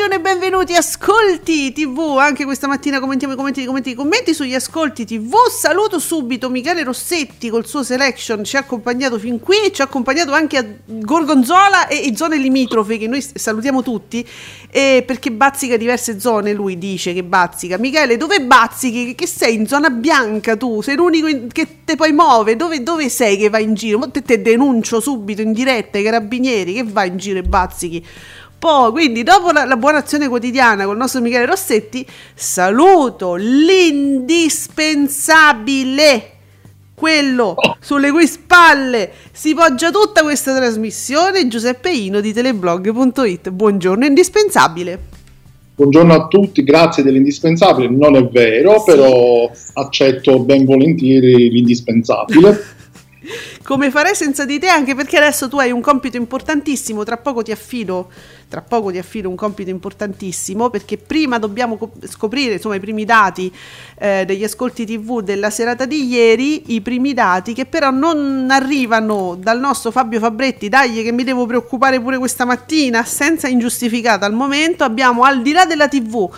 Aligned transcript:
জন্য 0.00 0.07
Buongiorno 0.08 0.30
e 0.30 0.40
benvenuti 0.40 0.74
Ascolti 0.74 1.72
TV, 1.74 2.16
anche 2.18 2.44
questa 2.44 2.66
mattina 2.66 2.98
commentiamo 2.98 3.34
i 3.34 3.36
commenti, 3.36 3.60
i 3.60 3.64
commenti, 3.66 3.90
i 3.90 3.94
commenti 3.94 4.32
sugli 4.32 4.54
Ascolti 4.54 5.04
TV. 5.04 5.34
Saluto 5.50 5.98
subito 5.98 6.48
Michele 6.48 6.82
Rossetti 6.82 7.50
col 7.50 7.66
suo 7.66 7.82
selection, 7.82 8.42
ci 8.42 8.56
ha 8.56 8.60
accompagnato 8.60 9.18
fin 9.18 9.38
qui 9.38 9.56
e 9.66 9.70
ci 9.70 9.82
ha 9.82 9.84
accompagnato 9.84 10.32
anche 10.32 10.56
a 10.56 10.64
Gorgonzola 10.86 11.88
e, 11.88 12.06
e 12.06 12.16
zone 12.16 12.38
limitrofe 12.38 12.96
che 12.96 13.06
noi 13.06 13.20
salutiamo 13.20 13.82
tutti 13.82 14.26
eh, 14.70 15.04
perché 15.06 15.30
bazzica 15.30 15.76
diverse 15.76 16.18
zone, 16.18 16.54
lui 16.54 16.78
dice 16.78 17.12
che 17.12 17.22
bazzica. 17.22 17.76
Michele, 17.76 18.16
dove 18.16 18.40
bazzichi? 18.40 19.14
Che, 19.14 19.26
sei 19.26 19.56
in 19.56 19.66
zona 19.66 19.90
bianca 19.90 20.56
tu? 20.56 20.80
Sei 20.80 20.96
l'unico 20.96 21.26
in, 21.26 21.52
che 21.52 21.84
te 21.84 21.96
poi 21.96 22.12
muove? 22.12 22.56
Dove, 22.56 22.82
dove, 22.82 23.10
sei 23.10 23.36
che 23.36 23.50
vai 23.50 23.64
in 23.64 23.74
giro? 23.74 24.10
Te, 24.10 24.22
te 24.22 24.40
denuncio 24.40 25.00
subito 25.00 25.42
in 25.42 25.52
diretta 25.52 25.98
ai 25.98 26.04
carabinieri 26.04 26.72
che 26.72 26.84
vai 26.84 27.08
in 27.08 27.18
giro 27.18 27.40
e 27.40 27.42
bazzichi. 27.42 28.06
Poi, 28.58 28.90
quindi, 28.90 29.22
dopo 29.22 29.52
la, 29.52 29.64
la, 29.64 29.76
buona 29.76 29.97
azione 29.98 30.28
quotidiana 30.28 30.84
con 30.84 30.94
il 30.94 30.98
nostro 30.98 31.20
Michele 31.20 31.46
Rossetti, 31.46 32.06
saluto 32.34 33.34
l'indispensabile, 33.34 36.30
quello 36.94 37.54
sulle 37.80 38.10
cui 38.10 38.26
spalle 38.26 39.10
si 39.32 39.54
poggia 39.54 39.90
tutta 39.90 40.22
questa 40.22 40.56
trasmissione, 40.56 41.48
Giuseppe 41.48 41.90
Ino 41.90 42.20
di 42.20 42.32
teleblog.it. 42.32 43.50
Buongiorno, 43.50 44.04
indispensabile. 44.04 45.16
Buongiorno 45.78 46.12
a 46.12 46.26
tutti, 46.26 46.64
grazie 46.64 47.04
dell'indispensabile. 47.04 47.88
Non 47.88 48.16
è 48.16 48.26
vero, 48.26 48.80
sì. 48.80 48.84
però 48.86 49.48
accetto 49.74 50.40
ben 50.40 50.64
volentieri 50.64 51.50
l'indispensabile. 51.50 52.64
Come 53.68 53.90
farei 53.90 54.14
senza 54.14 54.46
di 54.46 54.58
te, 54.58 54.68
anche 54.68 54.94
perché 54.94 55.18
adesso 55.18 55.46
tu 55.46 55.58
hai 55.58 55.70
un 55.70 55.82
compito 55.82 56.16
importantissimo, 56.16 57.04
tra 57.04 57.18
poco 57.18 57.42
ti 57.42 57.52
affido 57.52 58.08
tra 58.48 58.62
poco 58.62 58.90
ti 58.90 58.96
affido 58.96 59.28
un 59.28 59.36
compito 59.36 59.68
importantissimo 59.68 60.70
perché 60.70 60.96
prima 60.96 61.38
dobbiamo 61.38 61.78
scoprire 62.08 62.54
insomma 62.54 62.76
i 62.76 62.80
primi 62.80 63.04
dati 63.04 63.52
eh, 63.98 64.24
degli 64.24 64.42
ascolti 64.42 64.86
tv 64.86 65.20
della 65.20 65.50
serata 65.50 65.84
di 65.84 66.06
ieri, 66.06 66.74
i 66.74 66.80
primi 66.80 67.12
dati 67.12 67.52
che 67.52 67.66
però 67.66 67.90
non 67.90 68.48
arrivano 68.50 69.36
dal 69.38 69.60
nostro 69.60 69.90
Fabio 69.90 70.18
Fabretti, 70.18 70.70
dai 70.70 71.02
che 71.02 71.12
mi 71.12 71.24
devo 71.24 71.44
preoccupare 71.44 72.00
pure 72.00 72.16
questa 72.16 72.46
mattina, 72.46 73.04
senza 73.04 73.48
ingiustificata. 73.48 74.24
Al 74.24 74.32
momento, 74.32 74.82
abbiamo 74.82 75.24
al 75.24 75.42
di 75.42 75.52
là 75.52 75.66
della 75.66 75.88
tv 75.88 76.30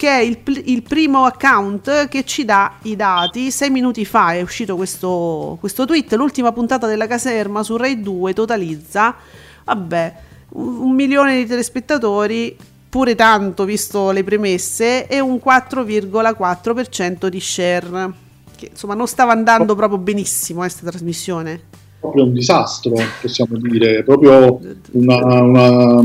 che 0.00 0.08
è 0.08 0.20
il, 0.22 0.38
il, 0.64 0.82
primo 0.82 1.26
account 1.26 2.08
che 2.08 2.24
ci 2.24 2.46
dà 2.46 2.72
i 2.84 2.96
dati. 2.96 3.50
Sei 3.50 3.68
minuti 3.68 4.06
fa 4.06 4.32
è 4.32 4.40
uscito 4.40 4.74
questo, 4.74 5.58
questo 5.60 5.84
tweet. 5.84 6.14
L'ultima 6.14 6.52
puntata 6.52 6.86
della 6.86 7.06
caserma 7.06 7.62
su 7.62 7.76
Rai 7.76 8.00
2 8.00 8.32
totalizza, 8.32 9.14
vabbè, 9.62 10.14
un, 10.52 10.94
milione 10.94 11.36
di 11.36 11.44
telespettatori, 11.44 12.56
pure 12.88 13.14
tanto 13.14 13.66
visto 13.66 14.10
le 14.10 14.24
premesse, 14.24 15.06
e 15.06 15.20
un 15.20 15.34
4,4% 15.34 17.26
di 17.26 17.38
share. 17.38 18.12
Che 18.56 18.68
insomma 18.70 18.94
non 18.94 19.06
stava 19.06 19.32
andando 19.32 19.74
proprio 19.74 19.98
benissimo 19.98 20.60
questa 20.60 20.86
eh, 20.86 20.88
trasmissione. 20.88 21.60
Proprio 22.00 22.24
un 22.24 22.32
disastro, 22.32 22.94
possiamo 23.20 23.58
dire, 23.58 24.02
proprio 24.02 24.60
una, 24.92 25.42
una 25.42 26.02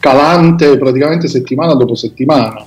calante 0.00 0.78
praticamente 0.78 1.28
settimana 1.28 1.74
dopo 1.74 1.94
settimana. 1.94 2.64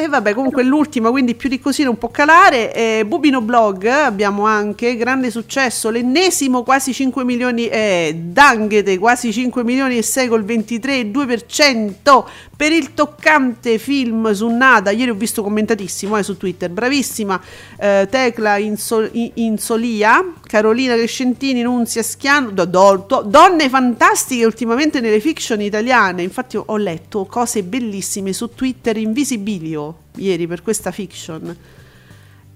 E 0.00 0.06
vabbè, 0.06 0.32
comunque 0.32 0.62
l'ultima, 0.62 1.10
quindi 1.10 1.34
più 1.34 1.48
di 1.48 1.58
così 1.58 1.82
non 1.82 1.98
può 1.98 2.08
calare. 2.08 2.72
Eh, 2.72 3.04
Bubino 3.04 3.40
Blog 3.40 3.84
abbiamo 3.86 4.46
anche 4.46 4.94
grande 4.94 5.28
successo, 5.28 5.90
l'ennesimo 5.90 6.62
quasi 6.62 6.92
5 6.92 7.24
milioni, 7.24 7.66
eh, 7.66 8.14
Danghete 8.16 8.96
quasi 8.96 9.32
5 9.32 9.64
milioni 9.64 9.96
e 9.98 10.02
6 10.02 10.28
col 10.28 10.44
23,2% 10.44 12.24
per 12.58 12.72
il 12.72 12.92
toccante 12.92 13.78
film 13.78 14.32
su 14.32 14.48
Nada. 14.48 14.90
Ieri 14.90 15.10
ho 15.10 15.14
visto 15.14 15.44
commentatissimo 15.44 16.16
eh, 16.16 16.24
su 16.24 16.36
Twitter, 16.36 16.68
bravissima 16.68 17.40
eh, 17.78 18.08
Tecla 18.10 18.56
Insol- 18.56 19.08
Insolia, 19.34 20.32
Carolina 20.42 20.94
Crescentini, 20.94 21.62
Nunzia 21.62 22.02
Schiano, 22.02 22.50
do, 22.50 22.64
do, 22.64 23.04
do, 23.06 23.22
donne 23.24 23.68
fantastiche 23.68 24.44
ultimamente 24.44 24.98
nelle 24.98 25.20
fiction 25.20 25.60
italiane. 25.60 26.24
Infatti 26.24 26.56
ho 26.56 26.76
letto 26.76 27.26
cose 27.26 27.62
bellissime 27.62 28.32
su 28.32 28.52
Twitter 28.52 28.96
in 28.96 29.12
visibilio 29.12 29.98
ieri 30.16 30.48
per 30.48 30.60
questa 30.62 30.90
fiction. 30.90 31.56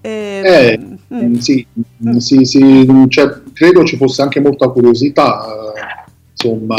Eh, 0.01 0.41
eh, 0.43 0.79
mm. 1.13 1.35
Sì, 1.35 1.65
mm. 2.05 2.17
sì, 2.17 2.43
sì 2.43 3.05
cioè, 3.07 3.39
credo 3.53 3.85
ci 3.85 3.95
fosse 3.95 4.21
anche 4.21 4.41
molta 4.41 4.67
curiosità, 4.67 5.47
insomma, 6.29 6.75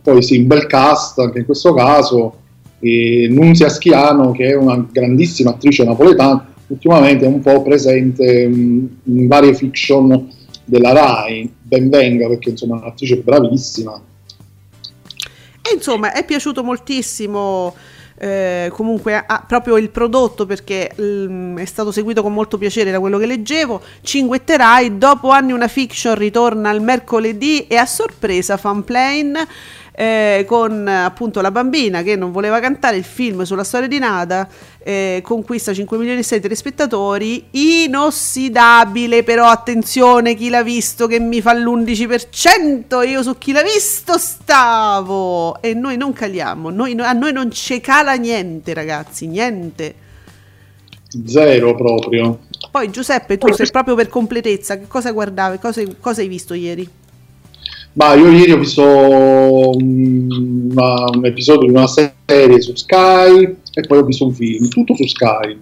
poi 0.00 0.22
sì, 0.22 0.38
un 0.38 0.46
bel 0.46 0.68
cast 0.68 1.18
anche 1.18 1.40
in 1.40 1.46
questo 1.46 1.74
caso, 1.74 2.36
e 2.80 3.28
Nunzia 3.30 3.68
Schiano 3.68 4.32
che 4.32 4.48
è 4.48 4.56
una 4.56 4.84
grandissima 4.90 5.50
attrice 5.50 5.84
napoletana, 5.84 6.52
ultimamente 6.68 7.24
è 7.24 7.28
un 7.28 7.40
po' 7.40 7.62
presente 7.62 8.42
in, 8.42 8.88
in 9.04 9.26
varie 9.28 9.54
fiction 9.54 10.28
della 10.64 10.92
RAI, 10.92 11.52
ben 11.62 11.88
venga 11.90 12.28
perché 12.28 12.50
insomma 12.50 12.76
è 12.76 12.82
un'attrice 12.82 13.16
bravissima. 13.18 14.02
E 15.62 15.74
insomma 15.74 16.12
è 16.12 16.24
piaciuto 16.24 16.64
moltissimo 16.64 17.74
eh, 18.22 18.70
comunque 18.74 19.16
ha 19.16 19.44
proprio 19.48 19.78
il 19.78 19.88
prodotto 19.88 20.44
perché 20.44 20.90
mm, 21.00 21.56
è 21.56 21.64
stato 21.64 21.90
seguito 21.90 22.20
con 22.20 22.34
molto 22.34 22.58
piacere 22.58 22.90
da 22.90 23.00
quello 23.00 23.16
che 23.16 23.24
leggevo. 23.24 23.80
Cinguetterai, 24.02 24.98
dopo 24.98 25.30
anni 25.30 25.52
una 25.52 25.68
fiction 25.68 26.14
ritorna 26.16 26.70
il 26.70 26.82
mercoledì 26.82 27.66
e 27.66 27.76
a 27.76 27.86
sorpresa 27.86 28.58
Fanplane 28.58 29.48
eh, 29.92 30.44
con 30.46 30.86
appunto 30.86 31.40
la 31.40 31.50
bambina 31.50 32.02
che 32.02 32.16
non 32.16 32.32
voleva 32.32 32.60
cantare 32.60 32.96
il 32.96 33.04
film 33.04 33.42
sulla 33.42 33.64
storia 33.64 33.88
di 33.88 33.98
Nada 33.98 34.48
eh, 34.82 35.20
conquista 35.22 35.74
5 35.74 35.98
milioni 35.98 36.20
e 36.20 36.22
6 36.22 36.40
telespettatori 36.40 37.46
inossidabile 37.50 39.22
però 39.22 39.46
attenzione 39.46 40.34
chi 40.34 40.48
l'ha 40.48 40.62
visto 40.62 41.06
che 41.06 41.20
mi 41.20 41.40
fa 41.40 41.52
l'11% 41.54 43.06
io 43.06 43.22
su 43.22 43.36
chi 43.38 43.52
l'ha 43.52 43.62
visto 43.62 44.18
stavo. 44.18 45.60
E 45.60 45.74
noi 45.74 45.96
non 45.96 46.12
caliamo 46.12 46.70
noi, 46.70 46.94
a 46.98 47.12
noi 47.12 47.32
non 47.32 47.50
ci 47.50 47.80
cala 47.80 48.14
niente 48.14 48.74
ragazzi 48.74 49.26
niente. 49.26 49.94
Zero 51.26 51.74
proprio. 51.74 52.38
Poi 52.70 52.90
Giuseppe 52.90 53.36
tu 53.36 53.52
sei 53.52 53.68
proprio 53.70 53.96
per 53.96 54.08
completezza 54.08 54.78
che 54.78 54.86
cosa 54.86 55.10
guardavi 55.10 55.58
cosa, 55.58 55.82
cosa 55.98 56.20
hai 56.20 56.28
visto 56.28 56.54
ieri? 56.54 56.88
Ma 57.92 58.14
io 58.14 58.30
ieri 58.30 58.52
ho 58.52 58.58
visto 58.58 58.82
una, 58.82 61.04
un 61.12 61.24
episodio 61.24 61.68
di 61.68 61.74
una 61.74 61.88
serie 61.88 62.60
su 62.60 62.74
Sky 62.74 63.56
e 63.74 63.80
poi 63.86 63.98
ho 63.98 64.04
visto 64.04 64.26
un 64.26 64.32
film, 64.32 64.68
tutto 64.68 64.94
su 64.94 65.06
Sky. 65.06 65.60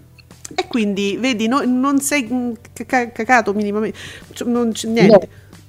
E 0.54 0.66
quindi, 0.66 1.16
vedi, 1.19 1.48
no, 1.48 1.62
non 1.64 2.00
sei 2.00 2.54
cacato 2.86 3.54
minimamente, 3.54 3.98
cioè, 4.32 4.48
non 4.48 4.72
c- 4.72 4.84
niente. 4.84 5.28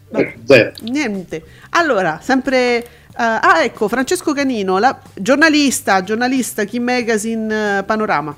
No, 0.10 0.20
eh, 0.20 0.74
niente. 0.84 1.44
Allora, 1.72 2.20
sempre... 2.22 2.86
Uh, 3.10 3.42
ah, 3.42 3.64
ecco, 3.64 3.90
Francesco 3.90 4.34
Canino, 4.34 4.78
la, 4.78 4.98
giornalista, 5.14 6.04
giornalista, 6.04 6.64
Key 6.64 6.80
Magazine 6.80 7.80
uh, 7.80 7.86
Panorama 7.86 8.34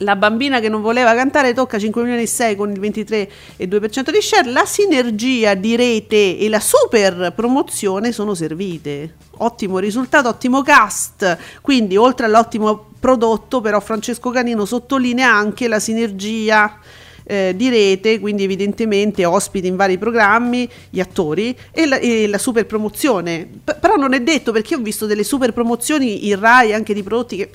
la 0.00 0.16
bambina 0.16 0.60
che 0.60 0.68
non 0.68 0.82
voleva 0.82 1.14
cantare 1.14 1.54
tocca 1.54 1.78
5 1.78 2.02
milioni 2.02 2.22
e 2.22 2.26
6 2.26 2.56
con 2.56 2.70
il 2.70 2.80
23,2% 2.80 4.10
di 4.10 4.20
share, 4.20 4.50
la 4.50 4.64
sinergia 4.64 5.54
di 5.54 5.76
rete 5.76 6.38
e 6.38 6.48
la 6.48 6.60
super 6.60 7.32
promozione 7.34 8.12
sono 8.12 8.34
servite. 8.34 9.16
Ottimo 9.38 9.78
risultato, 9.78 10.28
ottimo 10.28 10.62
cast, 10.62 11.36
quindi 11.60 11.96
oltre 11.96 12.26
all'ottimo 12.26 12.88
prodotto 12.98 13.60
però 13.60 13.80
Francesco 13.80 14.30
Canino 14.30 14.64
sottolinea 14.64 15.32
anche 15.32 15.68
la 15.68 15.80
sinergia 15.80 16.78
eh, 17.24 17.54
di 17.56 17.68
rete, 17.68 18.18
quindi 18.18 18.44
evidentemente 18.44 19.24
ospiti 19.24 19.66
in 19.66 19.76
vari 19.76 19.98
programmi, 19.98 20.68
gli 20.90 21.00
attori 21.00 21.56
e 21.70 21.86
la, 21.86 21.96
e 21.98 22.26
la 22.26 22.38
super 22.38 22.66
promozione. 22.66 23.48
P- 23.64 23.78
però 23.78 23.96
non 23.96 24.14
è 24.14 24.20
detto 24.20 24.52
perché 24.52 24.74
ho 24.74 24.80
visto 24.80 25.06
delle 25.06 25.24
super 25.24 25.52
promozioni 25.52 26.28
in 26.28 26.38
Rai 26.38 26.72
anche 26.72 26.92
di 26.92 27.02
prodotti 27.02 27.36
che 27.36 27.50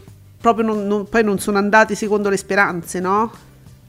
proprio 0.45 0.63
non, 0.63 0.85
non, 0.85 1.09
poi 1.09 1.23
non 1.23 1.39
sono 1.39 1.57
andati 1.57 1.95
secondo 1.95 2.29
le 2.29 2.37
speranze, 2.37 2.99
no? 2.99 3.31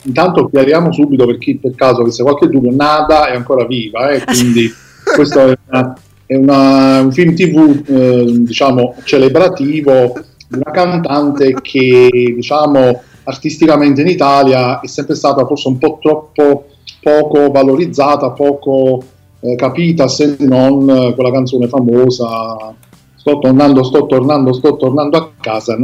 intanto 0.05 0.49
chiariamo 0.49 0.91
subito 0.91 1.27
per 1.27 1.37
chi 1.37 1.57
per 1.57 1.75
caso 1.75 2.01
avesse 2.01 2.23
qualche 2.23 2.49
dubbio, 2.49 2.75
Nada 2.75 3.29
è 3.29 3.37
ancora 3.37 3.67
viva, 3.67 4.09
eh, 4.09 4.25
quindi 4.25 4.73
questo 5.15 5.41
è, 5.41 5.59
una, 5.69 5.99
è 6.25 6.35
una, 6.35 7.01
un 7.01 7.13
film 7.13 7.35
tv 7.35 7.83
eh, 7.87 8.25
diciamo 8.39 8.95
celebrativo 9.05 10.15
di 10.49 10.57
una 10.57 10.71
cantante 10.71 11.53
che 11.61 12.09
diciamo 12.35 13.03
artisticamente 13.25 14.01
in 14.01 14.09
Italia 14.09 14.81
è 14.81 14.87
sempre 14.87 15.15
stata 15.15 15.45
forse 15.45 15.69
un 15.69 15.77
po' 15.77 15.99
troppo 16.01 16.69
poco 17.03 17.51
valorizzata, 17.51 18.31
poco 18.31 19.05
eh, 19.41 19.57
capita 19.57 20.09
se 20.09 20.37
non 20.39 20.87
quella 21.15 21.31
canzone 21.31 21.69
famosa 21.69 22.75
sto 23.15 23.39
tornando, 23.41 23.83
sto 23.83 24.07
tornando, 24.07 24.55
sto 24.55 24.77
tornando 24.77 25.17
a 25.19 25.31
casa 25.39 25.77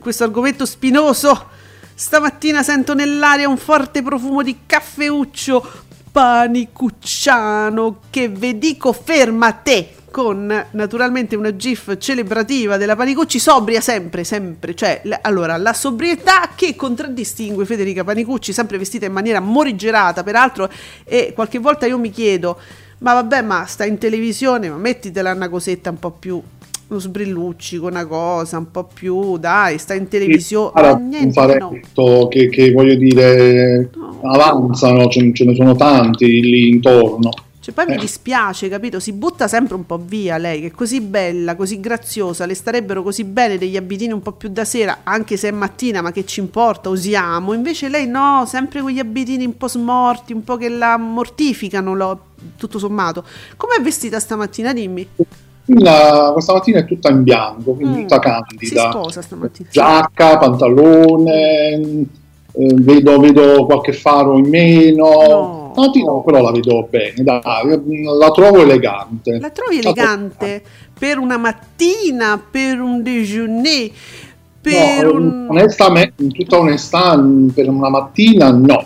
questo 0.00 0.24
argomento 0.24 0.66
spinoso. 0.66 1.46
Stamattina 1.94 2.62
sento 2.64 2.94
nell'aria 2.94 3.48
un 3.48 3.56
forte 3.56 4.02
profumo 4.02 4.42
di 4.42 4.60
caffeuccio 4.66 5.64
panicucciano 6.10 8.00
che 8.10 8.28
ve 8.28 8.58
dico 8.58 8.92
ferma 8.92 9.52
te 9.52 9.94
con 10.10 10.66
naturalmente 10.72 11.36
una 11.36 11.54
gif 11.54 11.98
celebrativa 11.98 12.76
della 12.78 12.96
Panicucci 12.96 13.38
sobria 13.38 13.80
sempre, 13.80 14.24
sempre, 14.24 14.74
cioè 14.74 15.02
l- 15.04 15.12
allora 15.20 15.56
la 15.56 15.74
sobrietà 15.74 16.50
che 16.54 16.74
contraddistingue 16.74 17.64
Federica 17.66 18.02
Panicucci 18.02 18.52
sempre 18.52 18.78
vestita 18.78 19.06
in 19.06 19.12
maniera 19.12 19.38
morigerata 19.38 20.22
peraltro 20.24 20.68
e 21.04 21.32
qualche 21.34 21.58
volta 21.58 21.86
io 21.86 21.98
mi 21.98 22.10
chiedo 22.10 22.58
ma 22.98 23.14
vabbè, 23.14 23.42
ma 23.42 23.64
sta 23.66 23.84
in 23.84 23.98
televisione, 23.98 24.68
ma 24.68 24.76
mettitela 24.76 25.32
una 25.32 25.48
cosetta 25.48 25.90
un 25.90 25.98
po' 25.98 26.10
più 26.10 26.42
uno 26.88 26.98
sbrillucci 26.98 27.76
con 27.78 27.90
una 27.90 28.06
cosa 28.06 28.58
un 28.58 28.70
po' 28.70 28.84
più 28.84 29.36
dai 29.36 29.78
sta 29.78 29.94
in 29.94 30.08
televisione 30.08 30.72
sì, 30.74 31.02
niente, 31.02 31.26
un 31.26 31.32
faretto 31.32 31.78
no. 31.96 32.28
che, 32.28 32.48
che, 32.48 32.72
voglio 32.72 32.94
dire 32.94 33.90
no. 33.94 34.20
avanzano 34.22 35.06
ce, 35.08 35.32
ce, 35.34 35.44
ne 35.44 35.54
sono 35.54 35.74
tanti 35.76 36.40
lì 36.40 36.68
intorno 36.68 37.30
cioè 37.60 37.74
poi 37.74 37.84
eh. 37.84 37.90
mi 37.90 37.96
dispiace 37.98 38.70
capito 38.70 39.00
si 39.00 39.12
butta 39.12 39.48
sempre 39.48 39.74
un 39.74 39.84
po' 39.84 40.00
via 40.02 40.38
lei 40.38 40.62
che 40.62 40.66
è 40.68 40.70
così 40.70 41.02
bella 41.02 41.56
così 41.56 41.78
graziosa 41.78 42.46
le 42.46 42.54
starebbero 42.54 43.02
così 43.02 43.24
bene 43.24 43.58
degli 43.58 43.76
abitini 43.76 44.12
un 44.12 44.22
po' 44.22 44.32
più 44.32 44.48
da 44.48 44.64
sera 44.64 45.00
anche 45.02 45.36
se 45.36 45.48
è 45.48 45.52
mattina 45.52 46.00
ma 46.00 46.10
che 46.10 46.24
ci 46.24 46.40
importa 46.40 46.88
usiamo 46.88 47.52
invece 47.52 47.90
lei 47.90 48.06
no 48.06 48.44
sempre 48.46 48.80
quegli 48.80 48.98
abitini 48.98 49.44
un 49.44 49.58
po' 49.58 49.68
smorti 49.68 50.32
un 50.32 50.42
po' 50.42 50.56
che 50.56 50.70
la 50.70 50.96
mortificano 50.96 51.94
lo, 51.94 52.20
tutto 52.56 52.78
sommato. 52.78 53.24
Com'è 53.56 53.80
vestita 53.82 54.18
stamattina? 54.18 54.72
Dimmi. 54.72 55.08
La, 55.70 56.30
questa 56.32 56.54
mattina 56.54 56.78
è 56.78 56.84
tutta 56.86 57.10
in 57.10 57.22
bianco, 57.22 57.72
quindi 57.72 57.98
mm, 57.98 58.00
tutta 58.02 58.18
candida. 58.20 58.82
Si 58.82 58.88
sposa 58.90 59.20
stamattina. 59.20 59.68
Giacca, 59.70 60.38
pantalone, 60.38 62.06
eh, 62.52 62.74
vedo, 62.74 63.18
vedo, 63.18 63.66
qualche 63.66 63.92
faro 63.92 64.38
in 64.38 64.48
meno. 64.48 65.72
No. 65.76 65.92
no, 66.04 66.22
però 66.22 66.40
la 66.40 66.50
vedo 66.50 66.86
bene, 66.88 67.22
dai, 67.22 67.40
la 67.42 68.30
trovo 68.30 68.62
elegante. 68.62 69.38
La 69.38 69.50
trovi 69.50 69.78
elegante 69.78 70.62
per 70.98 71.18
una 71.18 71.36
mattina, 71.36 72.42
per 72.50 72.80
un 72.80 73.02
déjeuner? 73.02 73.90
Per 74.60 75.04
no, 75.04 75.12
un... 75.12 75.46
onestamente, 75.50 76.22
in 76.22 76.32
tutta 76.32 76.58
onestà, 76.58 77.22
per 77.54 77.68
una 77.68 77.88
mattina 77.88 78.50
no. 78.50 78.84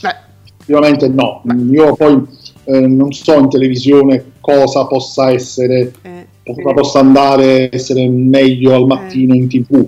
Beh. 0.00 0.16
Effettivamente 0.44 1.08
no. 1.08 1.40
Beh. 1.44 1.54
Io 1.74 1.94
poi 1.94 2.26
eh, 2.68 2.86
non 2.86 3.12
so 3.12 3.38
in 3.38 3.48
televisione 3.48 4.32
cosa 4.40 4.86
possa 4.86 5.30
essere, 5.30 5.90
eh, 6.02 6.26
cosa 6.44 6.74
possa 6.74 6.98
andare 7.00 7.70
essere 7.72 8.06
meglio 8.08 8.74
al 8.74 8.84
mattino 8.84 9.34
in 9.34 9.48
tv. 9.48 9.86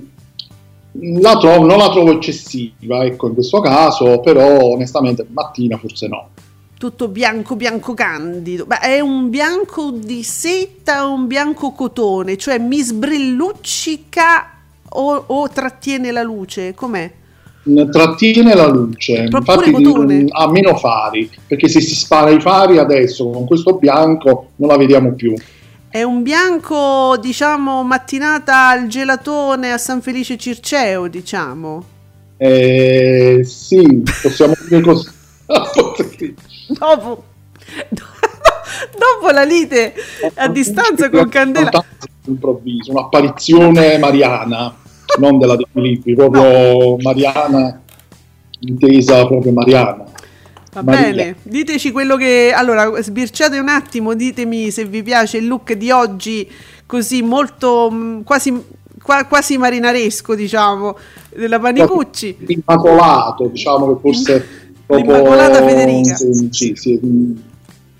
La 1.20 1.36
trovo, 1.36 1.66
non 1.66 1.76
la 1.76 1.90
trovo 1.90 2.12
eccessiva, 2.12 3.04
ecco, 3.04 3.28
in 3.28 3.34
questo 3.34 3.60
caso, 3.60 4.20
però 4.20 4.64
onestamente 4.64 5.26
mattina 5.28 5.76
forse 5.76 6.08
no. 6.08 6.28
Tutto 6.78 7.08
bianco, 7.08 7.54
bianco 7.54 7.92
candido. 7.92 8.64
Beh, 8.64 8.78
è 8.78 9.00
un 9.00 9.28
bianco 9.28 9.90
di 9.90 10.22
seta 10.22 11.06
o 11.06 11.12
un 11.12 11.26
bianco 11.26 11.72
cotone? 11.72 12.38
Cioè 12.38 12.58
mi 12.58 12.80
sbrilluccica 12.80 14.50
o, 14.88 15.24
o 15.26 15.48
trattiene 15.50 16.10
la 16.10 16.22
luce? 16.22 16.72
Com'è? 16.74 17.18
Trattiene 17.90 18.54
la 18.54 18.66
luce, 18.66 19.28
infatti 19.30 19.70
mm, 19.70 20.28
ha 20.30 20.50
meno 20.50 20.76
fari, 20.76 21.30
perché 21.46 21.68
se 21.68 21.80
si 21.80 21.94
spara 21.94 22.30
i 22.30 22.40
fari 22.40 22.78
adesso 22.78 23.28
con 23.28 23.46
questo 23.46 23.74
bianco 23.74 24.50
non 24.56 24.68
la 24.68 24.76
vediamo 24.76 25.12
più. 25.12 25.34
È 25.88 26.02
un 26.02 26.22
bianco, 26.22 27.16
diciamo, 27.20 27.82
mattinata 27.82 28.68
al 28.68 28.86
gelatone 28.86 29.72
a 29.72 29.78
San 29.78 30.00
Felice 30.00 30.36
Circeo, 30.36 31.08
diciamo. 31.08 31.84
Eh, 32.36 33.42
sì, 33.44 34.02
possiamo 34.22 34.54
dire 34.68 34.80
così. 34.82 35.08
dopo, 36.78 37.24
dopo 38.96 39.30
la 39.32 39.42
lite 39.42 39.92
a 40.34 40.48
distanza 40.48 41.10
con 41.10 41.28
Candela. 41.28 41.84
Improvviso, 42.24 42.92
un'apparizione 42.92 43.98
mariana 43.98 44.72
non 45.18 45.38
della 45.38 45.56
De 45.56 45.66
Filippi, 45.72 46.14
proprio 46.14 46.96
Mariana, 46.98 47.80
intesa 48.60 49.26
proprio 49.26 49.52
Mariana. 49.52 50.04
Va 50.72 50.82
Maria. 50.82 51.00
bene, 51.00 51.36
diteci 51.42 51.90
quello 51.90 52.16
che... 52.16 52.52
Allora, 52.54 53.02
sbirciate 53.02 53.58
un 53.58 53.68
attimo, 53.68 54.14
ditemi 54.14 54.70
se 54.70 54.84
vi 54.84 55.02
piace 55.02 55.38
il 55.38 55.46
look 55.46 55.72
di 55.72 55.90
oggi, 55.90 56.48
così 56.86 57.22
molto, 57.22 57.90
mm, 57.90 58.20
quasi, 58.20 58.54
quasi 59.28 59.58
marinaresco, 59.58 60.34
diciamo, 60.36 60.96
della 61.34 61.58
Panicucci. 61.58 62.36
Immacolato, 62.46 63.46
diciamo 63.46 63.94
che 63.94 64.00
forse... 64.00 64.48
L'Immacolata 64.86 65.64
Federica. 65.64 66.16
Sì, 66.16 66.48
sì, 66.50 66.72
sì 66.74 67.48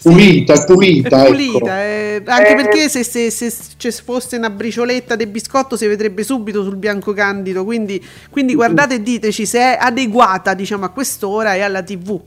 pulita, 0.03 0.55
è 0.55 0.65
pulita. 0.65 1.25
È 1.25 1.27
pulita 1.27 1.85
ecco. 1.85 2.31
eh, 2.31 2.33
anche 2.33 2.51
eh, 2.51 2.55
perché 2.55 2.89
se, 2.89 3.05
se, 3.05 3.31
se, 3.31 3.53
ci 3.77 3.91
fosse 3.93 4.37
una 4.37 4.51
bricioletta 4.51 5.17
di 5.17 5.27
biscotto 5.27 5.77
si 5.77 5.87
vedrebbe 5.87 6.23
subito 6.23 6.63
sul 6.63 6.77
bianco 6.77 7.13
candido. 7.13 7.65
Quindi, 7.65 8.05
quindi 8.31 8.55
guardate 8.55 8.95
e 8.95 9.03
diteci 9.03 9.47
se 9.47 9.59
è 9.59 9.79
adeguata 9.81 10.55
diciamo, 10.55 10.85
a 10.85 10.89
quest'ora 10.89 11.55
e 11.55 11.61
alla 11.61 11.83
TV. 11.83 12.21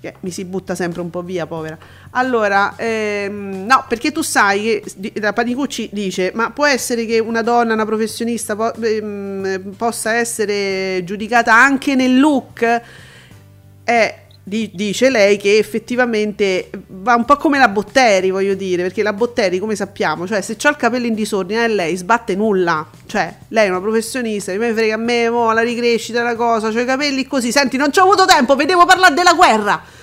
Che 0.00 0.14
mi 0.20 0.30
si 0.30 0.44
butta 0.44 0.76
sempre 0.76 1.00
un 1.00 1.10
po' 1.10 1.22
via, 1.22 1.46
povera. 1.46 1.76
Allora, 2.10 2.74
ehm, 2.76 3.64
no, 3.66 3.84
perché 3.88 4.12
tu 4.12 4.22
sai 4.22 4.62
che 4.62 5.12
la 5.20 5.32
Panicucci 5.32 5.90
dice: 5.92 6.30
Ma 6.34 6.50
può 6.52 6.66
essere 6.66 7.04
che 7.04 7.18
una 7.18 7.42
donna, 7.42 7.74
una 7.74 7.84
professionista 7.84 8.54
po- 8.54 8.74
ehm, 8.74 9.74
possa 9.76 10.12
essere 10.14 11.02
giudicata 11.02 11.52
anche 11.52 11.96
nel 11.96 12.20
look? 12.20 12.80
Eh 13.82 14.14
dice 14.48 15.10
lei 15.10 15.36
che 15.36 15.58
effettivamente 15.58 16.70
va 16.88 17.14
un 17.14 17.24
po' 17.24 17.36
come 17.36 17.58
la 17.58 17.68
Botteri, 17.68 18.30
voglio 18.30 18.54
dire, 18.54 18.82
perché 18.82 19.02
la 19.02 19.12
Botteri, 19.12 19.58
come 19.58 19.76
sappiamo, 19.76 20.26
cioè 20.26 20.40
se 20.40 20.56
ha 20.60 20.68
il 20.70 20.76
capello 20.76 21.06
in 21.06 21.14
disordine 21.14 21.64
e 21.64 21.68
lei 21.68 21.96
sbatte 21.96 22.34
nulla, 22.34 22.88
cioè 23.06 23.34
lei 23.48 23.66
è 23.66 23.68
una 23.70 23.80
professionista, 23.80 24.52
mi 24.52 24.72
frega 24.72 24.94
a 24.94 24.98
me, 24.98 25.30
mo, 25.30 25.52
la 25.52 25.60
ricrescita, 25.60 26.22
la 26.22 26.34
cosa, 26.34 26.68
ho 26.68 26.80
i 26.80 26.84
capelli 26.84 27.26
così, 27.26 27.52
senti, 27.52 27.76
non 27.76 27.92
ci 27.92 27.98
ho 28.00 28.04
avuto 28.04 28.24
tempo, 28.24 28.56
vedevo 28.56 28.84
parlare 28.84 29.14
della 29.14 29.34
guerra. 29.34 29.96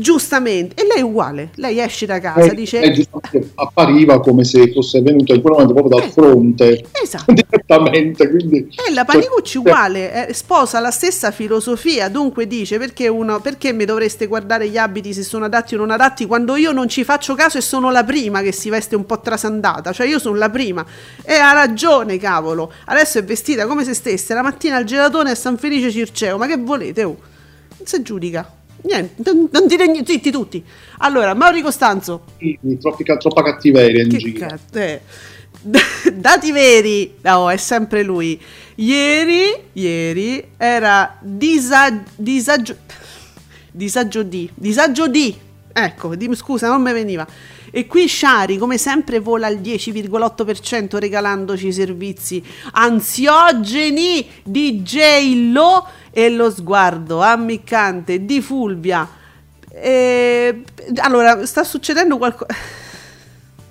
Giustamente, 0.00 0.80
e 0.80 0.86
lei 0.86 0.98
è 0.98 1.00
uguale, 1.00 1.50
lei 1.56 1.80
esce 1.80 2.06
da 2.06 2.20
casa, 2.20 2.52
eh, 2.52 2.54
dice... 2.54 2.80
Eh, 2.80 3.08
appariva 3.56 4.20
come 4.20 4.44
se 4.44 4.70
fosse 4.72 5.02
venuta 5.02 5.34
in 5.34 5.40
quel 5.40 5.54
momento 5.54 5.74
proprio 5.74 5.98
dal 5.98 6.10
fronte, 6.12 6.84
esatto. 7.02 7.32
direttamente. 7.34 8.30
Quindi, 8.30 8.68
e 8.86 8.92
la 8.94 9.04
Panicucci 9.04 9.58
uguale, 9.58 10.28
eh, 10.28 10.34
sposa 10.34 10.78
la 10.78 10.92
stessa 10.92 11.32
filosofia, 11.32 12.08
dunque 12.08 12.46
dice 12.46 12.78
perché, 12.78 13.08
uno, 13.08 13.40
perché 13.40 13.72
mi 13.72 13.84
dovreste 13.84 14.26
guardare 14.26 14.68
gli 14.68 14.76
abiti 14.76 15.12
se 15.12 15.24
sono 15.24 15.46
adatti 15.46 15.74
o 15.74 15.78
non 15.78 15.90
adatti 15.90 16.26
quando 16.26 16.54
io 16.54 16.70
non 16.70 16.88
ci 16.88 17.02
faccio 17.02 17.34
caso 17.34 17.58
e 17.58 17.60
sono 17.60 17.90
la 17.90 18.04
prima 18.04 18.40
che 18.40 18.52
si 18.52 18.70
veste 18.70 18.94
un 18.94 19.04
po' 19.04 19.20
trasandata, 19.20 19.90
cioè 19.90 20.06
io 20.06 20.20
sono 20.20 20.36
la 20.36 20.48
prima. 20.48 20.86
E 21.24 21.34
ha 21.34 21.50
ragione, 21.52 22.18
cavolo, 22.18 22.72
adesso 22.84 23.18
è 23.18 23.24
vestita 23.24 23.66
come 23.66 23.82
se 23.82 23.94
stesse 23.94 24.32
la 24.32 24.42
mattina 24.42 24.76
al 24.76 24.84
gelatone 24.84 25.32
a 25.32 25.34
San 25.34 25.58
Felice 25.58 25.90
Circeo, 25.90 26.38
ma 26.38 26.46
che 26.46 26.56
volete? 26.56 27.02
Oh? 27.02 27.16
Non 27.78 27.86
si 27.86 28.00
giudica. 28.00 28.57
Niente, 28.82 29.32
non, 29.32 29.66
dire 29.66 29.86
niente, 29.86 30.12
zitti 30.12 30.30
tutti. 30.30 30.64
Allora, 30.98 31.34
Mauri 31.34 31.62
Costanzo. 31.62 32.22
Sì, 32.38 32.58
troppi, 32.80 33.04
troppa 33.04 33.42
cattiveria 33.42 34.02
in 34.02 34.08
giro. 34.08 34.46
Cazzo, 34.46 34.78
eh. 34.78 35.00
Dati 36.14 36.52
veri, 36.52 37.14
no, 37.22 37.50
è 37.50 37.56
sempre 37.56 38.02
lui. 38.02 38.40
Ieri, 38.76 39.54
ieri 39.72 40.50
era 40.56 41.16
disag, 41.20 42.02
disagio, 42.14 42.76
disagio 43.72 44.22
di, 44.22 44.48
disagio 44.54 45.08
di, 45.08 45.36
ecco, 45.72 46.14
di, 46.14 46.34
scusa, 46.36 46.68
non 46.68 46.80
mi 46.80 46.92
veniva. 46.92 47.26
E 47.70 47.86
qui 47.86 48.08
Shari, 48.08 48.56
come 48.56 48.78
sempre, 48.78 49.18
vola 49.18 49.46
al 49.46 49.56
10,8% 49.56 50.98
regalandoci 50.98 51.72
servizi 51.72 52.42
ansiogeni 52.72 54.26
di 54.42 54.82
J-Lo 54.82 55.86
e 56.10 56.30
lo 56.30 56.50
sguardo 56.50 57.20
ammiccante 57.20 58.24
di 58.24 58.40
Fulvia. 58.40 59.08
E, 59.70 60.62
allora, 60.96 61.44
sta 61.46 61.64
succedendo 61.64 62.16
qualcosa. 62.16 62.54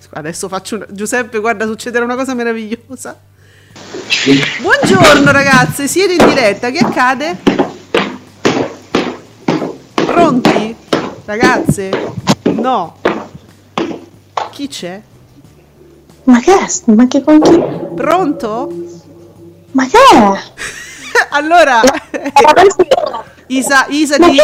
Adesso 0.10 0.48
faccio 0.48 0.76
una... 0.76 0.86
Giuseppe, 0.90 1.40
guarda, 1.40 1.66
succederà 1.66 2.04
una 2.04 2.16
cosa 2.16 2.34
meravigliosa. 2.34 3.20
Buongiorno 4.62 5.32
ragazze, 5.32 5.88
siete 5.88 6.14
in 6.14 6.28
diretta, 6.28 6.72
che 6.72 6.80
accade? 6.80 7.38
Pronti? 9.94 10.76
Ragazze? 11.26 11.92
No. 12.46 13.07
Chi 14.58 14.68
c'è? 14.68 15.00
Ma 16.24 16.40
che 16.40 16.52
è? 16.52 16.66
Ma 16.86 17.06
che 17.06 17.22
con 17.22 17.40
chi? 17.40 17.64
Pronto? 17.94 18.74
Ma 19.74 19.86
che 19.86 19.98
è? 20.00 20.40
allora, 21.30 21.82
Isa, 23.46 23.86
Isa 23.90 24.18
di, 24.18 24.36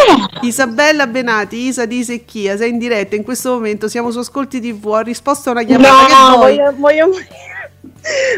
Isabella 0.42 1.08
Benati, 1.08 1.66
Isa 1.66 1.88
di 1.88 2.04
Secchia, 2.04 2.56
sei 2.58 2.70
in 2.70 2.78
diretta 2.78 3.16
in 3.16 3.24
questo 3.24 3.54
momento, 3.54 3.88
siamo 3.88 4.12
su 4.12 4.20
Ascolti 4.20 4.62
TV, 4.62 4.86
ho 4.86 5.00
risposto 5.00 5.50
a 5.50 5.54
una 5.54 5.64
chiamata 5.64 6.16
no, 6.16 6.30
che 6.30 6.38
voglio, 6.38 6.74
voglio 6.78 7.08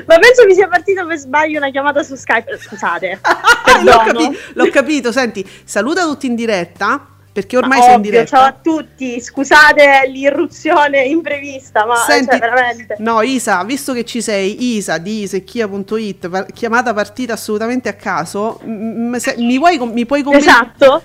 Ma 0.07 0.17
penso 0.17 0.45
mi 0.47 0.53
sia 0.53 0.69
partita 0.69 1.05
per 1.05 1.17
sbaglio 1.17 1.57
una 1.57 1.71
chiamata 1.71 2.03
su 2.03 2.15
Skype. 2.15 2.57
Scusate. 2.57 3.19
l'ho, 3.83 3.97
capi- 3.97 4.37
l'ho 4.53 4.69
capito, 4.69 5.11
senti, 5.11 5.45
saluta 5.65 6.05
tutti 6.05 6.25
in 6.25 6.35
diretta 6.35 7.14
perché 7.35 7.57
ormai 7.57 7.81
sei 7.81 7.95
in 7.95 8.01
diretta. 8.01 8.37
Ciao 8.37 8.45
a 8.45 8.53
tutti, 8.53 9.19
scusate 9.19 10.03
l'irruzione 10.07 11.01
imprevista, 11.01 11.85
ma 11.85 11.97
Senti, 11.97 12.29
cioè, 12.29 12.39
veramente. 12.39 12.95
No, 12.99 13.21
Isa, 13.21 13.61
visto 13.65 13.91
che 13.91 14.05
ci 14.05 14.21
sei, 14.21 14.77
Isa 14.77 14.97
di 14.99 15.23
isecchia.it, 15.23 16.29
par- 16.29 16.45
chiamata 16.53 16.93
partita 16.93 17.33
assolutamente 17.33 17.89
a 17.89 17.93
caso, 17.95 18.61
m- 18.63 19.17
se- 19.17 19.35
mi, 19.37 19.57
vuoi, 19.57 19.77
mi 19.79 20.05
puoi 20.05 20.23
commentare? 20.23 20.71
Esatto. 20.77 21.03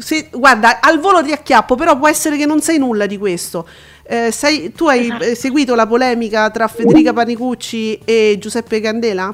Se, 0.00 0.30
guarda, 0.32 0.80
al 0.80 0.98
volo 0.98 1.22
ti 1.22 1.30
acchiappo, 1.30 1.76
però 1.76 1.96
può 1.96 2.08
essere 2.08 2.36
che 2.36 2.44
non 2.44 2.60
sai 2.60 2.78
nulla 2.78 3.06
di 3.06 3.16
questo. 3.16 3.64
Eh, 4.02 4.32
sei, 4.32 4.72
tu 4.72 4.88
hai 4.88 5.04
esatto. 5.04 5.34
seguito 5.36 5.76
la 5.76 5.86
polemica 5.86 6.50
tra 6.50 6.66
Federica 6.66 7.12
Panicucci 7.12 8.00
e 8.04 8.34
Giuseppe 8.40 8.80
Candela? 8.80 9.32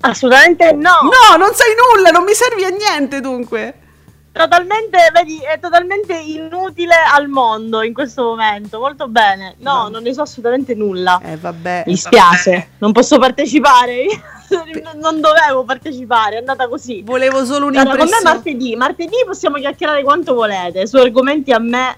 Assolutamente 0.00 0.72
no. 0.72 0.98
No, 1.04 1.36
non 1.38 1.54
sai 1.54 1.72
nulla, 1.96 2.10
non 2.10 2.24
mi 2.24 2.34
servi 2.34 2.64
a 2.64 2.68
niente 2.68 3.20
dunque 3.20 3.76
totalmente, 4.32 4.98
vedi, 5.12 5.38
è 5.40 5.58
totalmente 5.60 6.14
inutile 6.14 6.94
al 7.12 7.28
mondo 7.28 7.82
in 7.82 7.92
questo 7.92 8.22
momento. 8.22 8.78
Molto 8.78 9.08
bene. 9.08 9.54
No, 9.58 9.82
no. 9.82 9.88
non 9.88 10.02
ne 10.02 10.12
so 10.12 10.22
assolutamente 10.22 10.74
nulla. 10.74 11.20
Eh, 11.22 11.36
vabbè. 11.36 11.84
Mi 11.86 11.96
spiace, 11.96 12.50
vabbè. 12.50 12.68
non 12.78 12.92
posso 12.92 13.18
partecipare. 13.18 14.06
non 15.00 15.20
dovevo 15.20 15.64
partecipare, 15.64 16.36
è 16.36 16.38
andata 16.38 16.68
così. 16.68 17.02
Volevo 17.02 17.44
solo 17.44 17.66
un'impressione. 17.66 17.80
Allora, 17.80 17.96
con 17.96 18.08
me 18.08 18.22
martedì, 18.22 18.76
martedì 18.76 19.16
possiamo 19.24 19.56
chiacchierare 19.56 20.02
quanto 20.02 20.34
volete 20.34 20.86
su 20.86 20.96
argomenti 20.96 21.52
a 21.52 21.58
me 21.58 21.96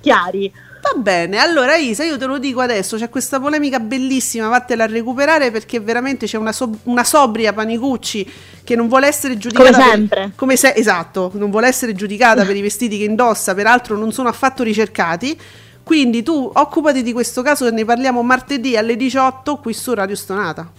chiari. 0.00 0.52
Va 0.84 1.00
bene, 1.00 1.38
allora 1.38 1.76
Isa, 1.76 2.04
io 2.04 2.18
te 2.18 2.26
lo 2.26 2.36
dico 2.36 2.60
adesso, 2.60 2.98
c'è 2.98 3.08
questa 3.08 3.40
polemica 3.40 3.80
bellissima, 3.80 4.48
vattela 4.48 4.84
a 4.84 4.86
recuperare 4.86 5.50
perché 5.50 5.80
veramente 5.80 6.26
c'è 6.26 6.36
una, 6.36 6.52
so- 6.52 6.78
una 6.82 7.04
sobria 7.04 7.54
Panicucci 7.54 8.30
che 8.62 8.76
non 8.76 8.88
vuole 8.88 9.06
essere 9.06 9.38
giudicata 9.38 9.72
come 9.72 9.90
sempre. 9.90 10.20
Per, 10.20 10.32
come 10.34 10.56
se, 10.56 10.74
esatto, 10.76 11.30
non 11.36 11.50
vuole 11.50 11.68
essere 11.68 11.94
giudicata 11.94 12.44
per 12.44 12.54
i 12.54 12.60
vestiti 12.60 12.98
che 12.98 13.04
indossa, 13.04 13.54
peraltro 13.54 13.96
non 13.96 14.12
sono 14.12 14.28
affatto 14.28 14.62
ricercati. 14.62 15.40
Quindi 15.82 16.22
tu 16.22 16.50
occupati 16.52 17.02
di 17.02 17.12
questo 17.12 17.40
caso 17.40 17.66
e 17.66 17.70
ne 17.70 17.86
parliamo 17.86 18.22
martedì 18.22 18.76
alle 18.76 18.96
18 18.96 19.56
qui 19.56 19.72
su 19.72 19.94
Radio 19.94 20.16
Stonata. 20.16 20.70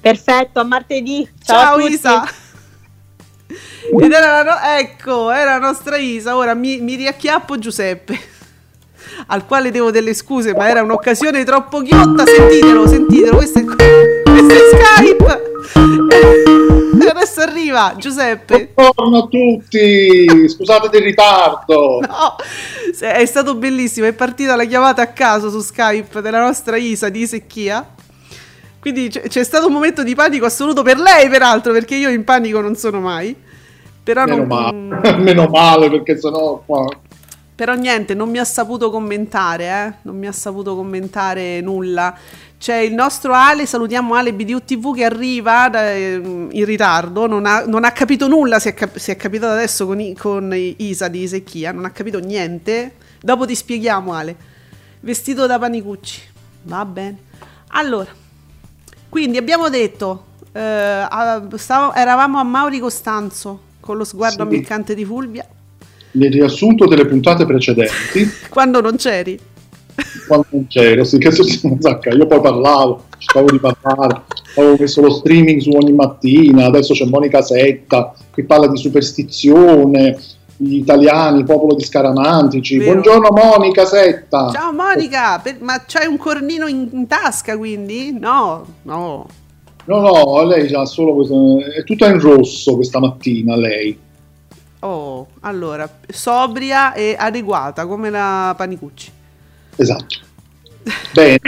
Perfetto, 0.00 0.60
a 0.60 0.64
martedì. 0.64 1.28
Ciao, 1.42 1.78
Ciao 1.78 1.86
Isa. 1.86 2.24
Ed 4.00 4.12
era 4.12 4.42
la 4.42 4.42
no- 4.42 4.78
ecco, 4.78 5.30
era 5.30 5.58
la 5.58 5.66
nostra 5.66 5.98
Isa. 5.98 6.36
Ora 6.36 6.54
mi, 6.54 6.80
mi 6.80 6.94
riacchiappo 6.94 7.58
Giuseppe 7.58 8.32
al 9.26 9.46
quale 9.46 9.70
devo 9.70 9.90
delle 9.90 10.14
scuse, 10.14 10.54
ma 10.54 10.68
era 10.68 10.82
un'occasione 10.82 11.44
troppo 11.44 11.82
ghiotta. 11.82 12.24
Sentitelo, 12.24 12.86
sentitelo, 12.86 13.36
questo 13.36 13.58
è, 13.58 13.64
questo 13.64 14.52
è 14.52 14.58
Skype. 14.72 15.52
E 17.04 17.08
adesso 17.08 17.40
arriva 17.40 17.94
Giuseppe. 17.98 18.70
Buongiorno 18.74 19.18
a 19.18 19.26
tutti, 19.26 20.48
scusate 20.48 20.88
del 20.88 21.02
ritardo. 21.02 22.00
No, 22.00 22.36
è 22.98 23.26
stato 23.26 23.54
bellissimo. 23.54 24.06
È 24.06 24.12
partita 24.12 24.56
la 24.56 24.64
chiamata 24.64 25.02
a 25.02 25.08
caso 25.08 25.50
su 25.50 25.60
Skype 25.60 26.20
della 26.20 26.40
nostra 26.40 26.76
Isa 26.76 27.08
di 27.08 27.26
Secchia. 27.26 27.86
Quindi 28.80 29.08
c- 29.08 29.28
c'è 29.28 29.44
stato 29.44 29.66
un 29.66 29.72
momento 29.72 30.02
di 30.02 30.14
panico 30.14 30.44
assoluto 30.44 30.82
per 30.82 30.98
lei, 30.98 31.28
peraltro, 31.28 31.72
perché 31.72 31.94
io 31.94 32.10
in 32.10 32.24
panico 32.24 32.60
non 32.60 32.74
sono 32.76 33.00
mai. 33.00 33.34
Però 34.02 34.24
meno, 34.24 34.44
non... 34.44 34.86
male. 34.86 35.16
meno 35.22 35.46
male, 35.46 35.90
perché 35.90 36.18
sennò 36.18 36.62
qua 36.64 36.86
però 37.54 37.74
niente, 37.74 38.14
non 38.14 38.30
mi 38.30 38.38
ha 38.38 38.44
saputo 38.44 38.90
commentare, 38.90 39.64
eh? 39.66 39.94
non 40.02 40.18
mi 40.18 40.26
ha 40.26 40.32
saputo 40.32 40.74
commentare 40.74 41.60
nulla. 41.60 42.16
C'è 42.58 42.78
il 42.78 42.94
nostro 42.94 43.32
Ale, 43.32 43.64
salutiamo 43.64 44.14
Ale 44.14 44.34
BDU 44.34 44.64
TV 44.64 44.94
che 44.94 45.04
arriva 45.04 45.68
da, 45.68 45.92
eh, 45.92 46.14
in 46.14 46.64
ritardo, 46.64 47.26
non 47.28 47.46
ha, 47.46 47.64
non 47.64 47.84
ha, 47.84 47.92
capito 47.92 48.26
nulla, 48.26 48.58
si 48.58 48.68
è, 48.68 48.74
cap- 48.74 48.96
si 48.96 49.12
è 49.12 49.16
capitato 49.16 49.52
adesso 49.52 49.86
con, 49.86 50.14
con, 50.18 50.52
Isa 50.78 51.06
di 51.06 51.28
Secchia, 51.28 51.70
non 51.70 51.84
ha 51.84 51.90
capito 51.90 52.18
niente. 52.18 52.94
Dopo 53.20 53.46
ti 53.46 53.54
spieghiamo 53.54 54.12
Ale. 54.12 54.36
Vestito 55.00 55.46
da 55.46 55.58
Panicucci, 55.58 56.22
va 56.62 56.84
bene. 56.84 57.18
Allora, 57.68 58.10
quindi 59.08 59.36
abbiamo 59.36 59.68
detto, 59.68 60.24
eh, 60.50 61.06
stavo, 61.54 61.94
eravamo 61.94 62.38
a 62.40 62.42
Mauri 62.42 62.80
Costanzo 62.80 63.60
con 63.78 63.96
lo 63.96 64.04
sguardo 64.04 64.42
sì. 64.42 64.42
ammiccante 64.42 64.94
di 64.94 65.04
Fulvia 65.04 65.46
nel 66.14 66.32
riassunto 66.32 66.86
delle 66.86 67.06
puntate 67.06 67.46
precedenti. 67.46 68.30
Quando 68.48 68.80
non 68.80 68.96
c'eri. 68.96 69.38
Quando 70.26 70.46
non 70.50 70.66
c'ero, 70.66 71.04
sì, 71.04 71.18
che 71.18 71.28
io 71.28 72.26
poi 72.26 72.40
parlavo, 72.40 73.04
cercavo 73.18 73.50
di 73.50 73.58
parlare, 73.58 74.22
avevo 74.56 74.76
messo 74.78 75.00
lo 75.00 75.10
streaming 75.10 75.60
su 75.60 75.70
ogni 75.70 75.92
mattina, 75.92 76.66
adesso 76.66 76.94
c'è 76.94 77.04
Monica 77.04 77.42
Setta, 77.42 78.12
che 78.32 78.44
parla 78.44 78.66
di 78.66 78.76
superstizione, 78.76 80.18
gli 80.56 80.76
italiani, 80.76 81.44
popolo 81.44 81.74
di 81.74 81.84
scaramantici. 81.84 82.78
Vero. 82.78 82.92
Buongiorno 82.92 83.28
Monica 83.30 83.84
Setta. 83.84 84.50
Ciao 84.52 84.72
Monica, 84.72 85.38
per, 85.40 85.58
ma 85.60 85.82
c'hai 85.86 86.06
un 86.06 86.16
cornino 86.16 86.66
in, 86.66 86.88
in, 86.92 87.06
tasca 87.06 87.56
quindi? 87.56 88.16
No, 88.18 88.64
no. 88.82 89.26
No, 89.86 90.00
no, 90.00 90.42
lei 90.44 90.72
ha 90.72 90.84
solo 90.86 91.14
questo, 91.14 91.60
è 91.60 91.84
tutta 91.84 92.08
in 92.08 92.18
rosso 92.18 92.74
questa 92.74 92.98
mattina 92.98 93.54
lei. 93.54 93.96
Oh, 94.84 95.28
allora, 95.40 95.88
sobria 96.08 96.92
e 96.92 97.16
adeguata 97.18 97.86
come 97.86 98.10
la 98.10 98.52
Panicucci. 98.54 99.10
Esatto. 99.76 100.18
Bene. 101.10 101.38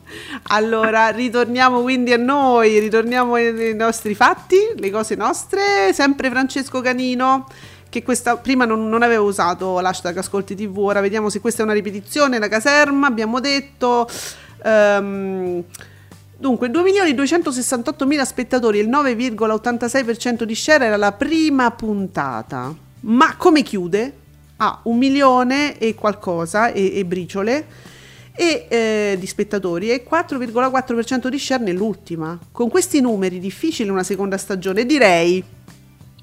allora, 0.48 1.08
ritorniamo 1.08 1.82
quindi 1.82 2.14
a 2.14 2.16
noi, 2.16 2.78
ritorniamo 2.78 3.34
ai 3.34 3.74
nostri 3.74 4.14
fatti, 4.14 4.56
le 4.76 4.90
cose 4.90 5.14
nostre. 5.14 5.92
Sempre 5.92 6.30
Francesco 6.30 6.80
Canino, 6.80 7.46
che 7.90 8.02
questa 8.02 8.38
prima 8.38 8.64
non, 8.64 8.88
non 8.88 9.02
avevo 9.02 9.26
usato 9.26 9.78
l'hashtag 9.80 10.16
Ascolti 10.16 10.54
TV, 10.54 10.78
ora 10.78 11.02
vediamo 11.02 11.28
se 11.28 11.40
questa 11.40 11.60
è 11.60 11.64
una 11.64 11.74
ripetizione. 11.74 12.38
La 12.38 12.48
caserma, 12.48 13.06
abbiamo 13.06 13.40
detto... 13.40 14.08
Um, 14.64 15.62
Dunque, 16.38 16.68
2.268.000 16.68 18.22
spettatori 18.22 18.78
il 18.78 18.90
9,86% 18.90 20.42
di 20.42 20.54
share 20.54 20.84
era 20.84 20.98
la 20.98 21.12
prima 21.12 21.70
puntata. 21.70 22.84
Ma 23.00 23.36
come 23.36 23.62
chiude? 23.62 24.24
ha 24.58 24.80
un 24.84 24.96
milione 24.96 25.78
e 25.78 25.94
qualcosa 25.94 26.72
e, 26.72 26.98
e 26.98 27.04
briciole 27.04 27.66
e, 28.34 28.66
eh, 28.68 29.16
di 29.18 29.26
spettatori 29.26 29.90
e 29.90 30.04
4,4% 30.08 31.28
di 31.28 31.38
share 31.38 31.62
nell'ultima. 31.62 32.38
Con 32.52 32.68
questi 32.68 33.00
numeri 33.00 33.38
difficile 33.38 33.90
una 33.90 34.02
seconda 34.02 34.36
stagione, 34.36 34.84
direi. 34.84 35.42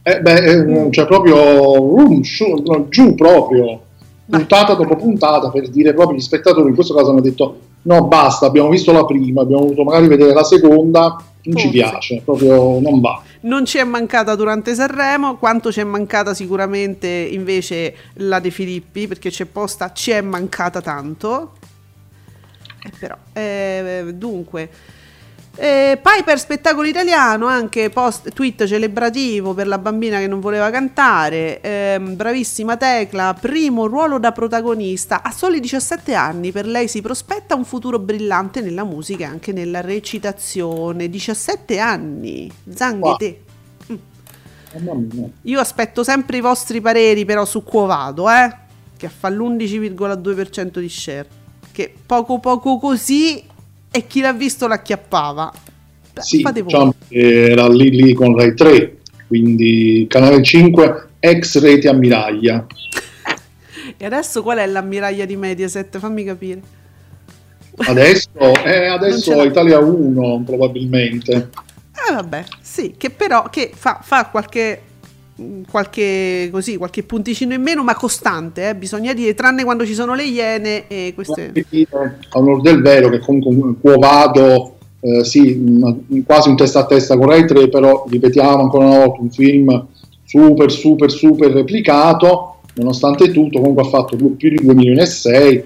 Eh 0.06 0.20
beh, 0.20 0.86
eh, 0.86 0.92
cioè 0.92 1.06
proprio 1.06 1.82
um, 1.82 2.22
giù, 2.22 2.62
giù 2.89 3.15
proprio, 3.15 3.82
puntata 4.25 4.74
dopo 4.74 4.96
puntata 4.96 5.50
per 5.50 5.70
dire 5.70 5.94
proprio 5.94 6.18
gli 6.18 6.22
spettatori 6.22 6.68
in 6.68 6.75
questo 6.75 6.94
caso 6.94 7.12
hanno 7.12 7.22
detto 7.22 7.58
no 7.84 8.08
basta, 8.08 8.46
abbiamo 8.46 8.70
visto 8.70 8.92
la 8.92 9.06
prima, 9.06 9.42
abbiamo 9.42 9.63
voluto 9.63 9.84
magari 9.84 10.08
vedere 10.08 10.34
la 10.34 10.44
seconda, 10.44 11.01
non 11.44 11.53
Forse. 11.53 11.68
ci 11.68 11.70
piace, 11.70 12.22
proprio 12.24 12.80
non 12.80 13.00
va. 13.00 13.22
Non 13.43 13.65
ci 13.65 13.77
è 13.77 13.83
mancata 13.83 14.35
durante 14.35 14.73
Sanremo, 14.73 15.35
quanto 15.38 15.71
ci 15.71 15.81
è 15.81 15.83
mancata 15.83 16.33
sicuramente 16.33 17.07
invece 17.07 17.95
la 18.15 18.39
De 18.39 18.51
Filippi, 18.51 19.07
perché 19.07 19.29
c'è 19.29 19.45
posta, 19.45 19.91
ci 19.91 20.12
è 20.12 20.21
mancata 20.21 20.81
tanto. 20.81 21.55
Eh, 22.83 22.91
però, 22.97 23.17
eh, 23.33 24.12
dunque, 24.15 24.69
eh, 25.55 26.01
Piper 26.01 26.39
spettacolo 26.39 26.88
italiano, 26.88 27.45
anche 27.45 27.91
post 27.91 28.33
tweet 28.33 28.65
celebrativo 28.65 29.53
per 29.53 29.67
la 29.67 29.77
bambina 29.77 30.17
che 30.17 30.27
non 30.27 30.39
voleva 30.39 30.72
cantare, 30.72 31.62
eh, 31.62 32.00
bravissima 32.00 32.75
Tecla, 32.75 33.38
primo 33.39 33.86
ruolo 33.86 34.17
da 34.17 34.31
protagonista, 34.31 35.22
a 35.22 35.31
soli 35.31 35.60
17 35.60 36.15
anni, 36.15 36.51
per 36.51 36.65
lei 36.65 36.88
si 36.88 37.01
prospetta 37.01 37.53
un 37.53 37.65
futuro 37.65 38.00
brillante 38.00 38.62
nella 38.62 38.83
musica 38.83 39.25
e 39.25 39.27
anche 39.27 39.51
nella 39.51 39.81
recitazione, 39.81 41.07
17 41.07 41.77
anni, 41.77 42.51
Zanghete. 42.74 43.41
Mm. 43.91 45.24
Io 45.43 45.60
aspetto 45.60 46.03
sempre 46.03 46.38
i 46.38 46.41
vostri 46.41 46.81
pareri 46.81 47.25
però 47.25 47.45
su 47.45 47.63
Cuovado, 47.63 48.27
eh, 48.27 48.55
che 48.98 49.07
fa 49.07 49.29
l'11,2% 49.29 50.79
di 50.79 50.89
share, 50.89 51.27
che 51.72 51.93
poco 52.03 52.39
poco 52.39 52.79
così 52.79 53.51
e 53.95 54.07
chi 54.07 54.21
l'ha 54.21 54.33
visto 54.33 54.67
l'acchiappava. 54.67 55.53
Sì, 56.15 56.43
diciamo 56.51 56.95
era 57.09 57.67
lì, 57.67 57.91
lì 57.91 58.13
con 58.13 58.35
Rai 58.35 58.55
3, 58.55 58.97
quindi 59.27 60.07
canale 60.09 60.41
5, 60.41 61.09
ex 61.19 61.59
rete 61.59 61.89
ammiraglia. 61.89 62.65
e 63.95 64.05
adesso 64.05 64.41
qual 64.41 64.57
è 64.57 64.65
l'ammiraglia 64.65 65.25
di 65.25 65.35
Mediaset? 65.35 66.00
Fammi 66.00 66.23
capire. 66.23 66.62
Adesso, 67.77 68.29
eh, 68.65 68.88
adesso 68.88 69.43
Italia 69.43 69.77
1 69.77 70.41
probabilmente. 70.43 71.50
Eh 72.09 72.13
vabbè, 72.13 72.45
sì, 72.62 72.95
che 72.97 73.12
però 73.12 73.47
che 73.50 73.71
fa, 73.73 74.00
fa 74.01 74.25
qualche 74.25 74.81
qualche, 75.69 76.50
così, 76.51 76.77
qualche 76.77 77.03
punticino 77.03 77.53
in 77.53 77.62
meno, 77.62 77.83
ma 77.83 77.95
costante, 77.95 78.69
eh, 78.69 78.75
bisogna 78.75 79.13
dire, 79.13 79.33
tranne 79.33 79.63
quando 79.63 79.85
ci 79.85 79.93
sono 79.93 80.13
le 80.13 80.23
iene 80.23 80.88
e 80.88 81.13
queste... 81.15 81.51
A 82.29 82.39
onore 82.39 82.62
del 82.62 82.81
vero 82.81 83.09
che 83.09 83.19
comunque 83.19 83.75
Cuovado, 83.79 84.75
eh, 85.00 85.23
sì, 85.23 85.62
quasi 86.25 86.50
un 86.50 86.55
testa 86.55 86.79
a 86.79 86.85
testa 86.85 87.18
con 87.18 87.27
Rai 87.27 87.46
3, 87.46 87.70
però 87.70 88.05
ripetiamo 88.09 88.61
ancora 88.61 88.85
una 88.85 89.05
volta, 89.05 89.22
un 89.22 89.31
film 89.31 89.87
super, 90.24 90.72
super, 90.72 91.11
super 91.11 91.51
replicato, 91.51 92.61
nonostante 92.75 93.31
tutto 93.31 93.59
comunque 93.59 93.83
ha 93.83 93.89
fatto 93.89 94.15
più, 94.15 94.35
di 94.37 94.55
2 94.63 94.74
milioni 94.74 95.01
e 95.01 95.05
6, 95.05 95.63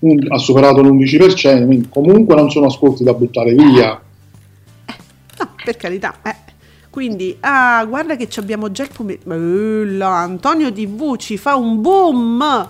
un, 0.00 0.26
ha 0.28 0.38
superato 0.38 0.82
l'11%, 0.82 1.66
quindi 1.66 1.88
comunque 1.88 2.34
non 2.34 2.50
sono 2.50 2.66
ascolti 2.66 3.04
da 3.04 3.14
buttare 3.14 3.54
via. 3.54 4.00
Eh, 4.86 4.94
no, 5.38 5.48
per 5.64 5.76
carità, 5.76 6.16
eh. 6.24 6.49
Quindi, 6.90 7.36
ah, 7.40 7.84
guarda 7.84 8.16
che 8.16 8.28
abbiamo 8.36 8.70
già 8.72 8.82
il 8.82 8.90
pomeriggio. 8.92 10.04
Antonio 10.06 10.72
TV 10.72 11.16
ci 11.16 11.38
fa 11.38 11.54
un 11.54 11.80
boom. 11.80 12.68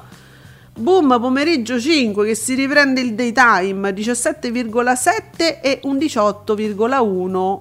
Boom 0.79 1.19
pomeriggio 1.21 1.81
5 1.81 2.27
che 2.27 2.35
si 2.35 2.55
riprende 2.55 3.01
il 3.01 3.15
daytime 3.15 3.91
17,7 3.91 5.61
e 5.61 5.81
un 5.83 5.97
18,1 5.97 7.59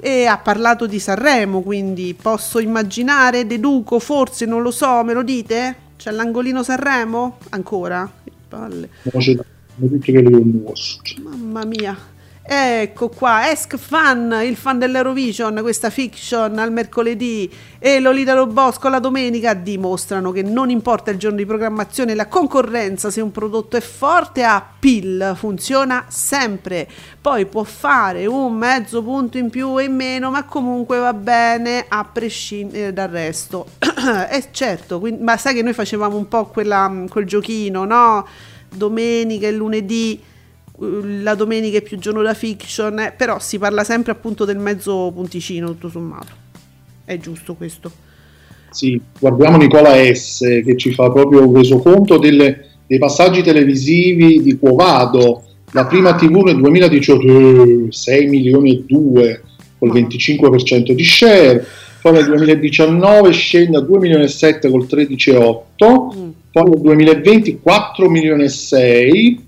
e 0.00 0.26
ha 0.26 0.38
parlato 0.38 0.86
di 0.86 0.98
Sanremo, 0.98 1.62
quindi 1.62 2.14
posso 2.20 2.58
immaginare, 2.58 3.46
deduco, 3.46 3.98
forse, 3.98 4.44
non 4.44 4.62
lo 4.62 4.70
so, 4.70 5.04
me 5.04 5.12
lo 5.12 5.22
dite? 5.22 5.76
C'è 5.96 6.10
l'angolino 6.10 6.62
Sanremo? 6.62 7.38
Ancora? 7.50 8.10
Palle. 8.48 8.88
Mamma 11.22 11.64
mia. 11.64 11.96
Ecco 12.46 13.08
qua, 13.08 13.50
Esk 13.50 13.78
Fan, 13.78 14.42
il 14.44 14.54
fan 14.56 14.78
dell'Eurovision, 14.78 15.60
questa 15.62 15.88
fiction 15.88 16.58
al 16.58 16.72
mercoledì 16.72 17.50
e 17.78 18.00
Lolita 18.00 18.34
Robosco 18.34 18.90
la 18.90 18.98
domenica 18.98 19.54
dimostrano 19.54 20.30
che 20.30 20.42
non 20.42 20.68
importa 20.68 21.10
il 21.10 21.16
giorno 21.16 21.38
di 21.38 21.46
programmazione, 21.46 22.14
la 22.14 22.28
concorrenza, 22.28 23.10
se 23.10 23.22
un 23.22 23.30
prodotto 23.30 23.78
è 23.78 23.80
forte 23.80 24.44
ha 24.44 24.62
PIL, 24.78 25.32
funziona 25.34 26.04
sempre. 26.08 26.86
Poi 27.18 27.46
può 27.46 27.62
fare 27.62 28.26
un 28.26 28.52
mezzo 28.52 29.02
punto 29.02 29.38
in 29.38 29.48
più 29.48 29.80
e 29.80 29.84
in 29.84 29.94
meno, 29.94 30.30
ma 30.30 30.44
comunque 30.44 30.98
va 30.98 31.14
bene 31.14 31.86
a 31.88 32.04
prescindere 32.04 32.92
dal 32.92 33.08
resto. 33.08 33.68
E 33.78 34.36
eh, 34.36 34.48
certo, 34.50 35.00
quindi, 35.00 35.22
ma 35.22 35.38
sai 35.38 35.54
che 35.54 35.62
noi 35.62 35.72
facevamo 35.72 36.14
un 36.14 36.28
po' 36.28 36.44
quella, 36.44 37.04
quel 37.08 37.24
giochino, 37.24 37.86
no? 37.86 38.26
Domenica 38.68 39.46
e 39.46 39.52
lunedì 39.52 40.32
la 40.78 41.34
domenica 41.34 41.78
è 41.78 41.82
più 41.82 41.98
giorno 41.98 42.22
da 42.22 42.34
fiction, 42.34 42.98
eh, 42.98 43.14
però 43.16 43.38
si 43.38 43.58
parla 43.58 43.84
sempre 43.84 44.12
appunto 44.12 44.44
del 44.44 44.58
mezzo 44.58 45.12
punticino 45.14 45.68
tutto 45.68 45.88
sommato. 45.88 46.42
È 47.04 47.16
giusto 47.18 47.54
questo. 47.54 47.90
Sì, 48.70 49.00
guardiamo 49.18 49.56
Nicola 49.56 49.92
S 50.12 50.40
che 50.40 50.76
ci 50.76 50.92
fa 50.92 51.10
proprio 51.10 51.46
un 51.46 51.54
resoconto 51.54 52.18
delle, 52.18 52.70
dei 52.86 52.98
passaggi 52.98 53.42
televisivi 53.42 54.42
di 54.42 54.58
Cuovado. 54.58 55.44
La 55.72 55.86
prima 55.86 56.14
TV 56.14 56.42
nel 56.42 56.56
2018 56.60 57.92
6 57.92 58.26
milioni 58.26 58.72
e 58.72 58.84
2 58.86 59.42
col 59.78 59.92
25% 59.92 60.92
di 60.92 61.04
share, 61.04 61.64
poi 62.00 62.12
nel 62.12 62.26
2019 62.26 63.32
scende 63.32 63.76
a 63.76 63.80
2 63.80 63.98
milioni 63.98 64.24
e 64.24 64.28
7 64.28 64.70
col 64.70 64.86
13,8, 64.90 66.16
mm. 66.16 66.28
poi 66.50 66.70
nel 66.70 66.80
2020 66.80 67.60
4 67.60 68.08
milioni 68.08 68.44
e 68.44 68.48
6 68.48 69.43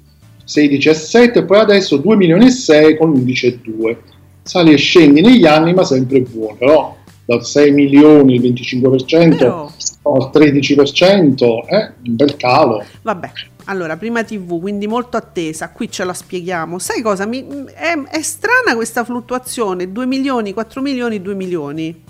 6,17 0.47 1.39
e 1.39 1.45
poi 1.45 1.59
adesso 1.59 1.97
2 1.97 2.17
milioni 2.17 2.47
e 2.47 2.51
6 2.51 2.97
con 2.97 3.13
l'11,2 3.13 3.97
sali 4.43 4.73
e 4.73 4.77
scendi 4.77 5.21
negli 5.21 5.47
anni 5.47 5.75
ma 5.75 5.85
sempre 5.85 6.21
buono 6.21 6.57
però 6.57 6.97
dal 7.25 7.45
6 7.45 7.73
milioni 7.73 8.35
il 8.37 8.53
25% 8.53 9.37
però... 9.37 9.71
al 10.03 10.31
13% 10.33 11.67
è 11.67 11.75
eh, 11.75 11.93
un 12.07 12.17
bel 12.17 12.37
calo 12.37 12.85
vabbè 13.03 13.31
allora, 13.69 13.97
prima 13.97 14.23
TV, 14.23 14.61
quindi 14.61 14.87
molto 14.87 15.17
attesa, 15.17 15.71
qui 15.71 15.91
ce 15.91 16.05
la 16.05 16.13
spieghiamo. 16.13 16.79
Sai 16.79 17.03
cosa? 17.03 17.27
Mi, 17.27 17.45
è, 17.75 18.01
è, 18.11 18.23
strana 18.23 18.75
questa 18.77 19.03
fluttuazione, 19.03 19.91
2 19.91 20.07
milioni, 20.07 20.53
4 20.53 20.81
milioni, 20.81 21.21
2 21.21 21.35
milioni. 21.35 22.05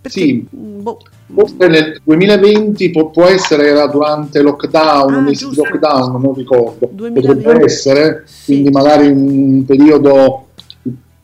Perché, 0.00 0.20
sì, 0.20 0.46
boh, 0.50 0.98
Forse 1.34 1.68
nel 1.68 2.00
2020 2.04 2.90
può, 2.90 3.10
può 3.10 3.26
essere 3.26 3.68
era 3.68 3.86
durante 3.86 4.40
lockdown, 4.40 5.12
ah, 5.12 5.20
mesi 5.20 5.48
di 5.48 5.56
lockdown, 5.56 6.20
non 6.20 6.32
ricordo. 6.32 6.88
2020. 6.90 7.42
Potrebbe 7.42 7.64
essere, 7.64 8.22
sì. 8.26 8.44
quindi 8.52 8.70
magari 8.70 9.08
un 9.08 9.64
periodo 9.66 10.46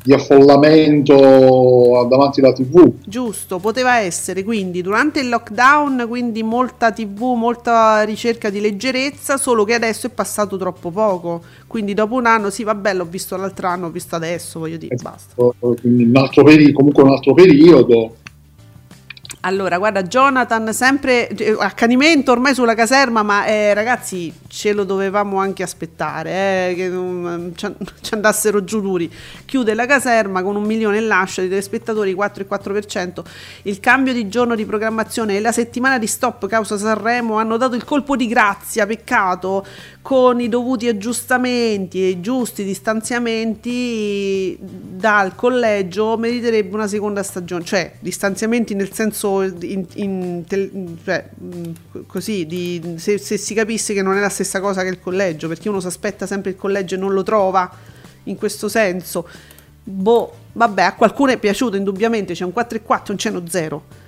di 0.05 0.13
affollamento 0.13 2.07
davanti 2.11 2.41
alla 2.41 2.53
tv. 2.53 2.93
Giusto, 3.07 3.59
poteva 3.59 4.01
essere 4.01 4.45
quindi 4.45 4.83
durante 4.83 5.21
il 5.21 5.31
lockdown, 5.31 6.05
quindi 6.07 6.43
molta 6.43 6.93
tv, 6.93 7.33
molta 7.35 8.03
ricerca 8.03 8.51
di 8.51 8.61
leggerezza, 8.61 9.39
solo 9.39 9.65
che 9.65 9.73
adesso 9.73 10.07
è 10.07 10.11
passato 10.11 10.59
troppo 10.59 10.91
poco. 10.91 11.43
Quindi 11.67 11.95
dopo 11.95 12.17
un 12.17 12.27
anno, 12.27 12.51
sì, 12.51 12.63
vabbè, 12.63 12.93
l'ho 12.93 13.07
visto 13.07 13.35
l'altro 13.37 13.69
anno, 13.69 13.87
ho 13.87 13.91
visto 13.91 14.15
adesso, 14.17 14.59
voglio 14.59 14.77
dire, 14.77 14.95
esatto. 14.95 15.55
basta. 15.57 15.89
Un 15.89 16.13
altro 16.15 16.43
periodo, 16.43 16.73
comunque 16.75 17.03
un 17.03 17.11
altro 17.11 17.33
periodo 17.33 18.17
allora, 19.47 19.77
guarda, 19.77 20.03
Jonathan, 20.03 20.73
sempre 20.73 21.29
eh, 21.29 21.55
accanimento 21.59 22.33
ormai 22.33 22.55
sulla 22.55 22.75
caserma, 22.75 23.23
ma 23.23 23.45
eh, 23.45 23.75
ragazzi, 23.75 24.33
ce 24.49 24.73
lo 24.73 24.85
dovevamo 24.85 25.39
anche 25.39 25.63
aspettare, 25.63 26.31
eh, 26.71 26.75
che 26.75 26.89
um, 26.89 27.53
ci 27.55 28.15
andassero 28.15 28.65
giù 28.65 28.81
duri. 28.81 29.13
Chiude 29.45 29.75
la 29.75 29.85
caserma 29.85 30.43
con 30.43 30.57
un 30.57 30.63
milione 30.63 30.97
e 30.97 31.01
lascia 31.03 31.43
di 31.43 31.51
telespettatori, 31.51 32.15
4,4%. 32.15 33.23
Il 33.65 33.81
cambio 33.81 34.15
di 34.15 34.29
giorno 34.29 34.55
di 34.55 34.65
programmazione 34.65 35.37
e 35.37 35.41
la 35.41 35.53
settimana 35.53 35.99
di 35.99 36.07
stop 36.07 36.47
causa 36.47 36.79
Sanremo 36.79 37.37
hanno 37.37 37.59
dato 37.59 37.75
il 37.75 37.85
colpo 37.85 38.17
di 38.17 38.27
grazia, 38.27 38.87
peccato, 38.87 39.67
con 40.05 40.39
i 40.39 40.51
dovuti 40.51 40.87
aggiustamenti 40.87 42.03
e 42.03 42.09
i 42.09 42.21
giusti 42.21 42.63
distanziamenti 42.63 44.55
dal 44.61 45.35
collegio 45.35 46.19
meriterebbe 46.19 46.75
una 46.75 46.87
seconda 46.87 47.23
stagione, 47.23 47.65
cioè 47.65 47.91
distanziamenti 48.01 48.75
nel 48.75 48.93
senso 48.93 49.41
in, 49.41 49.87
in, 49.95 50.45
cioè, 51.03 51.31
così, 52.07 52.45
di, 52.45 52.97
se, 52.99 53.17
se, 53.17 53.39
si 53.39 53.55
capisse 53.55 53.95
che 53.95 54.03
non 54.03 54.15
è 54.19 54.21
la 54.21 54.29
stessa 54.29 54.61
cosa 54.61 54.83
che 54.83 54.89
il 54.89 55.01
collegio, 55.01 55.49
perché 55.49 55.71
uno 55.71 55.81
si 55.81 55.87
aspetta 55.87 56.27
sempre 56.27 56.51
il 56.51 56.59
collegio 56.59 56.97
e 56.97 56.99
non 56.99 57.15
lo 57.15 57.23
trova 57.23 57.75
in 58.25 58.37
questo 58.37 58.69
senso. 58.69 59.27
Boh, 59.83 60.35
vabbè, 60.53 60.83
a 60.83 60.95
qualcuno 60.97 61.31
è 61.31 61.39
piaciuto 61.39 61.77
indubbiamente, 61.77 62.35
c'è 62.35 62.45
un 62.45 62.53
4 62.53 62.77
e 62.77 62.83
4, 62.83 63.05
non 63.07 63.17
c'è 63.17 63.31
uno 63.31 63.45
0. 63.49 64.04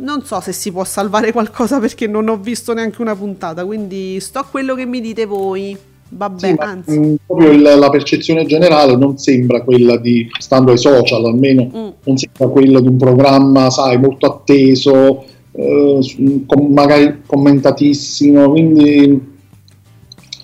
Non 0.00 0.22
so 0.24 0.40
se 0.40 0.52
si 0.52 0.70
può 0.72 0.84
salvare 0.84 1.32
qualcosa 1.32 1.78
perché 1.78 2.06
non 2.06 2.28
ho 2.28 2.36
visto 2.36 2.72
neanche 2.72 3.00
una 3.00 3.16
puntata, 3.16 3.64
quindi 3.64 4.18
sto 4.20 4.40
a 4.40 4.44
quello 4.44 4.74
che 4.74 4.86
mi 4.86 5.00
dite 5.00 5.26
voi. 5.26 5.76
Vabbè, 6.10 6.48
sì, 6.48 6.54
anzi. 6.56 6.98
Mh, 6.98 7.16
proprio 7.26 7.50
il, 7.50 7.60
la 7.60 7.90
percezione 7.90 8.46
generale 8.46 8.96
non 8.96 9.18
sembra 9.18 9.62
quella 9.62 9.98
di, 9.98 10.26
stando 10.38 10.72
ai 10.72 10.78
social 10.78 11.24
almeno, 11.24 11.64
mm. 11.64 11.88
non 12.04 12.16
sembra 12.16 12.48
quella 12.48 12.80
di 12.80 12.88
un 12.88 12.96
programma, 12.96 13.68
sai, 13.68 13.98
molto 13.98 14.26
atteso, 14.26 15.24
eh, 15.52 16.44
com- 16.46 16.72
magari 16.72 17.22
commentatissimo, 17.26 18.48
quindi 18.48 19.36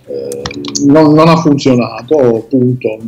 eh, 0.06 0.42
non, 0.84 1.14
non 1.14 1.28
ha 1.28 1.36
funzionato, 1.36 2.46
punto 2.48 2.98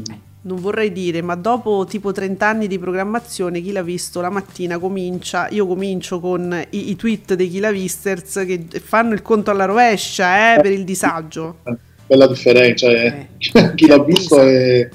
non 0.47 0.61
vorrei 0.61 0.93
dire, 0.93 1.23
ma 1.23 1.35
dopo 1.35 1.85
tipo 1.89 2.13
30 2.13 2.47
anni 2.47 2.67
di 2.69 2.79
programmazione, 2.79 3.61
chi 3.61 3.73
l'ha 3.73 3.83
visto 3.83 4.21
la 4.21 4.31
mattina 4.31 4.79
comincia, 4.79 5.49
io 5.51 5.67
comincio 5.67 6.21
con 6.21 6.67
i, 6.71 6.91
i 6.91 6.97
tweet 6.97 7.35
dei 7.35 7.49
chi 7.49 7.59
l'ha 7.59 7.73
visters 7.73 8.45
che 8.47 8.67
fanno 8.81 9.13
il 9.13 9.23
conto 9.23 9.51
alla 9.51 9.65
rovescia 9.65 10.55
eh, 10.55 10.61
per 10.61 10.71
il 10.71 10.85
disagio. 10.85 11.59
Bella 12.07 12.29
differenza, 12.29 12.89
eh. 12.89 13.29
eh. 13.39 13.75
chi 13.75 13.87
l'ha 13.87 14.03
visto 14.03 14.41
è 14.41 14.89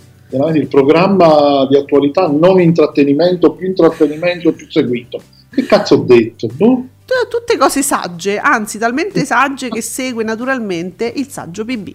il 0.53 0.67
programma 0.67 1.67
di 1.69 1.75
attualità, 1.75 2.27
non 2.27 2.61
intrattenimento, 2.61 3.51
più 3.51 3.67
intrattenimento, 3.67 4.53
più 4.53 4.69
seguito. 4.69 5.21
Che 5.53 5.65
cazzo 5.65 5.95
ho 5.95 6.03
detto? 6.03 6.47
Boh. 6.53 6.85
Tutte 7.29 7.57
cose 7.57 7.81
sagge, 7.81 8.37
anzi 8.37 8.77
talmente 8.77 9.25
sagge 9.25 9.67
che 9.67 9.81
segue 9.81 10.23
naturalmente 10.23 11.11
il 11.13 11.27
saggio 11.27 11.65
BB. 11.65 11.89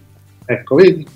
Ecco, 0.45 0.75
vedi? 0.75 1.07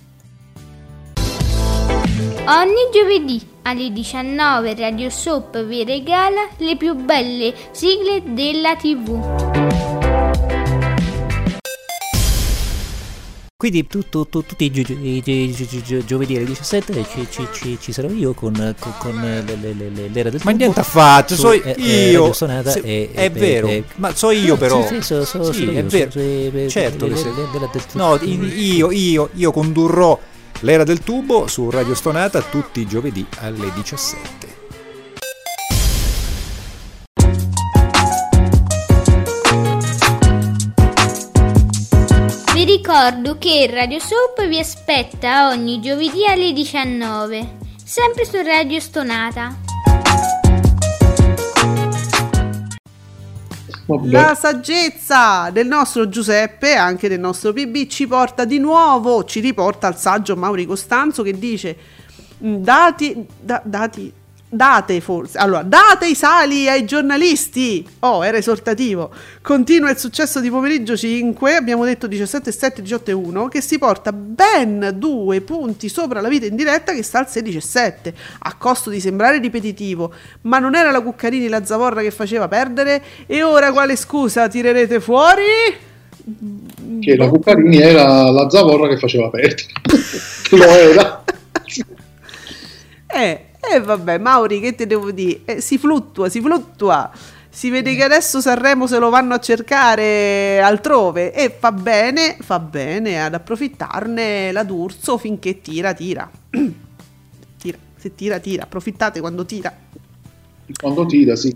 Ogni 2.47 2.89
giovedì 2.93 3.41
alle 3.63 3.93
19 3.93 4.75
Radio 4.75 5.11
Soap 5.11 5.63
vi 5.65 5.85
regala 5.85 6.49
le 6.57 6.77
più 6.77 6.95
belle 6.95 7.55
sigle 7.71 8.23
della 8.25 8.75
TV. 8.77 9.69
Quindi 13.61 13.87
tu, 13.87 14.09
tu, 14.09 14.27
tu, 14.27 14.43
tutti 14.47 14.65
i, 14.65 14.71
gio, 14.71 14.91
i, 14.91 15.23
i, 15.23 16.05
giovedì 16.07 16.37
alle 16.37 16.47
17 16.47 17.05
ci, 17.13 17.27
ci, 17.31 17.47
ci, 17.53 17.79
ci, 17.79 17.93
sarò 17.93 18.09
io 18.09 18.33
con, 18.33 18.55
con, 18.79 18.95
con 18.99 19.21
le, 19.21 19.43
le, 19.43 19.75
le, 19.75 20.09
l'era 20.09 20.31
del 20.31 20.41
Ma 20.43 20.53
niente 20.53 20.81
affatto, 20.81 21.37
so 21.37 21.53
io. 21.53 21.63
Eh, 21.63 22.33
se, 22.33 22.81
e, 22.83 23.11
è 23.13 23.25
e, 23.25 23.29
vero, 23.29 23.67
e, 23.67 23.85
ma 23.97 24.15
so 24.15 24.31
io 24.31 24.57
però. 24.57 24.87
Sì, 24.87 24.95
sì, 24.95 25.03
so, 25.03 25.25
so, 25.27 25.53
sì 25.53 25.69
è 25.75 25.85
vero. 25.85 26.71
certo 26.71 27.07
che 27.07 27.81
No, 27.93 28.17
io, 28.23 28.91
io, 28.91 29.29
io 29.35 29.53
condurrò 29.53 30.19
L'era 30.63 30.85
del 30.85 31.01
tubo 31.01 31.47
su 31.47 31.71
Radio 31.71 31.95
Stonata 31.95 32.43
tutti 32.43 32.81
i 32.81 32.87
giovedì 32.87 33.27
alle 33.39 33.73
17. 33.73 34.59
Vi 42.53 42.65
ricordo 42.65 43.39
che 43.39 43.67
Radio 43.71 43.99
Soap 43.99 44.47
vi 44.47 44.59
aspetta 44.59 45.49
ogni 45.49 45.81
giovedì 45.81 46.27
alle 46.27 46.53
19, 46.53 47.57
sempre 47.83 48.27
su 48.27 48.37
Radio 48.43 48.81
Stonata. 48.81 49.70
La 54.05 54.35
saggezza 54.35 55.51
del 55.51 55.67
nostro 55.67 56.09
Giuseppe, 56.09 56.75
anche 56.75 57.09
del 57.09 57.21
nostro 57.21 57.53
PB, 57.53 57.87
ci 57.87 58.07
porta 58.07 58.45
di 58.45 58.59
nuovo, 58.59 59.25
ci 59.25 59.41
riporta 59.41 59.87
al 59.87 59.99
saggio 59.99 60.37
Mauri 60.37 60.67
Costanzo 60.67 61.23
che 61.23 61.39
dice 61.39 61.77
mm, 62.45 62.57
dati, 62.57 63.27
da, 63.41 63.61
dati 63.65 64.13
Date 64.53 65.01
forse, 65.01 65.39
allora, 65.39 65.63
date 65.63 66.09
i 66.09 66.17
sali 66.17 66.69
ai 66.69 66.85
giornalisti. 66.85 67.87
Oh, 68.01 68.25
era 68.25 68.37
esortativo. 68.37 69.13
Continua 69.41 69.91
il 69.91 69.97
successo 69.97 70.41
di 70.41 70.51
pomeriggio 70.51 70.97
5, 70.97 71.55
abbiamo 71.55 71.85
detto 71.85 72.09
17 72.09 72.51
7, 72.51 72.83
18 72.83 73.11
e 73.11 73.13
1, 73.13 73.47
che 73.47 73.61
si 73.61 73.79
porta 73.79 74.13
ben 74.13 74.97
due 74.97 75.41
punti 75.43 75.89
sopra 75.89 76.21
la 76.21 76.29
vita 76.29 76.47
in 76.47 76.57
diretta 76.57 76.93
che 76.93 77.05
sta 77.05 77.21
al 77.21 77.29
16 77.29 77.61
7, 77.61 78.15
a 78.41 78.57
costo 78.57 78.91
di 78.91 78.99
sembrare 78.99 79.39
ripetitivo. 79.39 80.13
Ma 80.43 80.59
non 80.59 80.75
era 80.75 80.91
la 80.91 81.01
Cuccarini 81.01 81.47
la 81.47 81.65
zavorra 81.65 82.01
che 82.03 82.11
faceva 82.11 82.49
perdere? 82.49 83.01
E 83.27 83.45
ora 83.45 83.71
quale 83.71 83.95
scusa 83.95 84.49
tirerete 84.49 84.99
fuori? 84.99 85.43
Che 87.01 87.17
la 87.17 87.29
Cuccarini 87.29 87.81
era 87.81 88.29
la 88.33 88.51
zavorra 88.51 88.89
che 88.89 88.99
faceva 88.99 89.31
perdere. 89.31 89.69
Lo 90.51 90.65
era. 90.65 91.23
eh 93.15 93.45
e 93.61 93.75
eh, 93.75 93.81
vabbè, 93.81 94.19
Mauri, 94.19 94.59
che 94.59 94.75
te 94.75 94.87
devo 94.87 95.11
dire? 95.11 95.41
Eh, 95.45 95.61
si 95.61 95.77
fluttua, 95.77 96.29
si 96.29 96.41
fluttua. 96.41 97.11
Si 97.53 97.69
vede 97.69 97.95
che 97.95 98.05
adesso 98.05 98.41
Sanremo 98.41 98.87
se 98.87 98.99
lo 98.99 99.11
vanno 99.11 99.35
a 99.35 99.41
cercare 99.41 100.61
altrove 100.63 101.33
e 101.33 101.51
fa 101.51 101.73
bene, 101.73 102.37
fa 102.41 102.61
bene 102.61 103.23
ad 103.23 103.35
approfittarne 103.35 104.53
la 104.53 104.63
D'Urso 104.63 105.19
finché 105.19 105.61
tira, 105.61 105.93
tira. 105.93 106.31
tira, 107.59 107.79
se 107.97 108.15
tira, 108.15 108.39
tira. 108.39 108.63
Approfittate 108.63 109.21
quando 109.21 109.45
tira. 109.45 109.77
Quando 110.81 111.07
tira, 111.07 111.37
sì. 111.37 111.55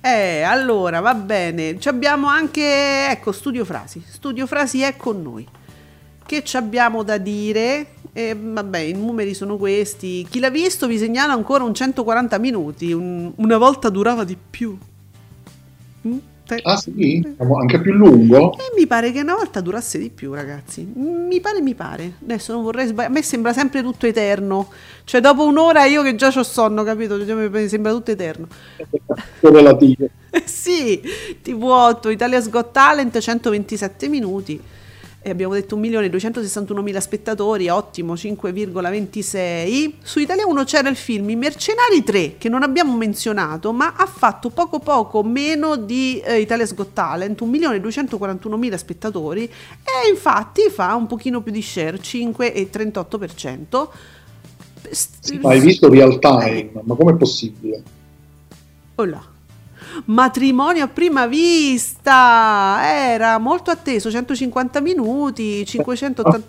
Eh, 0.00 0.42
allora, 0.42 1.00
va 1.00 1.14
bene. 1.14 1.78
Ci 1.78 1.88
abbiamo 1.88 2.28
anche, 2.28 3.08
ecco, 3.10 3.32
Studio 3.32 3.64
Frasi. 3.64 4.02
Studio 4.06 4.46
Frasi 4.46 4.80
è 4.80 4.96
con 4.96 5.20
noi. 5.20 5.46
Che 6.30 6.44
ci 6.44 6.56
abbiamo 6.56 7.02
da 7.02 7.18
dire? 7.18 7.86
E 8.12 8.36
vabbè, 8.40 8.78
i 8.78 8.92
numeri 8.92 9.34
sono 9.34 9.56
questi. 9.56 10.24
Chi 10.30 10.38
l'ha 10.38 10.48
visto 10.48 10.86
vi 10.86 10.96
segnala 10.96 11.32
ancora 11.32 11.64
un 11.64 11.74
140 11.74 12.38
minuti. 12.38 12.92
Un, 12.92 13.32
una 13.34 13.58
volta 13.58 13.88
durava 13.88 14.22
di 14.22 14.36
più. 14.48 14.78
Mm? 16.06 16.18
Ah 16.62 16.76
sì? 16.76 17.34
Anche 17.36 17.80
più 17.80 17.94
lungo? 17.94 18.52
E 18.52 18.70
mi 18.76 18.86
pare 18.86 19.10
che 19.10 19.22
una 19.22 19.34
volta 19.34 19.60
durasse 19.60 19.98
di 19.98 20.08
più, 20.08 20.32
ragazzi. 20.32 20.84
Mi 20.94 21.40
pare, 21.40 21.60
mi 21.60 21.74
pare. 21.74 22.12
Adesso 22.22 22.52
non 22.52 22.62
vorrei 22.62 22.86
sbagliare. 22.86 23.12
A 23.12 23.16
me 23.16 23.22
sembra 23.24 23.52
sempre 23.52 23.82
tutto 23.82 24.06
eterno. 24.06 24.68
Cioè, 25.02 25.20
dopo 25.20 25.44
un'ora 25.44 25.84
io 25.86 26.02
che 26.02 26.14
già 26.14 26.32
ho 26.32 26.42
sonno, 26.44 26.84
capito? 26.84 27.26
Cioè, 27.26 27.48
mi 27.48 27.68
sembra 27.68 27.90
tutto 27.90 28.12
eterno. 28.12 28.46
Relativo. 29.40 30.06
sì, 30.44 31.02
TV8, 31.44 32.08
Italia's 32.08 32.48
Got 32.48 32.70
Talent, 32.70 33.18
127 33.18 34.06
minuti 34.06 34.78
e 35.22 35.28
abbiamo 35.28 35.52
detto 35.52 35.76
1.261.000 35.76 36.98
spettatori, 36.98 37.68
ottimo, 37.68 38.14
5,26. 38.14 39.92
Su 40.02 40.18
Italia 40.18 40.46
1 40.46 40.64
c'era 40.64 40.88
il 40.88 40.96
film 40.96 41.28
I 41.28 41.36
Mercenari 41.36 42.02
3, 42.02 42.38
che 42.38 42.48
non 42.48 42.62
abbiamo 42.62 42.96
menzionato, 42.96 43.72
ma 43.72 43.94
ha 43.96 44.06
fatto 44.06 44.48
poco 44.48 44.78
poco 44.78 45.22
meno 45.22 45.76
di 45.76 46.20
eh, 46.20 46.40
Italia's 46.40 46.74
Got 46.74 46.94
Talent, 46.94 47.42
1.241.000 47.42 48.74
spettatori, 48.76 49.44
e 49.44 50.08
infatti 50.08 50.62
fa 50.70 50.94
un 50.94 51.06
pochino 51.06 51.42
più 51.42 51.52
di 51.52 51.60
share, 51.60 51.98
5,38%. 51.98 53.88
Sì, 54.90 55.38
ma 55.38 55.50
hai 55.50 55.60
visto 55.60 55.90
real 55.90 56.18
time, 56.18 56.70
ma 56.82 56.94
com'è 56.94 57.14
possibile? 57.14 57.82
Oh 58.94 59.04
là. 59.04 59.29
Matrimonio 60.06 60.84
a 60.84 60.88
prima 60.88 61.26
vista 61.26 62.80
era 62.82 63.38
molto 63.38 63.70
atteso, 63.70 64.10
150 64.10 64.80
minuti, 64.80 65.64
580 65.64 66.36
ah. 66.36 66.40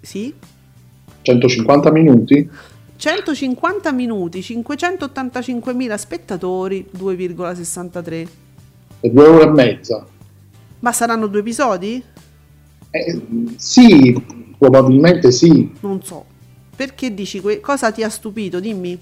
Sì? 0.00 0.32
150 1.22 1.90
minuti? 1.92 2.50
150 2.96 3.92
minuti, 3.92 4.42
585 4.42 5.72
mila 5.74 5.96
spettatori, 5.96 6.88
2,63. 6.96 8.28
E 9.00 9.10
due 9.10 9.26
ore 9.26 9.44
e 9.44 9.50
mezza. 9.50 10.06
Ma 10.80 10.92
saranno 10.92 11.26
due 11.26 11.40
episodi? 11.40 12.02
Eh, 12.90 13.22
sì, 13.56 14.20
probabilmente 14.58 15.30
sì. 15.30 15.70
Non 15.80 16.02
so. 16.02 16.24
Perché 16.74 17.12
dici 17.12 17.40
que- 17.40 17.60
cosa 17.60 17.92
ti 17.92 18.02
ha 18.02 18.08
stupito? 18.08 18.60
Dimmi 18.60 18.98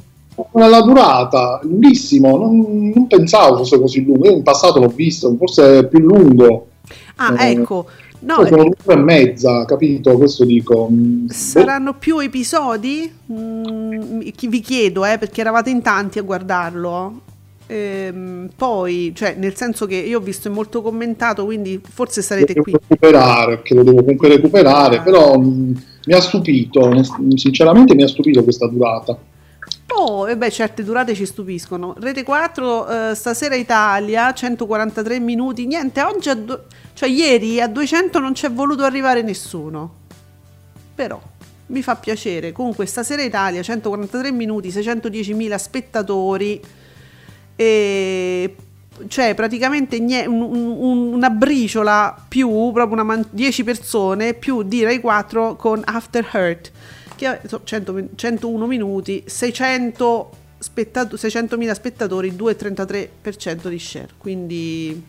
la 0.52 0.82
durata, 0.82 1.60
lunghissimo, 1.62 2.36
non, 2.36 2.92
non, 2.94 3.06
pensavo 3.06 3.56
fosse 3.58 3.78
così 3.78 4.04
lungo, 4.04 4.26
io 4.26 4.32
in 4.32 4.42
passato 4.42 4.80
l'ho 4.80 4.88
visto, 4.88 5.34
forse 5.38 5.78
è 5.78 5.86
più 5.86 6.00
lungo. 6.00 6.68
Ah, 7.16 7.34
eh, 7.44 7.50
ecco. 7.50 7.86
No, 8.18 8.44
sono 8.46 8.64
due 8.64 8.74
ore 8.84 9.00
e 9.00 9.02
mezza, 9.02 9.64
capito? 9.64 10.16
Questo 10.16 10.44
dico. 10.44 10.90
Saranno 11.28 11.94
più 11.94 12.18
episodi? 12.18 13.10
Mm, 13.32 14.20
vi 14.20 14.60
chiedo, 14.60 15.04
eh, 15.04 15.18
perché 15.18 15.42
eravate 15.42 15.70
in 15.70 15.82
tanti 15.82 16.18
a 16.18 16.22
guardarlo. 16.22 17.20
Ehm, 17.68 18.48
poi, 18.56 19.12
cioè, 19.14 19.34
nel 19.38 19.54
senso 19.54 19.86
che 19.86 19.96
io 19.96 20.18
ho 20.18 20.22
visto 20.22 20.50
molto 20.50 20.82
commentato, 20.82 21.44
quindi 21.44 21.80
forse 21.82 22.22
sarete 22.22 22.54
lo 22.54 22.62
qui. 22.62 22.72
recuperare, 22.72 23.56
perché 23.56 23.74
lo 23.74 23.82
devo 23.82 24.00
comunque 24.00 24.28
recuperare, 24.28 24.98
ah. 24.98 25.02
però 25.02 25.38
mh, 25.38 25.46
mm, 25.46 25.72
mi 26.06 26.14
ha 26.14 26.20
stupito, 26.20 26.90
sinceramente 27.34 27.94
mi 27.94 28.02
ha 28.02 28.08
stupito 28.08 28.42
questa 28.42 28.66
durata. 28.68 29.18
Oh, 29.88 30.28
e 30.28 30.36
beh, 30.36 30.50
certe 30.50 30.82
durate 30.82 31.14
ci 31.14 31.24
stupiscono. 31.26 31.94
Rete 31.98 32.22
4, 32.24 33.10
eh, 33.10 33.14
stasera 33.14 33.54
Italia, 33.54 34.32
143 34.32 35.20
minuti. 35.20 35.64
Niente, 35.66 36.02
oggi, 36.02 36.44
do- 36.44 36.64
cioè 36.92 37.08
ieri 37.08 37.60
a 37.60 37.68
200 37.68 38.18
non 38.18 38.32
c'è 38.32 38.50
voluto 38.50 38.82
arrivare 38.84 39.22
nessuno. 39.22 39.94
Però 40.94 41.20
mi 41.66 41.82
fa 41.82 41.94
piacere. 41.96 42.52
Comunque, 42.52 42.84
stasera 42.86 43.22
Italia, 43.22 43.62
143 43.62 44.32
minuti, 44.32 44.70
610.000 44.70 45.56
spettatori. 45.56 46.60
E 47.54 48.56
cioè 49.08 49.34
praticamente 49.34 49.98
nie- 49.98 50.26
un, 50.26 50.40
un, 50.40 51.12
una 51.14 51.28
briciola 51.30 52.16
più, 52.28 52.48
proprio 52.72 52.94
una 52.94 53.02
man- 53.02 53.26
10 53.30 53.62
persone 53.62 54.32
più 54.34 54.62
di 54.62 54.82
Rai 54.84 55.00
4 55.00 55.54
con 55.56 55.82
After 55.84 56.26
Hurt, 56.32 56.72
100, 57.16 58.08
101 58.14 58.66
minuti, 58.66 59.24
600 59.26 60.30
spettato- 60.58 61.16
600.000 61.16 61.72
spettatori, 61.72 62.32
2,33% 62.32 63.68
di 63.68 63.78
share, 63.78 64.08
quindi... 64.18 65.04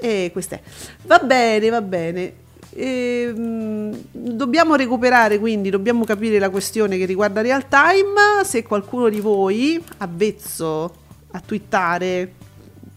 E 0.00 0.30
questo 0.32 0.54
è. 0.54 0.60
Va 1.02 1.18
bene, 1.18 1.68
va 1.70 1.82
bene. 1.82 2.32
E, 2.70 3.32
mh, 3.34 3.96
dobbiamo 4.12 4.76
recuperare 4.76 5.40
quindi, 5.40 5.70
dobbiamo 5.70 6.04
capire 6.04 6.38
la 6.38 6.50
questione 6.50 6.96
che 6.96 7.04
riguarda 7.04 7.40
real 7.40 7.66
time. 7.66 8.44
Se 8.44 8.62
qualcuno 8.62 9.08
di 9.08 9.18
voi 9.18 9.82
avvezzo 9.96 10.94
a 11.32 11.40
twittare 11.40 12.32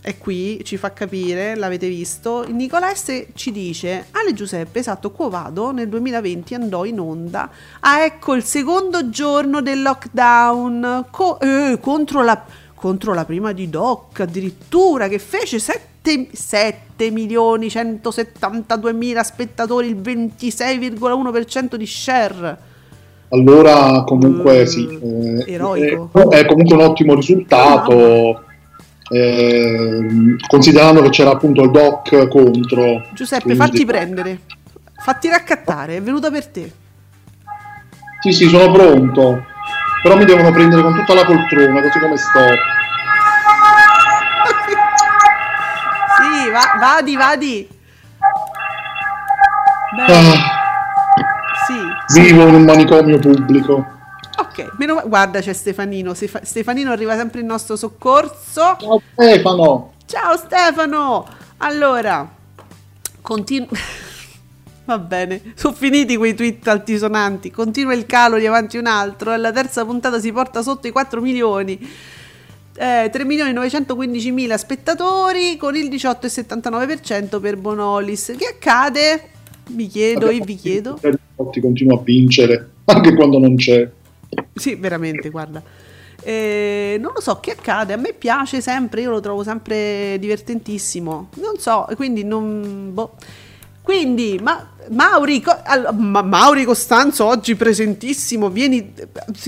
è 0.01 0.17
qui, 0.17 0.59
ci 0.63 0.77
fa 0.77 0.91
capire, 0.93 1.55
l'avete 1.55 1.87
visto. 1.87 2.43
Nicola 2.49 2.93
S 2.93 3.27
ci 3.35 3.51
dice: 3.51 4.07
Ale 4.11 4.33
Giuseppe, 4.33 4.79
esatto, 4.79 5.11
Quo 5.11 5.29
Vado 5.29 5.71
nel 5.71 5.87
2020 5.89 6.55
andò 6.55 6.85
in 6.85 6.99
onda. 6.99 7.49
Ah, 7.81 8.03
ecco 8.03 8.33
il 8.33 8.43
secondo 8.43 9.09
giorno 9.11 9.61
del 9.61 9.83
lockdown 9.83 11.05
co- 11.11 11.39
eh, 11.39 11.77
contro, 11.79 12.23
la, 12.23 12.43
contro 12.73 13.13
la 13.13 13.25
prima 13.25 13.51
di 13.51 13.69
Doc, 13.69 14.21
addirittura 14.21 15.07
che 15.07 15.19
fece 15.19 15.59
7 15.59 15.89
7 16.31 17.11
milioni 17.11 17.69
172 17.69 18.93
mila 18.93 19.21
spettatori, 19.21 19.87
il 19.87 19.97
26,1% 19.97 21.75
di 21.75 21.85
share. 21.85 22.57
Allora, 23.29 24.03
comunque, 24.03 24.63
uh, 24.63 24.65
sì, 24.65 24.87
eh, 24.87 25.53
eroico. 25.53 26.09
È, 26.11 26.37
è, 26.37 26.45
comunque 26.47 26.75
un 26.75 26.81
ottimo 26.81 27.13
risultato. 27.13 28.45
Eh, 29.13 30.37
considerando 30.47 31.01
che 31.01 31.09
c'era 31.09 31.31
appunto 31.31 31.63
il 31.63 31.71
doc 31.71 32.29
contro 32.29 33.03
Giuseppe 33.11 33.43
quindi... 33.43 33.59
fatti 33.59 33.85
prendere. 33.85 34.39
Fatti 35.03 35.27
raccattare 35.27 35.97
è 35.97 36.01
venuta 36.01 36.31
per 36.31 36.47
te. 36.47 36.71
Sì 38.21 38.31
sì 38.31 38.47
sono 38.47 38.71
pronto. 38.71 39.45
Però 40.01 40.15
mi 40.15 40.25
devono 40.25 40.51
prendere 40.51 40.81
con 40.81 40.95
tutta 40.95 41.13
la 41.13 41.25
poltrona 41.25 41.81
così 41.81 41.99
come 41.99 42.17
sto. 42.17 42.39
Va, 46.51 46.77
vadi, 46.79 47.15
vadi. 47.15 47.67
Ah, 50.07 50.33
sì. 51.65 52.19
Vivo 52.19 52.47
in 52.47 52.55
un 52.55 52.63
manicomio 52.63 53.19
pubblico. 53.19 53.99
Ok, 54.65 54.77
meno, 54.77 55.01
guarda 55.05 55.39
c'è 55.39 55.53
Stefanino. 55.53 56.13
Stefanino 56.13 56.91
arriva 56.91 57.15
sempre 57.15 57.41
in 57.41 57.47
nostro 57.47 57.75
soccorso. 57.75 58.77
Ciao 58.79 59.01
Stefano. 59.13 59.93
Ciao 60.05 60.37
Stefano. 60.37 61.27
Allora, 61.57 62.29
continua. 63.21 63.67
Va 64.85 64.97
bene, 64.97 65.53
sono 65.55 65.73
finiti 65.73 66.17
quei 66.17 66.33
tweet 66.33 66.67
altisonanti. 66.67 67.51
Continua 67.51 67.93
il 67.93 68.05
calo 68.05 68.37
di 68.37 68.45
avanti 68.45 68.77
un 68.77 68.87
altro. 68.87 69.33
E 69.33 69.37
la 69.37 69.51
terza 69.51 69.85
puntata 69.85 70.19
si 70.19 70.31
porta 70.31 70.61
sotto 70.61 70.87
i 70.87 70.91
4 70.91 71.21
milioni 71.21 71.79
eh, 72.75 73.09
3 73.11 73.25
milioni 73.25 73.53
915 73.53 74.31
mila 74.31 74.57
spettatori 74.57 75.57
con 75.57 75.75
il 75.75 75.89
18,79% 75.89 77.39
per 77.39 77.57
Bonolis. 77.57 78.33
Che 78.37 78.45
accade? 78.45 79.29
Mi 79.69 79.87
chiedo 79.87 80.29
e 80.29 80.41
vi 80.43 80.55
chiedo. 80.55 80.99
Ti 81.51 81.59
continua 81.59 81.97
a 81.97 82.01
vincere 82.01 82.69
anche 82.85 83.13
quando 83.13 83.39
non 83.39 83.55
c'è. 83.55 83.89
Sì, 84.53 84.75
veramente, 84.75 85.29
guarda. 85.29 85.61
Eh, 86.23 86.97
non 86.99 87.13
lo 87.15 87.21
so 87.21 87.39
che 87.39 87.51
accade, 87.51 87.93
a 87.93 87.97
me 87.97 88.13
piace 88.13 88.61
sempre, 88.61 89.01
io 89.01 89.09
lo 89.09 89.19
trovo 89.19 89.43
sempre 89.43 90.17
divertentissimo. 90.19 91.29
Non 91.35 91.57
so, 91.57 91.87
quindi 91.95 92.23
non. 92.23 92.91
Boh. 92.93 93.15
Quindi, 93.81 94.39
ma 94.41 94.69
Mauri, 94.89 95.43
ma, 95.97 96.21
Mauri 96.21 96.65
Costanzo 96.65 97.25
oggi 97.25 97.55
presentissimo, 97.55 98.49
vieni, 98.49 98.93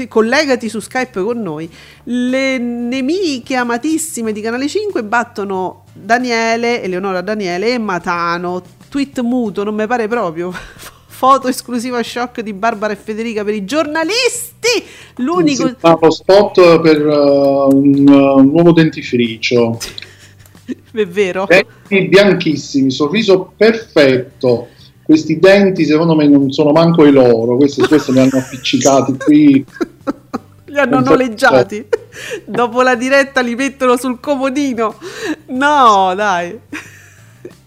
collegati 0.08 0.70
su 0.70 0.80
Skype 0.80 1.22
con 1.22 1.40
noi. 1.40 1.72
Le 2.06 2.58
nemiche 2.58 3.56
amatissime 3.56 4.32
di 4.32 4.42
Canale 4.42 4.68
5 4.68 5.04
battono 5.04 5.84
Daniele, 5.94 6.82
Eleonora 6.82 7.22
Daniele 7.22 7.74
e 7.74 7.78
Matano. 7.78 8.64
Tweet 8.90 9.22
muto, 9.22 9.64
non 9.64 9.76
mi 9.76 9.86
pare 9.86 10.08
proprio. 10.08 10.52
Foto 11.14 11.48
esclusiva 11.48 12.02
shock 12.02 12.42
di 12.42 12.54
Barbara 12.54 12.92
e 12.92 12.96
Federica 12.96 13.44
per 13.44 13.54
i 13.54 13.64
giornalisti. 13.66 14.84
L'unico. 15.18 15.68
Sì, 15.68 15.76
lo 15.82 16.12
spot 16.12 16.82
per 16.82 17.06
uh, 17.06 17.68
un, 17.72 18.08
uh, 18.08 18.38
un 18.40 18.48
nuovo 18.48 18.72
dentifricio. 18.72 19.78
È 20.92 21.06
vero. 21.06 21.46
Denti 21.48 22.08
bianchissimi, 22.08 22.90
sorriso 22.90 23.54
perfetto 23.56 24.70
questi 25.04 25.38
denti 25.38 25.86
secondo 25.86 26.16
me 26.16 26.28
non 26.28 26.52
sono 26.52 26.72
manco 26.72 27.06
i 27.06 27.12
loro, 27.12 27.58
questi, 27.58 27.82
questi 27.82 28.14
li 28.14 28.20
hanno 28.20 28.38
appiccicati 28.38 29.18
qui. 29.24 29.66
Li 30.66 30.80
hanno 30.80 31.02
noleggiati. 31.02 31.86
Dopo 32.46 32.82
la 32.82 32.96
diretta 32.96 33.42
li 33.42 33.54
mettono 33.54 33.98
sul 33.98 34.20
comodino. 34.20 34.96
No, 35.48 36.14
dai. 36.16 36.58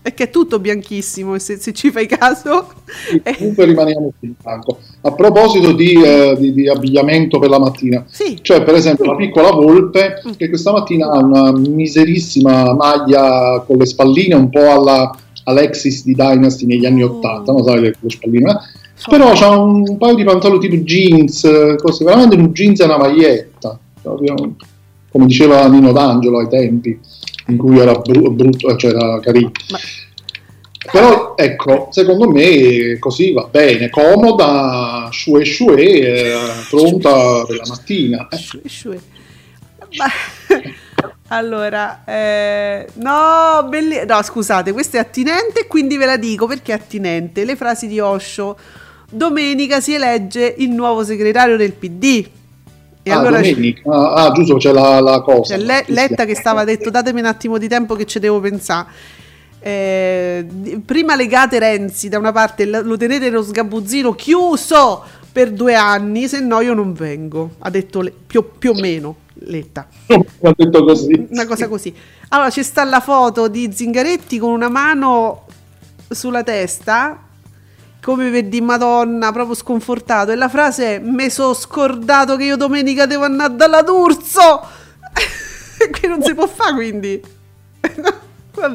È 0.07 0.15
che 0.15 0.23
è 0.23 0.31
tutto 0.31 0.61
bianchissimo, 0.61 1.37
se, 1.41 1.57
se 1.57 1.73
ci 1.73 1.91
fai 1.91 2.07
caso. 2.07 2.69
Sì, 3.09 3.21
comunque 3.39 3.65
rimaniamo 3.65 4.13
sul 4.17 4.35
bianco. 4.41 4.79
A 5.01 5.11
proposito 5.11 5.73
di, 5.73 6.01
eh, 6.01 6.37
di, 6.39 6.53
di, 6.53 6.69
abbigliamento 6.69 7.41
per 7.41 7.49
la 7.49 7.59
mattina, 7.59 8.05
sì. 8.07 8.39
cioè 8.41 8.63
per 8.63 8.75
esempio 8.75 9.05
la 9.05 9.17
piccola 9.17 9.51
volpe 9.51 10.23
mm. 10.25 10.33
che 10.37 10.49
questa 10.49 10.71
mattina 10.71 11.09
ha 11.09 11.19
una 11.19 11.51
miserissima 11.51 12.73
maglia 12.73 13.65
con 13.67 13.79
le 13.79 13.85
spalline 13.85 14.37
un 14.37 14.49
po' 14.49 14.71
alla 14.71 15.13
Alexis 15.43 16.05
di 16.05 16.15
Dynasty 16.15 16.67
negli 16.67 16.87
anni 16.87 17.03
80, 17.03 17.51
non 17.51 17.65
sai 17.65 17.81
le, 17.81 17.95
le 17.99 18.11
spalline, 18.11 18.51
eh? 18.53 19.11
però 19.11 19.33
c'ha 19.33 19.59
un 19.59 19.97
paio 19.99 20.15
di 20.15 20.23
pantaloni 20.23 20.61
tipo 20.61 20.77
jeans, 20.85 21.77
così, 21.83 22.05
veramente 22.05 22.37
un 22.37 22.53
jeans 22.53 22.79
e 22.79 22.85
una 22.85 22.99
maglietta, 22.99 23.77
proprio, 24.01 24.37
come 25.11 25.27
diceva 25.27 25.67
Nino 25.67 25.91
D'Angelo 25.91 26.39
ai 26.39 26.49
tempi, 26.49 26.97
in 27.47 27.57
cui 27.57 27.79
era 27.79 27.95
bru- 27.95 28.31
brutto, 28.31 28.77
cioè 28.77 28.91
era 28.91 29.21
carino. 29.21 29.51
Ma... 29.71 29.79
Però 30.91 31.35
ecco, 31.37 31.89
secondo 31.91 32.31
me 32.31 32.97
così 32.99 33.33
va 33.33 33.49
bene, 33.51 33.91
comoda, 33.91 35.09
shue 35.11 35.45
shue, 35.45 35.75
eh, 35.75 36.35
pronta 36.71 37.45
per 37.45 37.57
la 37.57 37.67
mattina. 37.67 38.29
Eh. 38.31 38.37
Shue 38.37 38.63
shue. 38.67 39.01
Ma... 39.97 40.07
Allora, 41.29 42.05
eh, 42.05 42.87
no, 42.95 43.67
belli- 43.69 44.05
no, 44.07 44.23
scusate, 44.23 44.71
questo 44.73 44.97
è 44.97 45.01
attinente, 45.01 45.67
quindi 45.67 45.97
ve 45.97 46.07
la 46.07 46.17
dico 46.17 46.47
perché 46.47 46.71
è 46.71 46.77
attinente. 46.77 47.45
Le 47.45 47.57
frasi 47.57 47.89
di 47.89 47.99
Osho. 47.99 48.57
Domenica 49.11 49.81
si 49.81 49.95
elegge 49.95 50.55
il 50.59 50.71
nuovo 50.71 51.05
segretario 51.05 51.57
del 51.57 51.73
PD. 51.73 52.29
E 53.07 53.13
ah, 53.13 53.21
allora 53.21 53.37
domenica. 53.41 53.83
C- 53.83 53.87
ah, 53.87 54.15
ah, 54.15 54.33
giusto, 54.33 54.57
c'è 54.57 54.73
la, 54.73 54.99
la 54.99 55.21
cosa. 55.21 55.55
C'è 55.57 55.63
le- 55.63 55.85
Letta 55.87 56.25
che 56.25 56.35
stava 56.35 56.65
detto, 56.65 56.91
datemi 56.91 57.21
un 57.21 57.27
attimo 57.27 57.57
di 57.57 57.69
tempo 57.69 57.95
che 57.95 58.05
ci 58.05 58.19
devo 58.19 58.41
pensare. 58.41 58.89
Eh, 59.61 60.45
prima 60.85 61.15
legate 61.15 61.61
Renzi 61.61 62.09
da 62.09 62.19
una 62.19 62.33
parte, 62.33 62.65
lo 62.67 62.97
tenete 62.97 63.27
nello 63.31 63.45
sgabuzzino 63.45 64.13
chiuso 64.17 65.05
per 65.31 65.53
due 65.53 65.77
anni, 65.77 66.27
se 66.27 66.41
no 66.41 66.61
io 66.61 66.75
non 66.75 66.95
vengo. 66.95 67.51
Ha 67.61 67.71
detto 67.71 68.01
le- 68.01 68.13
più, 68.27 68.45
più 68.59 68.73
o 68.73 68.75
meno. 68.75 69.17
Letta. 69.35 69.87
Ha 70.43 70.53
detto 70.57 70.85
così. 70.85 71.29
Una 71.31 71.47
cosa 71.47 71.69
così. 71.69 71.95
Allora 72.31 72.51
ci 72.51 72.65
sta 72.65 72.83
la 72.83 72.99
foto 73.01 73.47
di 73.47 73.71
Zingaretti 73.73 74.39
con 74.41 74.51
una 74.51 74.69
mano 74.69 75.45
sulla 76.09 76.43
testa, 76.43 77.23
come 78.07 78.31
per 78.31 78.45
di 78.45 78.61
Madonna, 78.61 79.33
proprio 79.33 79.57
sconfortato. 79.57 80.31
E 80.31 80.37
la 80.37 80.49
frase 80.49 80.95
è: 80.95 80.99
Me 81.01 81.29
so 81.29 81.53
scordato 81.55 82.37
che 82.37 82.45
io 82.45 82.57
domenica 82.57 83.05
devo 83.05 83.25
andare 83.25 83.57
dalla 83.57 83.83
D'Urso. 83.83 84.63
Qui 85.91 86.09
non 86.09 86.23
si 86.23 86.33
può 86.33 86.47
fare 86.47 86.75
quindi. 86.75 87.21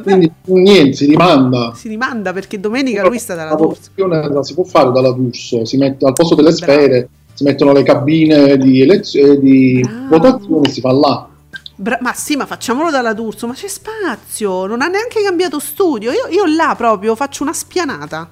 Quindi 0.04 0.32
niente, 0.44 0.94
si 0.94 1.06
rimanda. 1.08 1.74
Si 1.74 1.88
rimanda 1.88 2.34
perché 2.34 2.60
domenica 2.60 3.08
lui 3.08 3.18
sta 3.18 3.34
dalla 3.34 3.56
D'Urso. 3.56 3.90
La 3.96 4.44
si 4.44 4.54
può 4.54 4.64
fare 4.64 4.92
dalla 4.92 5.12
D'Urso, 5.12 5.66
si 5.66 5.78
mette 5.78 6.06
al 6.06 6.14
posto 6.14 6.36
delle 6.36 6.52
sfere 6.52 7.10
si 7.34 7.44
mettono 7.44 7.72
le 7.72 7.82
cabine 7.82 8.58
di, 8.58 8.82
elezione, 8.82 9.40
di 9.40 9.84
votazione 10.10 10.70
si 10.70 10.82
fa 10.82 10.92
là. 10.92 11.28
Bra- 11.74 11.98
ma 12.02 12.14
sì, 12.14 12.36
ma 12.36 12.46
facciamolo 12.46 12.92
dalla 12.92 13.14
D'Urso, 13.14 13.48
ma 13.48 13.54
c'è 13.54 13.68
spazio, 13.68 14.68
non 14.68 14.82
ha 14.82 14.88
neanche 14.88 15.24
cambiato 15.24 15.58
studio. 15.58 16.12
Io, 16.12 16.28
io 16.30 16.46
là 16.46 16.76
proprio 16.78 17.16
faccio 17.16 17.42
una 17.42 17.54
spianata. 17.54 18.30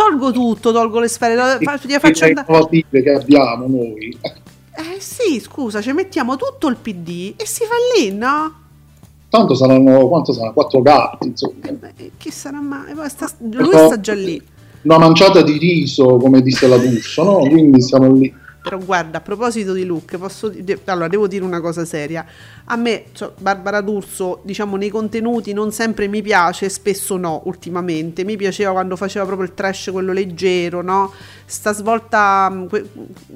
Tolgo 0.00 0.32
tutto, 0.32 0.72
tolgo 0.72 0.98
le 0.98 1.08
sfere, 1.08 1.34
e, 1.34 1.62
faccio, 1.62 1.86
faccio 1.98 2.26
innovative 2.26 3.02
che 3.02 3.10
abbiamo 3.10 3.66
noi. 3.66 4.16
Eh 4.22 4.98
sì, 4.98 5.38
scusa, 5.40 5.82
ci 5.82 5.92
mettiamo 5.92 6.36
tutto 6.36 6.68
il 6.68 6.76
PD 6.76 7.34
e 7.36 7.44
si 7.44 7.64
fa 7.64 7.74
lì, 7.94 8.10
no? 8.10 8.54
Tanto 9.28 9.54
saranno, 9.54 10.08
quanto 10.08 10.32
saranno? 10.32 10.54
Quattro 10.54 10.80
gatti, 10.80 11.26
insomma. 11.26 11.66
Eh 11.66 11.72
beh, 11.72 12.12
chi 12.16 12.30
sarà 12.30 12.62
mai? 12.62 12.94
Sta, 13.10 13.30
lui 13.40 13.76
sta 13.76 14.00
già 14.00 14.14
lì. 14.14 14.40
Una 14.82 14.96
manciata 14.96 15.42
di 15.42 15.58
riso, 15.58 16.16
come 16.16 16.40
disse 16.40 16.66
la 16.66 16.78
D'Urso, 16.78 17.22
no? 17.22 17.38
Quindi 17.40 17.82
siamo 17.82 18.10
lì. 18.14 18.34
Però 18.62 18.78
guarda, 18.78 19.18
a 19.18 19.20
proposito 19.20 19.72
di 19.72 19.84
look, 19.84 20.18
posso 20.18 20.48
dire, 20.48 20.80
allora 20.84 21.08
devo 21.08 21.26
dire 21.26 21.44
una 21.44 21.60
cosa 21.60 21.84
seria. 21.84 22.24
A 22.64 22.76
me, 22.76 23.06
cioè, 23.12 23.32
Barbara 23.38 23.80
D'Urso, 23.80 24.40
diciamo, 24.44 24.76
nei 24.76 24.90
contenuti 24.90 25.52
non 25.52 25.72
sempre 25.72 26.08
mi 26.08 26.20
piace, 26.20 26.68
spesso 26.68 27.16
no, 27.16 27.42
ultimamente. 27.46 28.22
Mi 28.24 28.36
piaceva 28.36 28.72
quando 28.72 28.96
faceva 28.96 29.24
proprio 29.24 29.46
il 29.46 29.54
trash, 29.54 29.88
quello 29.90 30.12
leggero, 30.12 30.82
no? 30.82 31.12
Sta 31.46 31.72
svolta, 31.72 32.50
mm, 32.50 32.66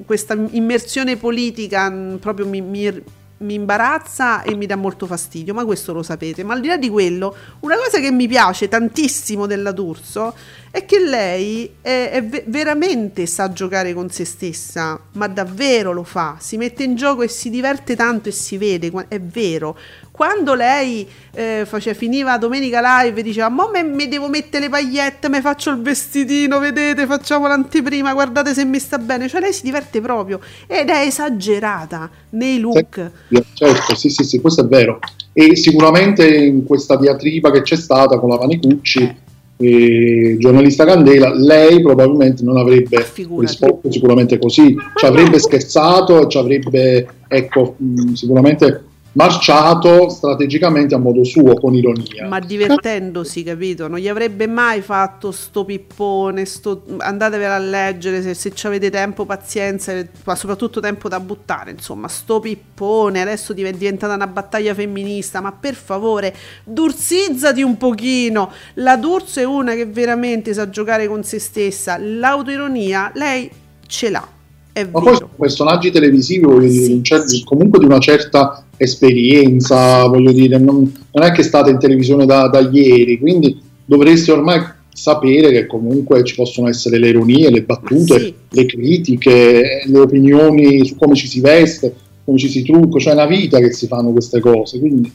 questa 0.05 0.37
immersione 0.51 1.17
politica 1.17 1.89
mm, 1.89 2.15
proprio 2.17 2.45
mi, 2.47 2.61
mi 2.61 3.03
mi 3.37 3.55
imbarazza 3.55 4.43
e 4.43 4.55
mi 4.55 4.65
dà 4.65 4.77
molto 4.77 5.05
fastidio, 5.05 5.53
ma 5.53 5.65
questo 5.65 5.91
lo 5.91 6.03
sapete. 6.03 6.43
Ma 6.43 6.53
al 6.53 6.61
di 6.61 6.67
là 6.67 6.77
di 6.77 6.89
quello, 6.89 7.35
una 7.61 7.75
cosa 7.75 7.99
che 7.99 8.11
mi 8.11 8.27
piace 8.27 8.69
tantissimo 8.69 9.45
della 9.45 9.71
D'Urso 9.71 10.33
è 10.75 10.85
che 10.85 10.99
lei 10.99 11.75
è, 11.79 12.09
è 12.11 12.43
veramente 12.47 13.25
sa 13.27 13.53
giocare 13.53 13.93
con 13.93 14.09
se 14.09 14.25
stessa, 14.25 14.99
ma 15.13 15.27
davvero 15.27 15.93
lo 15.93 16.03
fa, 16.03 16.35
si 16.39 16.57
mette 16.57 16.83
in 16.83 16.95
gioco 16.95 17.21
e 17.21 17.29
si 17.29 17.49
diverte 17.49 17.95
tanto 17.95 18.27
e 18.27 18.33
si 18.33 18.57
vede, 18.57 18.91
è 19.07 19.21
vero 19.21 19.77
quando 20.15 20.53
lei 20.53 21.05
eh, 21.33 21.63
face, 21.65 21.93
finiva 21.93 22.37
Domenica 22.37 23.03
Live 23.03 23.19
e 23.19 23.23
diceva 23.23 23.49
mo 23.49 23.69
me, 23.69 23.83
me, 23.83 24.07
devo 24.07 24.29
mettere 24.29 24.63
le 24.63 24.69
pagliette, 24.69 25.27
mi 25.27 25.41
faccio 25.41 25.71
il 25.71 25.81
vestitino, 25.81 26.59
vedete, 26.59 27.05
facciamo 27.05 27.47
l'anteprima, 27.47 28.13
guardate 28.13 28.53
se 28.53 28.63
mi 28.63 28.79
sta 28.79 28.97
bene, 28.97 29.27
cioè 29.27 29.41
lei 29.41 29.51
si 29.51 29.63
diverte 29.63 29.99
proprio 29.99 30.39
ed 30.67 30.87
è 30.87 31.05
esagerata 31.05 32.09
nei 32.29 32.59
look. 32.59 33.11
Certo, 33.53 33.95
sì, 33.95 34.09
sì, 34.09 34.23
sì, 34.23 34.39
questo 34.39 34.61
è 34.61 34.65
vero. 34.67 34.99
E 35.33 35.57
sicuramente 35.57 36.25
in 36.33 36.65
questa 36.65 36.95
diatriba 36.95 37.51
che 37.51 37.61
c'è 37.61 37.75
stata 37.75 38.17
con 38.17 38.29
la 38.29 38.37
Vanicucci, 38.37 39.01
eh. 39.01 39.15
Eh, 39.57 40.35
giornalista 40.37 40.83
Candela, 40.83 41.33
lei 41.33 41.81
probabilmente 41.81 42.43
non 42.43 42.57
avrebbe 42.57 43.01
Figurati. 43.01 43.45
risposto 43.45 43.89
sicuramente 43.91 44.37
così, 44.37 44.75
ci 44.95 45.05
avrebbe 45.05 45.39
scherzato, 45.39 46.27
ci 46.27 46.37
avrebbe, 46.37 47.07
ecco, 47.27 47.75
mh, 47.77 48.13
sicuramente 48.13 48.83
marciato 49.15 50.09
strategicamente 50.09 50.95
a 50.95 50.97
modo 50.97 51.23
suo, 51.23 51.53
con 51.55 51.73
ironia. 51.73 52.27
Ma 52.27 52.39
divertendosi, 52.39 53.43
capito? 53.43 53.87
Non 53.87 53.99
gli 53.99 54.07
avrebbe 54.07 54.47
mai 54.47 54.81
fatto 54.81 55.31
sto 55.31 55.65
pippone, 55.65 56.45
sto... 56.45 56.83
andatevela 56.97 57.55
a 57.55 57.59
leggere 57.59 58.21
se, 58.21 58.33
se 58.33 58.67
avete 58.67 58.89
tempo, 58.89 59.25
pazienza, 59.25 59.93
ma 60.23 60.35
soprattutto 60.35 60.79
tempo 60.79 61.09
da 61.09 61.19
buttare, 61.19 61.71
insomma, 61.71 62.07
sto 62.07 62.39
pippone, 62.39 63.21
adesso 63.21 63.53
è 63.53 63.55
diventata 63.55 64.13
una 64.13 64.27
battaglia 64.27 64.73
femminista, 64.73 65.41
ma 65.41 65.51
per 65.51 65.75
favore, 65.75 66.35
dursizzati 66.63 67.61
un 67.61 67.77
pochino. 67.77 68.51
La 68.75 68.97
D'Urso 68.97 69.39
è 69.39 69.45
una 69.45 69.73
che 69.73 69.85
veramente 69.85 70.53
sa 70.53 70.69
giocare 70.69 71.07
con 71.07 71.23
se 71.23 71.39
stessa, 71.39 71.97
l'autoironia 71.97 73.11
lei 73.15 73.49
ce 73.87 74.09
l'ha. 74.09 74.34
È 74.75 74.83
ma 74.91 74.99
vero. 74.99 75.03
poi 75.05 75.15
sono 75.15 75.29
personaggi 75.37 75.89
televisivi 75.89 76.45
sì. 76.67 77.43
comunque 77.45 77.79
di 77.79 77.85
una 77.85 77.99
certa 77.99 78.61
esperienza, 78.75 80.05
voglio 80.05 80.33
dire, 80.33 80.57
non, 80.57 80.91
non, 81.13 81.23
è 81.23 81.31
che 81.31 81.43
state 81.43 81.69
in 81.69 81.79
televisione 81.79 82.25
da, 82.25 82.49
da, 82.49 82.59
ieri, 82.59 83.17
quindi 83.17 83.57
dovreste 83.85 84.33
ormai 84.33 84.61
sapere 84.91 85.51
che 85.51 85.65
comunque 85.65 86.25
ci 86.25 86.35
possono 86.35 86.67
essere 86.67 86.99
le 86.99 87.07
ironie, 87.07 87.51
le 87.51 87.61
battute, 87.61 88.19
sì. 88.19 88.33
le 88.49 88.65
critiche, 88.65 89.83
le 89.85 89.97
opinioni 89.97 90.85
su 90.85 90.97
come 90.97 91.15
ci 91.15 91.27
si 91.27 91.39
veste, 91.39 91.95
come 92.25 92.37
ci 92.37 92.49
si 92.49 92.61
trucca, 92.61 92.99
cioè 92.99 93.13
è 93.13 93.15
una 93.15 93.27
vita 93.27 93.59
che 93.59 93.71
si 93.71 93.87
fanno 93.87 94.11
queste 94.11 94.41
cose, 94.41 94.77
quindi... 94.77 95.09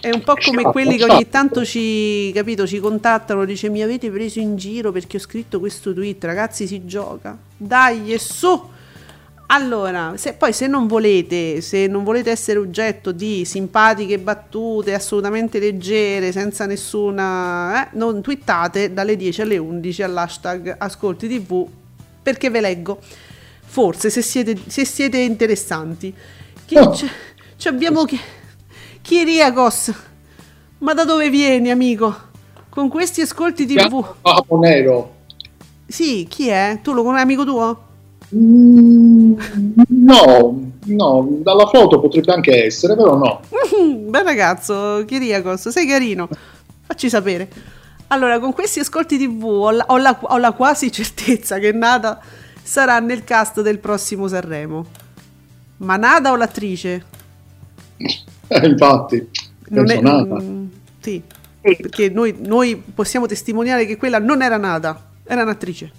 È 0.00 0.08
un 0.10 0.22
po' 0.22 0.34
come 0.42 0.62
quelli 0.62 0.96
che 0.96 1.04
ogni 1.04 1.28
tanto 1.28 1.62
ci, 1.62 2.32
capito, 2.32 2.66
ci 2.66 2.78
contattano, 2.78 3.44
dice 3.44 3.68
mi 3.68 3.82
avete 3.82 4.10
preso 4.10 4.38
in 4.38 4.56
giro 4.56 4.92
perché 4.92 5.18
ho 5.18 5.20
scritto 5.20 5.60
questo 5.60 5.92
tweet, 5.92 6.24
ragazzi 6.24 6.66
si 6.66 6.86
gioca, 6.86 7.36
dai 7.54 8.14
e 8.14 8.18
su! 8.18 8.76
Allora, 9.50 10.12
se, 10.16 10.34
poi 10.34 10.52
se 10.52 10.66
non 10.66 10.86
volete, 10.86 11.62
se 11.62 11.86
non 11.86 12.04
volete 12.04 12.30
essere 12.30 12.58
oggetto 12.58 13.12
di 13.12 13.46
simpatiche 13.46 14.18
battute 14.18 14.92
assolutamente 14.92 15.58
leggere, 15.58 16.32
senza 16.32 16.66
nessuna, 16.66 17.86
eh, 17.86 17.96
non 17.96 18.20
twittate 18.20 18.92
dalle 18.92 19.16
10 19.16 19.40
alle 19.40 19.56
11 19.56 20.02
all'hashtag 20.02 20.74
Ascolti 20.76 21.28
TV 21.28 21.66
perché 22.22 22.50
ve 22.50 22.60
leggo. 22.60 22.98
Forse 23.64 24.10
se 24.10 24.20
siete, 24.20 24.54
se 24.66 24.84
siete 24.84 25.16
interessanti. 25.16 26.12
Chi, 26.66 26.76
oh. 26.76 26.90
c- 26.90 27.66
abbiamo 27.66 28.04
chi- 28.04 28.20
Chiriakos. 29.00 29.92
Ma 30.78 30.92
da 30.92 31.06
dove 31.06 31.30
vieni, 31.30 31.70
amico? 31.70 32.14
Con 32.68 32.90
questi 32.90 33.22
ascolti 33.22 33.64
TV. 33.64 34.14
Capo 34.20 34.58
nero. 34.58 35.14
Sì, 35.86 36.26
chi 36.28 36.48
è? 36.48 36.80
Tu 36.82 36.92
lo 36.92 37.02
conosci, 37.02 37.22
amico 37.22 37.44
tuo? 37.44 37.87
Mm, 38.34 39.38
no, 39.88 40.72
no, 40.84 41.28
dalla 41.40 41.66
foto 41.66 41.98
potrebbe 42.00 42.32
anche 42.32 42.64
essere, 42.64 42.94
però 42.94 43.16
no. 43.16 43.40
Bel 44.08 44.24
ragazzo, 44.24 45.04
Kiriakos, 45.06 45.68
sei 45.68 45.86
carino. 45.86 46.28
Facci 46.86 47.08
sapere. 47.08 47.48
Allora, 48.08 48.38
con 48.38 48.52
questi 48.52 48.80
ascolti 48.80 49.18
TV 49.18 49.44
ho 49.44 49.70
la, 49.70 49.84
ho 49.88 49.96
la, 49.98 50.18
ho 50.20 50.38
la 50.38 50.52
quasi 50.52 50.90
certezza 50.92 51.58
che 51.58 51.72
Nada 51.72 52.20
sarà 52.62 52.98
nel 53.00 53.24
cast 53.24 53.60
del 53.62 53.78
prossimo 53.78 54.28
Sanremo. 54.28 54.86
Ma 55.78 55.96
Nada 55.96 56.32
o 56.32 56.36
l'attrice? 56.36 57.04
Eh, 58.48 58.66
infatti, 58.66 59.28
non 59.68 59.90
è, 59.90 60.00
mm, 60.00 60.66
sì, 61.00 61.22
perché 61.60 62.08
noi, 62.08 62.34
noi 62.38 62.76
possiamo 62.76 63.26
testimoniare 63.26 63.84
che 63.84 63.96
quella 63.96 64.18
non 64.18 64.42
era 64.42 64.56
Nada, 64.56 64.98
era 65.24 65.42
un'attrice. 65.42 65.92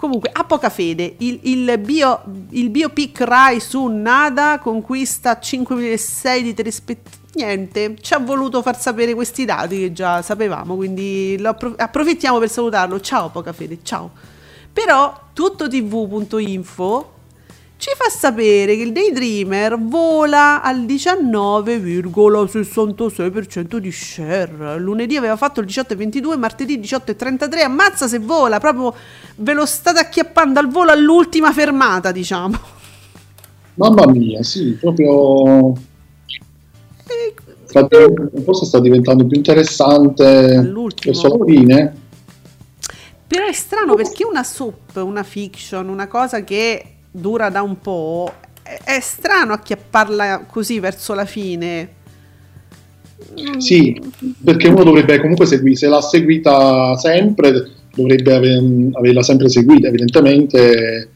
Comunque, 0.00 0.30
a 0.32 0.44
poca 0.44 0.70
fede, 0.70 1.16
il, 1.18 1.40
il, 1.42 1.78
bio, 1.78 2.22
il 2.52 2.70
biopic 2.70 3.20
Rai 3.20 3.60
su 3.60 3.84
Nada 3.84 4.58
conquista 4.58 5.38
5.600 5.38 6.40
di 6.40 6.54
telespettatori. 6.54 7.18
Niente, 7.34 7.96
ci 8.00 8.14
ha 8.14 8.18
voluto 8.18 8.62
far 8.62 8.80
sapere 8.80 9.12
questi 9.12 9.44
dati 9.44 9.78
che 9.78 9.92
già 9.92 10.22
sapevamo, 10.22 10.74
quindi 10.74 11.38
appro- 11.44 11.74
approfittiamo 11.76 12.38
per 12.38 12.48
salutarlo. 12.48 12.98
Ciao 13.00 13.28
poca 13.28 13.52
fede, 13.52 13.80
ciao. 13.82 14.12
Però 14.72 15.20
tuttotv.info 15.34 17.12
ci 17.80 17.90
fa 17.96 18.08
sapere 18.10 18.76
che 18.76 18.82
il 18.82 18.92
Daydreamer 18.92 19.78
vola 19.80 20.62
al 20.62 20.80
19,66% 20.80 23.78
di 23.78 23.90
share. 23.90 24.78
Lunedì 24.78 25.16
aveva 25.16 25.36
fatto 25.36 25.60
il 25.60 25.66
18,22, 25.66 26.38
martedì 26.38 26.78
18,33. 26.78 27.62
Ammazza 27.62 28.06
se 28.06 28.18
vola, 28.18 28.60
proprio 28.60 28.94
ve 29.36 29.54
lo 29.54 29.64
state 29.64 29.98
acchiappando 29.98 30.60
al 30.60 30.68
volo 30.68 30.90
all'ultima 30.90 31.54
fermata, 31.54 32.12
diciamo. 32.12 32.58
Mamma 33.76 34.06
mia, 34.08 34.42
sì, 34.42 34.76
proprio... 34.78 35.72
E... 35.72 35.78
Sta, 37.64 37.88
forse 38.44 38.66
sta 38.66 38.78
diventando 38.78 39.24
più 39.24 39.38
interessante 39.38 40.70
verso 41.02 41.28
la 41.28 41.44
fine. 41.46 41.96
Però 43.26 43.46
è 43.46 43.54
strano 43.54 43.94
perché 43.94 44.26
una 44.26 44.44
soap, 44.44 44.96
una 44.96 45.22
fiction, 45.22 45.88
una 45.88 46.08
cosa 46.08 46.44
che 46.44 46.96
dura 47.10 47.48
da 47.48 47.62
un 47.62 47.80
po', 47.80 48.32
è, 48.62 49.00
strano 49.00 49.52
acchiapparla 49.52 50.46
così 50.46 50.78
verso 50.80 51.14
la 51.14 51.24
fine. 51.24 51.98
Sì, 53.58 54.00
perché 54.42 54.68
uno 54.68 54.82
dovrebbe 54.82 55.20
comunque 55.20 55.46
seguire, 55.46 55.76
se 55.76 55.88
l'ha 55.88 56.00
seguita 56.00 56.96
sempre, 56.96 57.68
dovrebbe 57.94 58.34
aver, 58.34 58.62
averla 58.92 59.22
sempre 59.22 59.48
seguita, 59.48 59.88
evidentemente 59.88 61.10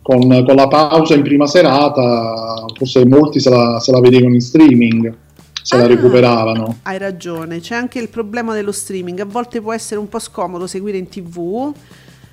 con, 0.00 0.20
con, 0.44 0.54
la 0.54 0.68
pausa 0.68 1.14
in 1.14 1.22
prima 1.22 1.46
serata, 1.46 2.64
forse 2.74 3.04
molti 3.06 3.38
se 3.38 3.50
la, 3.50 3.78
se 3.80 3.92
la 3.92 4.00
vedevano 4.00 4.34
in 4.34 4.40
streaming, 4.40 5.14
se 5.62 5.76
ah, 5.76 5.80
la 5.80 5.86
recuperavano. 5.86 6.78
Hai 6.82 6.98
ragione, 6.98 7.60
c'è 7.60 7.74
anche 7.74 7.98
il 7.98 8.08
problema 8.08 8.54
dello 8.54 8.72
streaming, 8.72 9.20
a 9.20 9.26
volte 9.26 9.60
può 9.60 9.74
essere 9.74 10.00
un 10.00 10.08
po' 10.08 10.18
scomodo 10.18 10.66
seguire 10.66 10.96
in 10.96 11.08
tv 11.08 11.72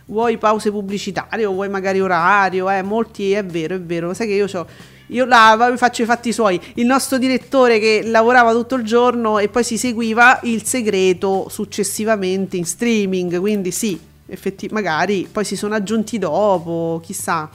vuoi 0.10 0.38
pause 0.38 0.72
pubblicitarie 0.72 1.46
o 1.46 1.54
vuoi 1.54 1.70
magari 1.70 2.02
orario, 2.02 2.70
eh, 2.70 2.82
molti 2.82 3.32
è 3.32 3.46
vero, 3.46 3.76
è 3.76 3.82
vero, 3.82 4.14
sai 4.14 4.28
che 4.28 4.34
io 4.34 4.48
ho 4.52 4.68
io 5.12 5.26
là 5.26 5.74
faccio 5.76 6.04
i 6.04 6.06
fatti 6.06 6.32
suoi. 6.32 6.60
Il 6.76 6.86
nostro 6.86 7.18
direttore 7.18 7.80
che 7.80 8.02
lavorava 8.06 8.52
tutto 8.52 8.76
il 8.76 8.84
giorno 8.84 9.40
e 9.40 9.48
poi 9.48 9.64
si 9.64 9.78
seguiva 9.78 10.40
il 10.44 10.64
segreto 10.64 11.48
successivamente 11.50 12.58
in 12.58 12.66
streaming. 12.66 13.40
Quindi 13.40 13.72
sì, 13.72 14.00
effetti, 14.28 14.68
magari 14.72 15.28
poi 15.32 15.46
si 15.46 15.56
sono 15.56 15.74
aggiunti 15.74 16.20
dopo, 16.20 17.02
chissà. 17.04 17.50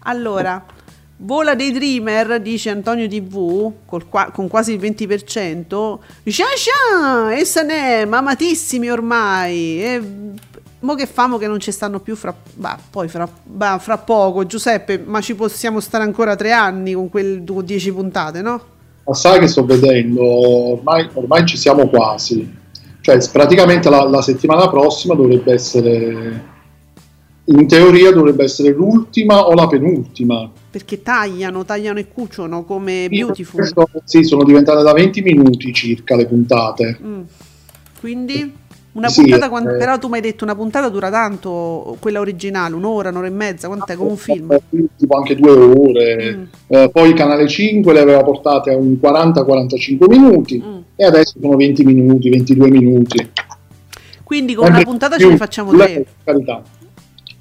Allora, 0.00 0.64
vola 1.18 1.54
dei 1.54 1.70
dreamer, 1.70 2.40
dice 2.40 2.70
Antonio 2.70 3.06
TV, 3.06 3.72
qua, 4.08 4.30
con 4.32 4.48
quasi 4.48 4.72
il 4.72 4.80
20%. 4.80 5.98
Shan 6.24 6.46
Shan, 6.56 7.30
e 7.30 7.44
se 7.44 7.62
ne 7.62 8.02
amatissimi 8.02 8.90
ormai. 8.90 9.84
E 9.84 10.02
Mo 10.82 10.94
che 10.94 11.06
famo 11.06 11.38
che 11.38 11.46
non 11.46 11.60
ci 11.60 11.70
stanno 11.70 12.00
più 12.00 12.16
fra, 12.16 12.34
bah, 12.54 12.78
poi 12.90 13.08
fra, 13.08 13.28
bah, 13.44 13.78
fra, 13.78 13.98
poco, 13.98 14.46
Giuseppe, 14.46 14.98
ma 14.98 15.20
ci 15.20 15.34
possiamo 15.34 15.80
stare 15.80 16.04
ancora 16.04 16.34
tre 16.34 16.52
anni 16.52 16.92
con 16.92 17.08
quel 17.08 17.42
10 17.42 17.92
puntate, 17.92 18.42
no? 18.42 18.60
Ma 19.04 19.14
sai 19.14 19.40
che 19.40 19.48
sto 19.48 19.64
vedendo, 19.64 20.22
ormai, 20.72 21.08
ormai 21.14 21.46
ci 21.46 21.56
siamo 21.56 21.88
quasi. 21.88 22.60
Cioè, 23.00 23.18
praticamente 23.30 23.90
la, 23.90 24.04
la, 24.08 24.22
settimana 24.22 24.68
prossima 24.68 25.14
dovrebbe 25.14 25.52
essere 25.52 26.50
in 27.44 27.66
teoria 27.66 28.12
dovrebbe 28.12 28.44
essere 28.44 28.70
l'ultima 28.70 29.46
o 29.46 29.54
la 29.54 29.66
penultima. 29.66 30.48
Perché 30.70 31.02
tagliano, 31.02 31.64
tagliano 31.64 31.98
e 31.98 32.08
cuciono 32.08 32.64
come 32.64 33.08
Beautiful. 33.08 33.68
sì, 34.04 34.22
sono 34.22 34.44
diventate 34.44 34.82
da 34.82 34.92
20 34.92 35.22
minuti 35.22 35.72
circa 35.72 36.14
le 36.14 36.26
puntate. 36.26 36.98
Mm. 37.02 37.20
Quindi? 37.98 38.52
Una 38.92 39.08
sì, 39.08 39.22
puntata, 39.22 39.48
quando, 39.48 39.74
eh, 39.74 39.78
però 39.78 39.98
tu 39.98 40.08
mi 40.08 40.16
hai 40.16 40.20
detto 40.20 40.44
una 40.44 40.54
puntata 40.54 40.90
dura 40.90 41.08
tanto, 41.10 41.96
quella 41.98 42.20
originale, 42.20 42.74
un'ora, 42.74 43.08
un'ora 43.08 43.26
e 43.26 43.30
mezza, 43.30 43.66
quant'è 43.66 43.94
come 43.94 44.10
un 44.10 44.16
film? 44.18 44.58
Tipo 44.98 45.16
anche 45.16 45.34
due 45.34 45.50
ore. 45.50 46.34
Mm. 46.34 46.42
Eh, 46.66 46.90
poi 46.92 47.14
Canale 47.14 47.48
5 47.48 47.90
le 47.90 48.00
aveva 48.00 48.22
portate 48.22 48.70
a 48.70 48.76
un 48.76 48.98
40-45 49.00 50.08
minuti 50.08 50.62
mm. 50.62 50.78
e 50.96 51.04
adesso 51.06 51.38
sono 51.40 51.56
20 51.56 51.84
minuti, 51.84 52.28
22 52.28 52.68
minuti. 52.68 53.30
Quindi 54.22 54.54
con 54.54 54.68
una 54.68 54.82
puntata 54.82 55.16
ce 55.16 55.28
ne 55.28 55.36
facciamo 55.38 55.72
tre. 55.72 56.04
Carità. 56.22 56.62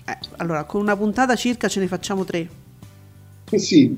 Eh, 0.05 0.17
allora, 0.37 0.63
con 0.63 0.79
una 0.79 0.95
puntata 0.95 1.35
circa 1.35 1.67
ce 1.67 1.81
ne 1.81 1.87
facciamo 1.87 2.23
tre. 2.23 2.47
Eh 3.49 3.59
sì, 3.59 3.93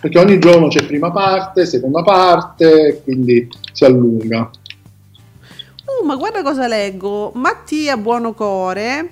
perché 0.00 0.18
ogni 0.18 0.38
giorno 0.38 0.68
c'è 0.68 0.84
prima 0.84 1.10
parte, 1.10 1.66
seconda 1.66 2.02
parte, 2.02 3.00
quindi 3.02 3.48
si 3.72 3.84
allunga. 3.84 4.50
Uh, 6.02 6.04
ma 6.04 6.16
guarda 6.16 6.42
cosa 6.42 6.66
leggo. 6.66 7.30
Mattia 7.34 7.96
Buonocore, 7.96 9.08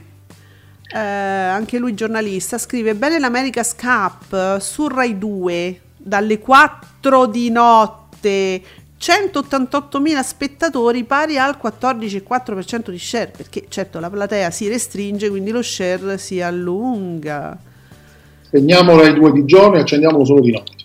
eh, 0.93 0.99
anche 0.99 1.79
lui 1.79 1.95
giornalista, 1.95 2.59
scrive 2.59 2.95
bene 2.95 3.19
l'America's 3.19 3.75
Cup 3.77 4.59
su 4.59 4.89
Rai 4.89 5.17
2 5.17 5.81
dalle 5.97 6.39
4 6.39 7.27
di 7.27 7.51
notte. 7.51 8.63
188.000 9.01 10.21
spettatori 10.21 11.05
pari 11.05 11.39
al 11.39 11.59
14,4% 11.63 12.91
di 12.91 12.99
share. 12.99 13.33
Perché 13.35 13.65
certo 13.69 13.99
la 14.01 14.11
platea 14.11 14.51
si 14.51 14.69
restringe 14.69 15.31
quindi 15.31 15.53
lo 15.53 15.63
share 15.63 16.19
si 16.19 16.41
allunga. 16.41 17.57
Spegniamo 18.43 19.01
Rai 19.01 19.15
2 19.15 19.33
di 19.33 19.45
giorno 19.45 19.77
e 19.77 19.81
accendiamolo 19.81 20.25
solo 20.25 20.41
di 20.41 20.51
notte. 20.51 20.79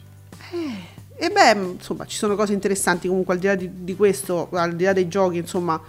E 1.17 1.29
beh, 1.29 1.59
insomma, 1.75 2.05
ci 2.05 2.17
sono 2.17 2.35
cose 2.35 2.53
interessanti 2.53 3.07
comunque 3.07 3.33
al 3.33 3.39
di 3.39 3.47
là 3.47 3.55
di, 3.55 3.69
di 3.83 3.95
questo, 3.95 4.49
al 4.51 4.75
di 4.75 4.83
là 4.83 4.93
dei 4.93 5.07
giochi, 5.07 5.37
insomma, 5.37 5.81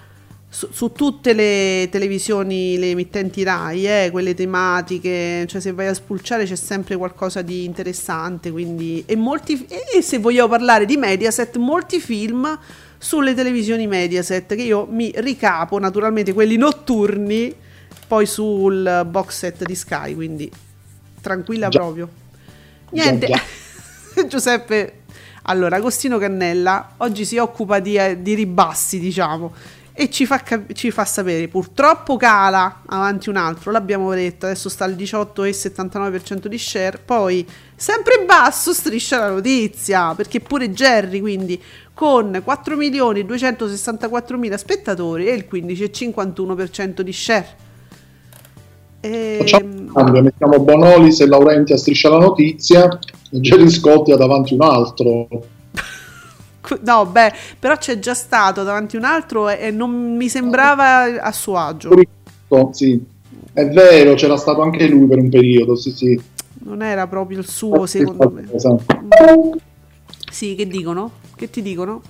su, 0.56 0.68
su, 0.72 0.90
tutte 0.92 1.34
le 1.34 1.86
televisioni, 1.90 2.78
le 2.78 2.88
emittenti 2.92 3.42
RAI, 3.42 3.86
eh, 3.86 4.08
quelle 4.10 4.32
tematiche, 4.32 5.44
cioè 5.46 5.60
se 5.60 5.72
vai 5.72 5.86
a 5.86 5.92
spulciare 5.92 6.46
c'è 6.46 6.56
sempre 6.56 6.96
qualcosa 6.96 7.42
di 7.42 7.64
interessante, 7.64 8.50
quindi 8.50 9.04
e, 9.04 9.16
molti, 9.16 9.66
e 9.66 10.00
se 10.00 10.16
vogliamo 10.16 10.48
parlare 10.48 10.86
di 10.86 10.96
Mediaset, 10.96 11.58
molti 11.58 12.00
film 12.00 12.58
sulle 12.96 13.34
televisioni 13.34 13.86
Mediaset 13.86 14.54
che 14.54 14.62
io 14.62 14.86
mi 14.90 15.12
ricapo 15.16 15.78
naturalmente 15.78 16.32
quelli 16.32 16.56
notturni 16.56 17.54
poi 18.08 18.24
sul 18.24 19.06
box 19.10 19.36
set 19.36 19.62
di 19.62 19.74
Sky, 19.74 20.14
quindi 20.14 20.50
tranquilla 21.20 21.68
già. 21.68 21.80
proprio. 21.80 22.08
Niente, 22.92 23.26
già. 23.26 24.24
Giuseppe 24.26 25.04
allora, 25.48 25.76
Agostino 25.76 26.18
Cannella 26.18 26.94
oggi 26.96 27.24
si 27.24 27.36
occupa 27.36 27.78
di, 27.78 27.96
eh, 27.96 28.20
di 28.20 28.34
ribassi, 28.34 28.98
diciamo, 28.98 29.52
e 29.98 30.10
ci 30.10 30.26
fa, 30.26 30.40
cap- 30.40 30.74
ci 30.74 30.90
fa, 30.90 31.06
sapere. 31.06 31.48
Purtroppo 31.48 32.18
cala 32.18 32.82
avanti 32.84 33.30
un 33.30 33.36
altro, 33.36 33.70
l'abbiamo 33.70 34.12
detto, 34.12 34.44
adesso 34.44 34.68
sta 34.68 34.84
al 34.84 34.94
18,79% 34.94 36.44
di 36.46 36.58
share. 36.58 37.00
Poi, 37.02 37.46
sempre 37.74 38.16
in 38.20 38.26
basso, 38.26 38.74
striscia 38.74 39.18
la 39.18 39.30
notizia, 39.30 40.14
perché 40.14 40.40
pure 40.40 40.70
Jerry, 40.70 41.20
quindi 41.20 41.58
con 41.94 42.30
4.264.000 42.30 44.54
spettatori 44.56 45.28
e 45.28 45.32
il 45.32 45.46
15,51% 45.50 47.00
di 47.00 47.12
share. 47.12 47.64
E... 49.00 49.36
Facciamo, 49.38 50.20
mettiamo 50.20 50.60
Bonolis 50.60 51.20
e 51.20 51.26
Laurenti 51.26 51.72
a 51.72 51.78
striscia 51.78 52.10
la 52.10 52.18
notizia 52.18 52.86
Jerry 53.30 53.70
Scotti 53.70 54.12
ha 54.12 54.16
davanti 54.16 54.54
un 54.54 54.62
altro. 54.62 55.28
No, 56.82 57.06
beh, 57.06 57.32
però 57.58 57.76
c'è 57.76 57.98
già 57.98 58.14
stato 58.14 58.62
davanti 58.62 58.96
un 58.96 59.04
altro 59.04 59.48
e, 59.48 59.70
non 59.70 60.16
mi 60.16 60.28
sembrava 60.28 61.20
a 61.20 61.32
suo 61.32 61.56
agio. 61.56 61.90
Sì, 62.70 63.02
è 63.52 63.68
vero, 63.68 64.14
c'era 64.14 64.36
stato 64.36 64.62
anche 64.62 64.86
lui 64.86 65.06
per 65.06 65.18
un 65.18 65.28
periodo, 65.28 65.76
sì, 65.76 65.90
sì. 65.90 66.20
Non 66.58 66.82
era 66.82 67.06
proprio 67.06 67.38
il 67.38 67.48
suo, 67.48 67.86
secondo 67.86 68.30
me. 68.30 68.48
Sì, 70.30 70.54
che 70.54 70.66
dicono? 70.66 71.12
Che 71.34 71.50
ti 71.50 71.62
dicono? 71.62 72.02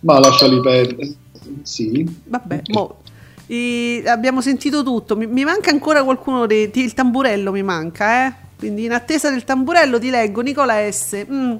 Ma 0.00 0.18
lasciali 0.18 0.60
perdere. 0.60 1.14
Sì. 1.62 2.06
Vabbè, 2.24 2.62
mo, 2.72 3.00
e 3.46 4.02
abbiamo 4.06 4.40
sentito 4.40 4.82
tutto. 4.82 5.16
Mi, 5.16 5.26
mi 5.26 5.44
manca 5.44 5.70
ancora 5.70 6.02
qualcuno 6.04 6.46
dei, 6.46 6.70
il 6.72 6.94
tamburello 6.94 7.52
mi 7.52 7.62
manca, 7.62 8.26
eh? 8.26 8.32
Quindi 8.56 8.84
in 8.84 8.92
attesa 8.92 9.28
del 9.28 9.44
tamburello 9.44 9.98
ti 9.98 10.08
leggo 10.08 10.40
Nicola 10.40 10.90
S. 10.90 11.26
Mm, 11.28 11.56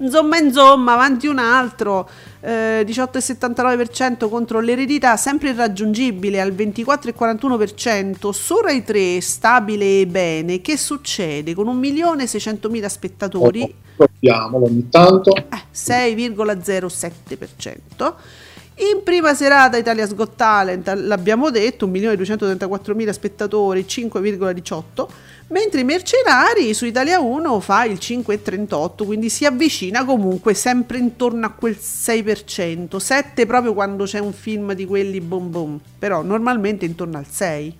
insomma, 0.00 0.38
insomma, 0.38 0.94
avanti 0.94 1.26
un 1.26 1.38
altro. 1.38 2.08
Eh, 2.40 2.84
18,79% 2.86 4.28
contro 4.28 4.60
l'eredità, 4.60 5.16
sempre 5.16 5.50
irraggiungibile 5.50 6.40
al 6.40 6.52
24,41%. 6.52 8.30
Su 8.30 8.60
Rai 8.60 8.84
3, 8.84 9.20
stabile 9.20 10.00
e 10.00 10.06
bene. 10.06 10.60
Che 10.60 10.76
succede? 10.76 11.54
Con 11.54 11.66
1.600.000 11.66 12.86
spettatori. 12.86 13.74
Proviamolo 13.96 14.66
ogni 14.66 14.88
tanto. 14.88 15.34
Eh, 15.34 15.48
6,07%. 15.72 18.14
In 18.80 19.02
prima 19.04 19.34
serata 19.34 19.76
Italia's 19.76 20.14
Got 20.14 20.36
Talent, 20.36 20.88
l'abbiamo 20.88 21.50
detto, 21.50 21.86
1.234.000 21.86 23.10
spettatori, 23.10 23.84
5,18 23.86 25.06
mentre 25.48 25.80
i 25.80 25.84
mercenari 25.84 26.72
su 26.74 26.86
Italia 26.86 27.18
1 27.18 27.58
fa 27.58 27.84
il 27.84 27.98
5,38 28.00 29.04
quindi 29.04 29.28
si 29.28 29.44
avvicina 29.44 30.04
comunque 30.04 30.54
sempre 30.54 30.98
intorno 30.98 31.44
a 31.44 31.50
quel 31.50 31.76
6% 31.76 32.96
7 32.96 33.46
proprio 33.46 33.74
quando 33.74 34.04
c'è 34.04 34.20
un 34.20 34.32
film 34.32 34.74
di 34.74 34.86
quelli 34.86 35.20
boom 35.20 35.50
boom 35.50 35.80
però 35.98 36.22
normalmente 36.22 36.84
intorno 36.84 37.18
al 37.18 37.26
6 37.28 37.76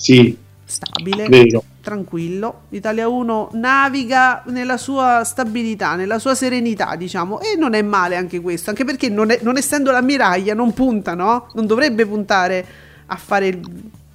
sì. 0.00 0.34
Stabile. 0.64 1.28
Vero. 1.28 1.62
Tranquillo 1.80 2.62
Italia 2.70 3.08
1 3.08 3.50
naviga 3.54 4.42
nella 4.46 4.76
sua 4.76 5.22
stabilità 5.24 5.94
nella 5.94 6.18
sua 6.18 6.34
serenità 6.34 6.94
diciamo 6.96 7.40
e 7.40 7.56
non 7.56 7.74
è 7.74 7.82
male 7.82 8.16
anche 8.16 8.40
questo 8.40 8.70
anche 8.70 8.84
perché 8.84 9.08
non, 9.08 9.30
è, 9.30 9.38
non 9.42 9.56
essendo 9.56 9.90
l'ammiraglia 9.90 10.54
non 10.54 10.72
punta 10.74 11.14
no? 11.14 11.48
non 11.54 11.66
dovrebbe 11.66 12.06
puntare 12.06 12.66
a 13.06 13.16
fare 13.16 13.46
il 13.48 13.60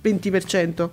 20% 0.04 0.90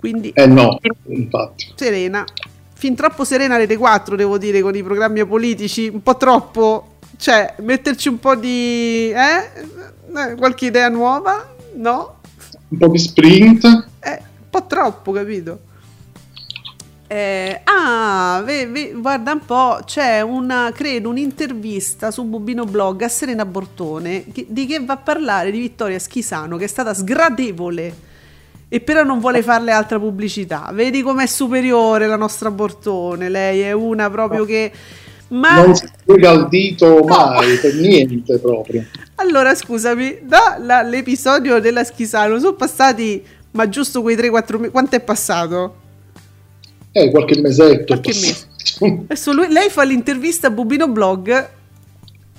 quindi, 0.00 0.30
eh 0.30 0.46
no, 0.46 0.80
infatti. 1.08 1.72
Serena. 1.74 2.24
Fin 2.72 2.94
troppo 2.94 3.24
serena 3.24 3.58
Rete 3.58 3.76
4, 3.76 4.16
devo 4.16 4.38
dire, 4.38 4.62
con 4.62 4.74
i 4.74 4.82
programmi 4.82 5.24
politici, 5.26 5.88
un 5.88 6.02
po' 6.02 6.16
troppo. 6.16 6.94
Cioè, 7.18 7.56
metterci 7.58 8.08
un 8.08 8.18
po' 8.18 8.34
di... 8.34 9.10
Eh? 9.10 9.12
eh 9.12 10.34
qualche 10.36 10.66
idea 10.66 10.88
nuova? 10.88 11.54
No? 11.74 12.20
Un 12.68 12.78
po' 12.78 12.88
di 12.88 12.98
sprint? 12.98 13.88
Un 14.50 14.60
po' 14.60 14.66
troppo, 14.66 15.12
capito? 15.12 15.60
Eh, 17.06 17.60
ah, 17.64 18.42
ve, 18.44 18.66
ve, 18.66 18.92
guarda 18.96 19.32
un 19.32 19.44
po', 19.44 19.80
c'è 19.84 20.20
una, 20.20 20.70
credo, 20.72 21.08
un'intervista 21.08 22.10
su 22.10 22.24
Bubino 22.24 22.64
Blog 22.64 23.02
a 23.02 23.08
Serena 23.08 23.44
Bortone 23.44 24.26
che, 24.32 24.46
di 24.48 24.66
che 24.66 24.80
va 24.80 24.94
a 24.94 24.96
parlare 24.96 25.50
di 25.50 25.58
Vittoria 25.58 25.98
Schisano, 25.98 26.56
che 26.56 26.64
è 26.64 26.68
stata 26.68 26.94
sgradevole 26.94 27.94
e 28.68 28.80
però 28.80 29.02
non 29.02 29.18
vuole 29.18 29.42
farle 29.42 29.72
altra 29.72 29.98
pubblicità. 29.98 30.70
Vedi 30.72 31.02
com'è 31.02 31.26
superiore 31.26 32.06
la 32.06 32.16
nostra 32.16 32.50
Bortone, 32.50 33.28
lei 33.28 33.60
è 33.60 33.72
una 33.72 34.10
proprio 34.10 34.44
che... 34.44 34.72
Ma... 35.28 35.64
Non 35.64 35.74
si 35.76 35.88
spiega 35.96 36.30
il 36.32 36.48
dito 36.48 37.04
mai, 37.04 37.54
no. 37.54 37.60
per 37.60 37.74
niente 37.78 38.38
proprio. 38.38 38.84
Allora, 39.16 39.54
scusami, 39.54 40.20
dall'episodio 40.22 41.60
della 41.60 41.84
Schisano 41.84 42.38
sono 42.38 42.54
passati, 42.54 43.22
ma 43.52 43.68
giusto 43.68 44.02
quei 44.02 44.16
3-4 44.16 44.58
mesi, 44.58 44.70
quanto 44.70 44.96
è 44.96 45.00
passato? 45.00 45.76
Eh, 46.92 47.10
qualche 47.10 47.40
mesetto. 47.40 47.84
Qualche 47.86 48.12
mese. 48.14 48.48
Adesso 49.08 49.32
lui, 49.32 49.48
lei 49.48 49.70
fa 49.70 49.84
l'intervista 49.84 50.48
a 50.48 50.50
Bubino 50.50 50.88
Blog 50.88 51.58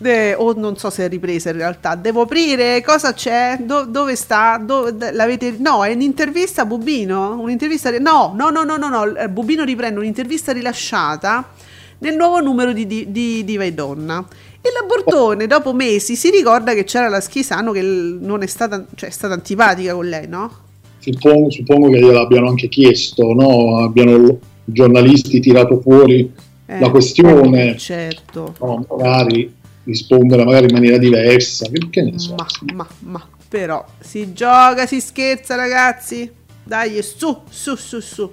De, 0.02 0.34
o 0.34 0.54
non 0.54 0.78
so 0.78 0.90
se 0.90 1.06
è 1.06 1.10
ripresa 1.10 1.52
in 1.52 1.58
realtà. 1.58 1.94
Devo 1.94 2.22
aprire? 2.22 2.82
Cosa 2.82 3.14
c'è? 3.14 3.60
Do, 3.62 3.86
dove 3.86 4.16
sta? 4.16 4.58
Dove, 4.58 5.12
l'avete, 5.12 5.54
no, 5.60 5.86
è 5.86 5.94
un'intervista 5.94 6.64
a 6.64 6.66
Bubino? 6.66 7.40
Un'intervista, 7.40 7.92
no, 8.00 8.34
no, 8.36 8.50
no, 8.50 8.64
no, 8.64 8.78
no, 8.78 8.90
no. 8.90 9.16
Eh, 9.16 9.30
Bubino 9.30 9.64
riprende 9.64 10.00
un'intervista 10.00 10.54
rilasciata 10.54 11.52
nel 12.00 12.16
nuovo 12.16 12.42
numero 12.42 12.74
di, 12.74 12.88
di, 12.88 13.12
di 13.12 13.44
Diva 13.44 13.64
e 13.64 13.74
Donna. 13.74 14.26
E 14.60 14.70
la 14.74 14.88
Bortone, 14.88 15.46
dopo 15.46 15.72
mesi, 15.72 16.16
si 16.16 16.32
ricorda 16.32 16.74
che 16.74 16.84
c'era 16.84 17.08
la 17.08 17.22
Schisano 17.22 17.72
che 17.72 17.84
non 17.84 18.42
è 18.42 18.48
stata, 18.48 18.84
cioè, 18.96 19.10
è 19.10 19.12
stata 19.12 19.36
antipatica 19.36 19.94
con 19.94 20.08
lei, 20.08 20.28
no? 20.28 20.70
Suppongo, 21.02 21.50
suppongo 21.50 21.90
che 21.90 22.00
gliel'abbiano 22.00 22.48
anche 22.48 22.70
chiesto, 22.70 23.34
no? 23.34 23.78
Abbiano 23.78 24.38
giornalisti 24.64 25.40
tirato 25.40 25.82
fuori 25.82 26.32
eh, 26.68 26.80
la 26.80 26.92
questione. 26.92 27.76
Certo. 27.78 28.54
No, 28.60 28.86
magari 28.88 29.52
rispondere 29.84 30.46
magari 30.46 30.68
in 30.68 30.74
maniera 30.74 30.98
diversa, 30.98 31.68
che 31.90 32.02
ne 32.04 32.20
so. 32.20 32.36
Ma, 32.36 32.46
ma, 32.74 32.88
ma. 33.00 33.28
Però 33.50 33.84
si 34.00 34.32
gioca, 34.34 34.86
si 34.86 35.02
scherza, 35.02 35.56
ragazzi. 35.56 36.32
Dai, 36.64 37.02
su, 37.02 37.36
su, 37.50 37.76
su, 37.76 38.00
su. 38.00 38.32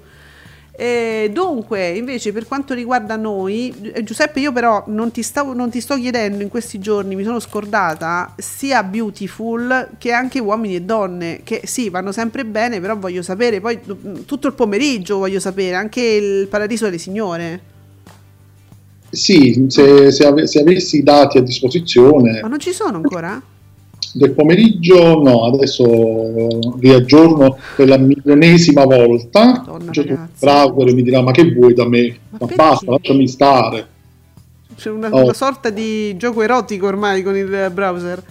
E 0.81 1.29
dunque, 1.33 1.89
invece, 1.89 2.31
per 2.31 2.47
quanto 2.47 2.73
riguarda 2.73 3.17
noi, 3.17 3.91
eh, 3.93 4.01
Giuseppe, 4.01 4.39
io 4.39 4.53
però 4.53 4.81
non 4.87 5.11
ti, 5.11 5.23
stavo, 5.23 5.51
non 5.53 5.69
ti 5.69 5.81
sto 5.81 5.97
chiedendo 5.97 6.41
in 6.41 6.47
questi 6.47 6.79
giorni, 6.79 7.17
mi 7.17 7.25
sono 7.25 7.41
scordata, 7.41 8.33
sia 8.37 8.81
Beautiful 8.81 9.89
che 9.97 10.13
anche 10.13 10.39
uomini 10.39 10.75
e 10.75 10.81
donne, 10.83 11.41
che 11.43 11.63
sì, 11.65 11.89
vanno 11.89 12.13
sempre 12.13 12.45
bene, 12.45 12.79
però 12.79 12.95
voglio 12.95 13.21
sapere, 13.21 13.59
poi 13.59 13.77
tutto 14.25 14.47
il 14.47 14.53
pomeriggio 14.53 15.17
voglio 15.17 15.41
sapere, 15.41 15.75
anche 15.75 15.99
il 15.99 16.47
Paradiso 16.47 16.85
delle 16.85 16.97
Signore. 16.97 17.61
Sì, 19.09 19.65
se, 19.67 20.13
se, 20.13 20.25
ave, 20.25 20.47
se 20.47 20.61
avessi 20.61 20.99
i 20.99 21.03
dati 21.03 21.39
a 21.39 21.41
disposizione. 21.41 22.39
Ma 22.39 22.47
non 22.47 22.59
ci 22.59 22.71
sono 22.71 22.95
ancora? 22.95 23.41
Del 24.13 24.31
pomeriggio 24.31 25.21
no, 25.21 25.45
adesso 25.45 26.47
vi 26.75 26.91
aggiorno 26.91 27.57
per 27.75 27.87
la 27.87 27.97
milionesima 27.97 28.85
volta. 28.85 29.63
Un 29.67 30.27
browser 30.39 30.87
e 30.87 30.93
mi 30.93 31.03
dirà 31.03 31.21
ma 31.21 31.31
che 31.31 31.51
vuoi 31.53 31.73
da 31.73 31.87
me? 31.87 32.17
Ma, 32.29 32.37
ma 32.39 32.47
basta 32.55 32.91
lasciami 32.91 33.27
stare. 33.27 33.87
C'è 34.75 34.89
una, 34.89 35.09
oh. 35.09 35.23
una, 35.23 35.33
sorta 35.33 35.69
di 35.69 36.15
gioco 36.17 36.41
erotico 36.41 36.87
ormai 36.87 37.21
con 37.21 37.35
il 37.35 37.69
browser. 37.73 38.23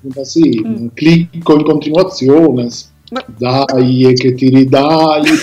Ma 0.00 0.24
sì, 0.24 0.62
mm. 0.64 0.88
clicco 0.94 1.54
in 1.56 1.62
continuazione. 1.64 2.68
Ma... 3.10 3.24
dai 3.26 4.12
che 4.14 4.34
ti 4.34 4.48
ridai. 4.50 5.22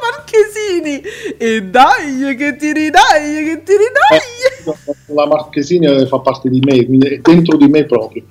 Marchesini. 0.00 1.02
E 1.36 1.62
dai 1.64 2.36
che 2.36 2.56
ti 2.56 2.72
ridai 2.72 3.44
che 3.44 3.62
ti 3.64 3.72
ridai 3.72 4.55
la 5.06 5.26
Marchesini 5.26 6.06
fa 6.06 6.18
parte 6.18 6.48
di 6.48 6.60
me 6.60 6.84
quindi 6.84 7.08
è 7.08 7.18
dentro 7.18 7.56
di 7.56 7.68
me 7.68 7.84
proprio 7.84 8.24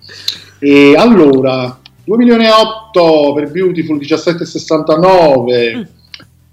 e 0.60 0.96
allora 0.96 1.80
2 2.04 2.18
milioni 2.18 2.46
e 2.46 2.50
8 2.50 3.34
per 3.34 3.52
Beautiful 3.52 3.98
17,69 3.98 5.78
mm. 5.78 5.82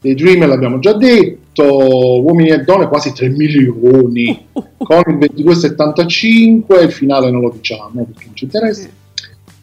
dei 0.01 0.14
Dreamer 0.14 0.49
l'abbiamo 0.49 0.78
già 0.78 0.93
detto 0.93 2.22
uomini 2.22 2.51
e 2.51 2.59
donne 2.59 2.89
quasi 2.89 3.12
3 3.12 3.28
milioni 3.28 4.47
uh, 4.53 4.59
uh, 4.59 4.66
uh. 4.76 4.85
con 4.85 5.03
il 5.07 5.30
22,75 5.35 6.83
il 6.83 6.93
finale 6.93 7.30
non 7.30 7.41
lo 7.41 7.51
diciamo 7.55 8.05
perché 8.05 8.24
non 8.26 8.37
ci 8.37 8.45
interessa 8.45 8.89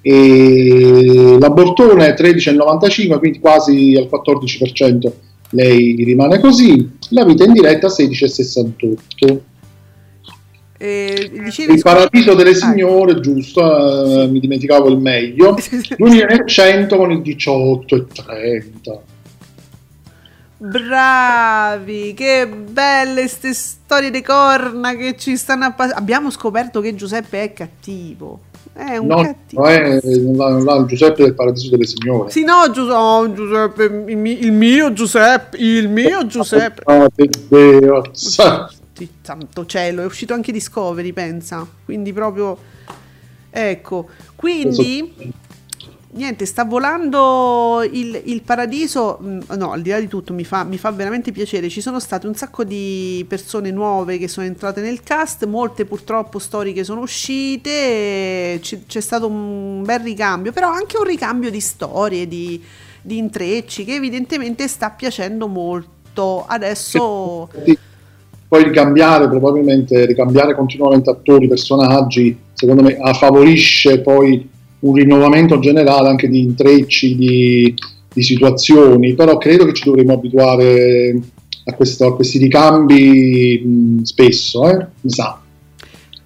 e 0.01 1.37
l'abortone 1.39 2.15
13,95 2.15 3.19
quindi 3.19 3.39
quasi 3.39 3.95
al 3.97 4.07
14% 4.09 5.11
lei 5.51 5.95
rimane 6.03 6.39
così, 6.39 6.89
la 7.09 7.25
vita 7.25 7.43
in 7.43 7.53
diretta 7.53 7.87
16,68. 7.87 9.39
Eh, 10.81 11.29
dicevi, 11.43 11.73
il 11.73 11.81
paradiso 11.81 12.35
delle 12.35 12.55
signore, 12.55 13.11
ah, 13.11 13.19
giusto, 13.19 13.61
eh, 13.61 14.23
sì. 14.23 14.31
mi 14.31 14.39
dimenticavo 14.39 14.87
il 14.87 14.97
meglio, 14.97 15.55
2100 15.97 16.95
con 16.95 17.11
il 17.11 17.19
18,30. 17.19 18.99
Bravi, 20.61 22.13
che 22.13 22.47
belle 22.47 23.21
queste 23.21 23.53
storie 23.53 24.09
di 24.09 24.21
corna 24.21 24.95
che 24.95 25.17
ci 25.17 25.35
stanno 25.35 25.65
a 25.65 25.73
passare. 25.73 25.99
Abbiamo 25.99 26.31
scoperto 26.31 26.79
che 26.79 26.95
Giuseppe 26.95 27.43
è 27.43 27.51
cattivo. 27.51 28.39
È 28.71 28.95
un 28.95 29.07
no, 29.07 29.21
cattivo. 29.21 29.65
È, 29.65 29.99
non 30.03 30.63
la, 30.63 30.85
Giuseppe 30.85 31.23
del 31.23 31.33
Paradiso 31.33 31.71
delle 31.71 31.85
Signore. 31.85 32.29
Sì, 32.29 32.45
no, 32.45 32.69
Giuseppe, 32.71 32.97
oh, 32.97 33.33
Giuseppe 33.33 33.83
il, 34.07 34.17
mio, 34.17 34.37
il, 34.37 34.51
mio 34.53 34.93
Giuseppe, 34.93 35.57
il 35.57 35.89
mio 35.89 36.25
Giuseppe. 36.25 36.81
Oh, 36.85 37.07
Dio. 39.05 39.13
Santo 39.21 39.65
cielo, 39.65 40.01
è 40.01 40.05
uscito 40.05 40.33
anche 40.33 40.51
Discovery, 40.51 41.13
pensa. 41.13 41.67
Quindi 41.85 42.13
proprio... 42.13 42.57
Ecco, 43.51 44.07
quindi 44.35 45.33
niente, 46.11 46.45
sta 46.45 46.63
volando 46.63 47.87
il, 47.89 48.21
il, 48.25 48.41
paradiso. 48.41 49.19
Mm, 49.21 49.39
no, 49.57 49.71
al 49.71 49.81
di 49.81 49.89
là 49.89 49.99
di 49.99 50.07
tutto, 50.07 50.33
mi 50.33 50.43
fa, 50.43 50.63
mi 50.63 50.77
fa, 50.77 50.91
veramente 50.91 51.31
piacere. 51.31 51.69
Ci 51.69 51.81
sono 51.81 51.99
state 51.99 52.27
un 52.27 52.35
sacco 52.35 52.63
di 52.63 53.25
persone 53.27 53.71
nuove 53.71 54.17
che 54.17 54.27
sono 54.27 54.45
entrate 54.45 54.81
nel 54.81 55.01
cast, 55.01 55.45
molte 55.45 55.85
purtroppo 55.85 56.39
storiche 56.39 56.83
sono 56.83 57.01
uscite. 57.01 58.59
C- 58.61 58.85
c'è 58.87 59.01
stato 59.01 59.27
un 59.27 59.83
bel 59.83 59.99
ricambio, 59.99 60.51
però 60.51 60.69
anche 60.71 60.97
un 60.97 61.05
ricambio 61.05 61.49
di 61.49 61.59
storie, 61.59 62.27
di, 62.27 62.63
di 63.01 63.17
intrecci 63.17 63.83
che 63.85 63.95
evidentemente 63.95 64.67
sta 64.67 64.89
piacendo 64.89 65.47
molto. 65.47 66.45
Adesso. 66.47 67.49
Poi 68.49 68.63
ricambiare, 68.63 69.29
probabilmente 69.29 70.07
ricambiare 70.07 70.55
continuamente 70.55 71.11
attori, 71.11 71.47
personaggi, 71.47 72.35
secondo 72.51 72.81
me 72.81 72.97
favorisce 73.13 74.01
poi 74.01 74.49
un 74.79 74.93
rinnovamento 74.95 75.59
generale 75.59 76.09
anche 76.09 76.27
di 76.27 76.39
intrecci, 76.39 77.15
di, 77.15 77.75
di 78.11 78.23
situazioni, 78.23 79.13
però 79.13 79.37
credo 79.37 79.65
che 79.65 79.73
ci 79.73 79.83
dovremmo 79.83 80.13
abituare 80.13 81.19
a, 81.65 81.73
questo, 81.73 82.07
a 82.07 82.15
questi 82.15 82.39
ricambi 82.39 83.61
mh, 83.63 84.01
spesso, 84.01 84.67
eh? 84.67 84.87
mi 85.01 85.11
sa. 85.11 85.39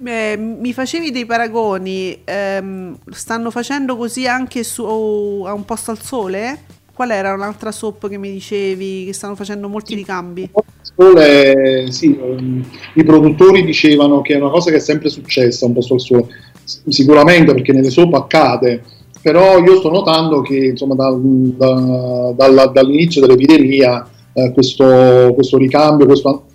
Eh, 0.06 0.38
mi 0.38 0.74
facevi 0.74 1.12
dei 1.12 1.26
paragoni, 1.26 2.20
ehm, 2.24 2.98
stanno 3.12 3.52
facendo 3.52 3.96
così 3.96 4.28
anche 4.28 4.64
su, 4.64 4.84
a 4.84 5.54
un 5.54 5.66
posto 5.66 5.92
al 5.92 6.02
sole? 6.02 6.60
Qual 6.94 7.10
era 7.10 7.34
un'altra 7.34 7.72
soap 7.72 8.08
che 8.08 8.18
mi 8.18 8.32
dicevi 8.32 9.06
che 9.06 9.14
stanno 9.14 9.36
facendo 9.36 9.68
molti 9.68 9.96
ricambi? 9.96 10.50
Sole, 10.96 11.88
sì, 11.92 12.18
um, 12.22 12.64
i 12.94 13.04
produttori 13.04 13.66
dicevano 13.66 14.22
che 14.22 14.34
è 14.34 14.38
una 14.38 14.52
cosa 14.52 14.70
che 14.70 14.78
è 14.78 14.80
sempre 14.80 15.10
successa 15.10 15.66
un 15.66 15.74
posto 15.74 15.96
al 15.96 16.02
sole 16.02 16.28
sicuramente 16.64 17.54
perché 17.54 17.74
nelle 17.74 17.90
soap 17.90 18.14
accade, 18.14 18.84
però 19.22 19.58
io 19.58 19.78
sto 19.78 19.90
notando 19.90 20.42
che 20.42 20.68
insomma, 20.68 20.96
da, 20.96 21.16
da, 21.18 22.34
dalla, 22.36 22.66
dall'inizio 22.68 23.22
dell'epidemia 23.22 24.08
eh, 24.34 24.52
questo, 24.52 25.32
questo, 25.34 25.58
ricambio, 25.58 26.06
questo 26.06 26.46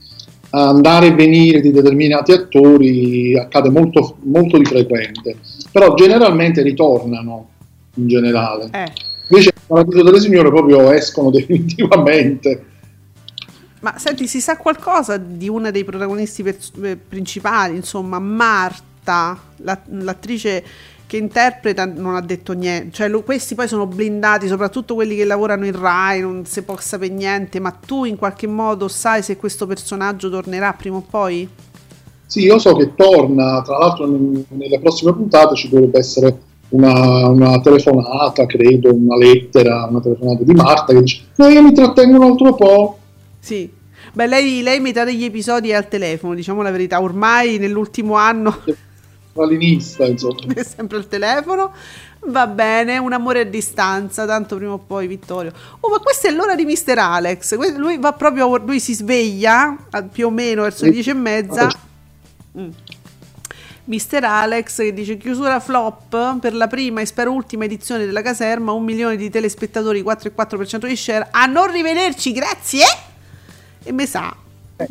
andare 0.51 1.09
e 1.09 1.14
venire 1.14 1.61
di 1.61 1.70
determinati 1.70 2.32
attori 2.32 3.36
accade 3.36 3.70
molto, 3.70 4.16
molto 4.22 4.57
di 4.57 4.64
frequente, 4.64 5.36
però 5.70 5.95
generalmente 5.95 6.62
ritornano 6.62 7.49
in 7.95 8.07
generale. 8.07 8.68
Eh. 8.72 9.16
Invece 9.29 9.49
il 9.55 9.61
Paradiso 9.66 10.03
delle 10.03 10.20
Signore 10.20 10.49
proprio 10.49 10.91
escono 10.91 11.31
definitivamente. 11.33 12.64
Ma 13.81 13.97
senti, 13.97 14.26
si 14.26 14.41
sa 14.41 14.57
qualcosa 14.57 15.16
di 15.16 15.49
una 15.49 15.70
dei 15.70 15.85
protagonisti 15.85 16.43
pers- 16.43 16.72
eh, 16.83 16.97
principali, 16.97 17.76
insomma, 17.76 18.18
Marta? 18.18 18.87
Marta, 19.09 19.41
la, 19.57 19.81
l'attrice 19.91 20.62
che 21.07 21.16
interpreta, 21.16 21.87
non 21.87 22.14
ha 22.14 22.20
detto 22.20 22.53
niente. 22.53 22.93
Cioè, 22.93 23.09
lo, 23.09 23.22
questi 23.22 23.55
poi 23.55 23.66
sono 23.66 23.87
blindati, 23.87 24.47
soprattutto 24.47 24.95
quelli 24.95 25.16
che 25.16 25.24
lavorano 25.24 25.64
in 25.64 25.79
Rai, 25.79 26.20
non 26.20 26.45
si 26.45 26.62
può 26.62 26.76
sapere 26.79 27.12
niente. 27.12 27.59
Ma 27.61 27.70
tu 27.70 28.05
in 28.05 28.16
qualche 28.16 28.47
modo 28.47 28.89
sai 28.89 29.22
se 29.22 29.39
questo 29.39 29.66
personaggio 29.66 30.29
tornerà 30.29 30.74
prima 30.74 30.97
o 30.97 31.05
poi? 31.09 31.49
Sì, 32.26 32.43
io 32.43 32.59
so 32.59 32.76
che 32.76 32.95
torna, 32.95 33.62
tra 33.62 33.79
l'altro 33.79 34.07
nelle 34.07 34.79
prossime 34.81 35.14
puntate 35.14 35.55
ci 35.55 35.70
dovrebbe 35.70 35.99
essere 35.99 36.39
una, 36.70 37.28
una, 37.28 37.60
telefonata, 37.60 38.46
credo, 38.46 38.94
una 38.94 39.16
lettera, 39.16 39.86
una 39.88 40.00
telefonata 40.00 40.42
di 40.44 40.52
Marta 40.52 40.92
che 40.92 41.02
dice 41.02 41.22
no, 41.36 41.48
io 41.48 41.62
mi 41.62 41.72
trattengo 41.72 42.16
un 42.16 42.30
altro 42.30 42.54
po'. 42.54 42.98
Sì, 43.38 43.70
beh 44.12 44.26
lei, 44.26 44.62
lei 44.62 44.80
metà 44.80 45.04
degli 45.04 45.24
episodi 45.24 45.70
è 45.70 45.74
al 45.74 45.88
telefono, 45.88 46.34
diciamo 46.34 46.62
la 46.62 46.70
verità, 46.70 47.00
ormai 47.00 47.58
nell'ultimo 47.58 48.14
anno 48.14 48.62
stalinista, 49.38 50.04
insomma. 50.04 50.40
È 50.52 50.62
sempre 50.64 50.96
al 50.96 51.06
telefono. 51.06 51.72
Va 52.20 52.48
bene, 52.48 52.98
un 52.98 53.12
amore 53.12 53.40
a 53.40 53.44
distanza, 53.44 54.26
tanto 54.26 54.56
prima 54.56 54.72
o 54.72 54.78
poi 54.78 55.06
Vittorio. 55.06 55.52
Oh, 55.80 55.88
ma 55.88 55.98
questa 56.00 56.26
è 56.26 56.32
l'ora 56.32 56.56
di 56.56 56.64
Mister 56.64 56.98
Alex. 56.98 57.56
Lui 57.76 57.96
va 57.98 58.12
proprio, 58.12 58.56
lui 58.56 58.80
si 58.80 58.92
sveglia 58.92 59.76
più 60.10 60.26
o 60.26 60.30
meno 60.30 60.62
verso 60.62 60.84
le 60.84 60.90
dieci 60.90 61.10
e 61.10 61.14
mezza. 61.14 61.70
Mm. 62.58 62.68
Mister 63.89 64.22
Alex 64.22 64.76
che 64.76 64.93
dice 64.93 65.16
chiusura 65.16 65.61
flop 65.61 66.39
per 66.41 66.55
la 66.55 66.66
prima 66.66 67.01
e 67.01 67.07
spero 67.07 67.32
ultima 67.32 67.64
edizione 67.64 68.05
della 68.05 68.20
caserma, 68.20 68.72
un 68.72 68.84
milione 68.84 69.16
di 69.16 69.30
telespettatori, 69.30 70.03
4,4% 70.03 70.86
di 70.86 70.95
share. 70.95 71.28
A 71.30 71.47
non 71.47 71.70
rivederci, 71.70 72.32
grazie! 72.32 72.84
E 73.82 73.93
me 73.93 74.07
sa. 74.07 74.34
Eh. 74.76 74.89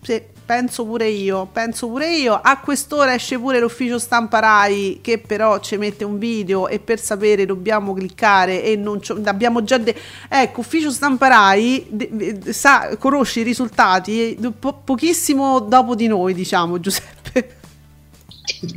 Sì. 0.00 0.22
Penso 0.46 0.84
pure 0.84 1.08
io, 1.08 1.48
penso 1.52 1.88
pure 1.88 2.14
io. 2.14 2.38
A 2.40 2.60
quest'ora 2.60 3.14
esce 3.14 3.36
pure 3.36 3.58
l'ufficio 3.58 3.98
stampa 3.98 4.38
Rai 4.38 5.00
che 5.02 5.18
però 5.18 5.58
ci 5.58 5.76
mette 5.76 6.04
un 6.04 6.18
video 6.18 6.68
e 6.68 6.78
per 6.78 7.00
sapere 7.00 7.46
dobbiamo 7.46 7.92
cliccare 7.92 8.62
e 8.62 8.76
non 8.76 9.00
abbiamo 9.24 9.64
già 9.64 9.76
detto. 9.76 9.98
Ecco, 10.28 10.60
ufficio 10.60 10.92
stampa 10.92 11.26
Rai 11.26 11.86
de- 11.88 12.10
de- 12.12 12.52
sa, 12.52 12.96
conosce 12.96 13.40
i 13.40 13.42
risultati 13.42 14.38
po- 14.56 14.82
pochissimo 14.84 15.58
dopo 15.58 15.96
di 15.96 16.06
noi, 16.06 16.32
diciamo 16.32 16.78
Giuseppe. 16.78 17.15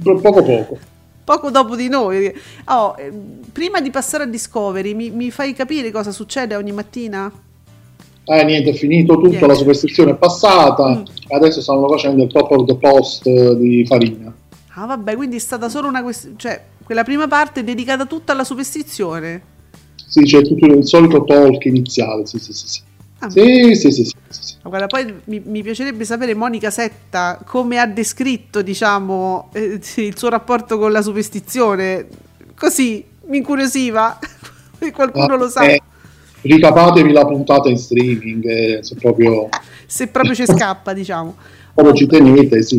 Poco 0.03 0.43
poco. 0.43 0.77
Poco 1.23 1.51
dopo 1.51 1.75
di 1.75 1.89
noi. 1.89 2.33
Oh, 2.65 2.95
eh, 2.97 3.11
prima 3.51 3.81
di 3.81 3.91
passare 3.91 4.23
a 4.23 4.27
Discovery, 4.27 4.93
mi, 4.93 5.09
mi 5.11 5.29
fai 5.31 5.53
capire 5.53 5.91
cosa 5.91 6.11
succede 6.11 6.55
ogni 6.55 6.71
mattina? 6.71 7.31
eh 8.31 8.43
niente, 8.43 8.69
è 8.69 8.73
finito 8.73 9.15
tutto, 9.15 9.27
niente. 9.27 9.47
la 9.47 9.55
superstizione 9.55 10.11
è 10.11 10.15
passata, 10.15 10.87
mm. 10.87 11.03
adesso 11.29 11.61
stanno 11.61 11.87
facendo 11.87 12.23
il 12.23 12.29
top 12.31 12.51
of 12.51 12.65
the 12.65 12.75
post 12.75 13.27
di 13.55 13.83
Farina. 13.87 14.31
Ah 14.75 14.85
vabbè, 14.85 15.15
quindi 15.15 15.37
è 15.37 15.39
stata 15.39 15.67
solo 15.67 15.87
una 15.87 16.03
questione, 16.03 16.35
cioè 16.37 16.61
Quella 16.89 17.03
prima 17.03 17.27
parte 17.27 17.59
è 17.59 17.63
dedicata 17.63 18.05
tutta 18.05 18.33
alla 18.33 18.43
superstizione. 18.43 19.41
Sì, 20.07 20.21
c'è 20.21 20.41
tutto 20.41 20.65
il 20.65 20.85
solito 20.87 21.23
talk 21.23 21.65
iniziale, 21.65 22.25
sì, 22.25 22.39
sì, 22.39 22.51
sì. 22.51 22.67
sì. 22.67 22.81
Ah, 23.19 23.29
sì, 23.29 23.75
sì, 23.75 23.91
sì, 23.91 24.03
sì, 24.05 24.13
sì. 24.29 24.55
Guarda, 24.63 24.87
poi 24.87 25.13
mi, 25.25 25.41
mi, 25.43 25.61
piacerebbe 25.61 26.05
sapere 26.05 26.33
Monica 26.33 26.69
Setta 26.69 27.39
come 27.45 27.77
ha 27.77 27.85
descritto, 27.85 28.61
diciamo, 28.61 29.49
eh, 29.53 29.79
il 29.95 30.17
suo 30.17 30.29
rapporto 30.29 30.77
con 30.77 30.91
la 30.91 31.01
superstizione. 31.01 32.07
Così, 32.55 33.03
mi 33.27 33.37
incuriosiva. 33.37 34.17
Qualcuno 34.93 35.33
ah, 35.33 35.37
lo 35.37 35.49
sa. 35.49 35.63
Eh, 35.63 35.81
ricapatevi 36.41 37.11
la 37.11 37.25
puntata 37.25 37.67
in 37.67 37.77
streaming, 37.77 38.45
eh, 38.45 38.79
se 38.81 38.95
proprio... 38.95 39.49
se 39.85 40.07
proprio 40.07 40.33
ci 40.33 40.45
scappa, 40.45 40.93
diciamo. 40.93 41.35
Proprio 41.73 41.95
ci 41.95 42.07
tenete, 42.07 42.61
sì. 42.61 42.77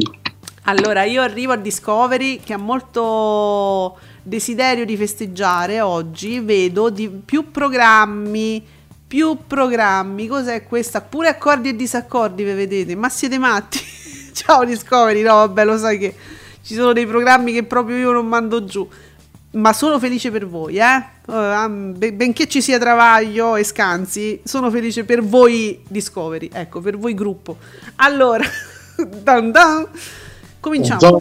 Allora, 0.64 1.04
io 1.04 1.20
arrivo 1.20 1.52
a 1.52 1.56
Discovery 1.56 2.40
che 2.40 2.52
ha 2.52 2.58
molto 2.58 3.98
desiderio 4.22 4.84
di 4.84 4.96
festeggiare 4.96 5.80
oggi, 5.80 6.40
vedo 6.40 6.90
di 6.90 7.08
più 7.08 7.50
programmi, 7.50 8.64
più 9.10 9.38
programmi, 9.44 10.28
cos'è 10.28 10.62
questa? 10.62 11.00
Pure 11.00 11.26
accordi 11.26 11.70
e 11.70 11.74
disaccordi, 11.74 12.44
ve 12.44 12.54
vedete? 12.54 12.94
Ma 12.94 13.08
siete 13.08 13.38
matti? 13.38 13.80
Ciao 14.32 14.64
Discovery, 14.64 15.22
no 15.22 15.34
vabbè 15.34 15.64
lo 15.64 15.76
sai 15.76 15.98
che 15.98 16.14
ci 16.62 16.74
sono 16.74 16.92
dei 16.92 17.06
programmi 17.06 17.52
che 17.52 17.64
proprio 17.64 17.96
io 17.96 18.12
non 18.12 18.28
mando 18.28 18.64
giù, 18.64 18.88
ma 19.54 19.72
sono 19.72 19.98
felice 19.98 20.30
per 20.30 20.46
voi, 20.46 20.76
eh? 20.76 21.04
Uh, 21.26 21.90
benché 22.12 22.46
ci 22.46 22.62
sia 22.62 22.78
travaglio 22.78 23.56
e 23.56 23.64
scansi, 23.64 24.42
sono 24.44 24.70
felice 24.70 25.02
per 25.02 25.24
voi 25.24 25.82
Discovery, 25.88 26.48
ecco, 26.52 26.80
per 26.80 26.96
voi 26.96 27.12
gruppo. 27.14 27.56
Allora, 27.96 28.44
dan 28.94 29.50
dan. 29.50 29.88
Cominciamo. 30.60 31.20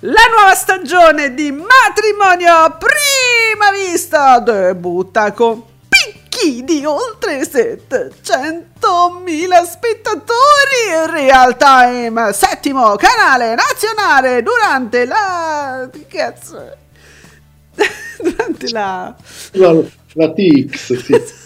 La 0.00 0.22
nuova 0.36 0.54
stagione 0.56 1.32
di 1.32 1.52
matrimonio 1.52 2.76
prima 2.76 3.70
vista 3.70 4.40
debutta 4.40 5.30
con 5.30 5.72
di 6.44 6.84
oltre 6.84 7.40
700.000 7.40 9.64
spettatori 9.64 10.90
in 10.90 11.10
real 11.10 11.56
time. 11.56 12.30
Settimo 12.32 12.94
canale 12.96 13.54
nazionale 13.54 14.42
durante 14.42 15.06
la... 15.06 15.88
cazzo? 16.08 16.76
durante 18.22 18.70
la... 18.70 19.16
La, 19.52 19.72
la 19.72 20.32
TX, 20.32 21.02
sì. 21.02 21.12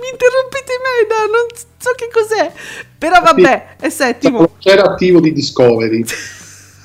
Mi 0.00 0.08
interrompete 0.10 0.72
me 0.82 1.06
da 1.08 1.26
non 1.30 1.46
so 1.76 1.92
che 1.96 2.08
cos'è. 2.10 2.50
Però 2.96 3.20
vabbè, 3.20 3.76
è 3.78 3.90
settimo. 3.90 4.56
C'era 4.58 4.84
attivo 4.84 5.20
di 5.20 5.32
Discovery. 5.32 6.04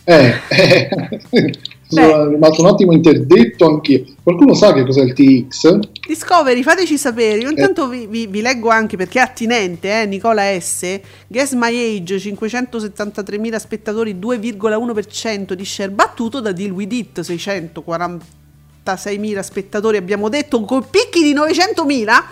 Eh, 0.04 0.34
eh. 0.48 1.58
sono 1.88 2.28
rimasto 2.28 2.62
un 2.62 2.68
attimo 2.68 2.92
interdetto 2.92 3.51
anch'io. 3.60 4.04
Qualcuno 4.22 4.54
sa 4.54 4.72
che 4.72 4.84
cos'è 4.84 5.02
il 5.02 5.12
TX? 5.12 5.78
Discovery, 6.06 6.62
fateci 6.62 6.96
sapere. 6.98 7.38
Io 7.38 7.50
intanto 7.50 7.88
vi, 7.88 8.06
vi, 8.06 8.26
vi, 8.26 8.40
leggo 8.40 8.70
anche 8.70 8.96
perché 8.96 9.18
è 9.18 9.22
attinente, 9.22 10.02
eh, 10.02 10.06
Nicola 10.06 10.58
S. 10.58 11.00
Guess 11.26 11.52
My 11.52 11.96
Age, 11.96 12.16
573.000 12.16 13.56
spettatori, 13.56 14.14
2,1% 14.14 15.52
di 15.52 15.64
share, 15.64 15.90
battuto 15.90 16.40
da 16.40 16.52
Deal 16.52 16.70
With 16.70 16.92
It, 16.92 17.20
646.000 17.20 19.40
spettatori, 19.40 19.96
abbiamo 19.96 20.28
detto, 20.28 20.62
con 20.64 20.86
picchi 20.90 21.22
di 21.22 21.34
900.000 21.34 22.22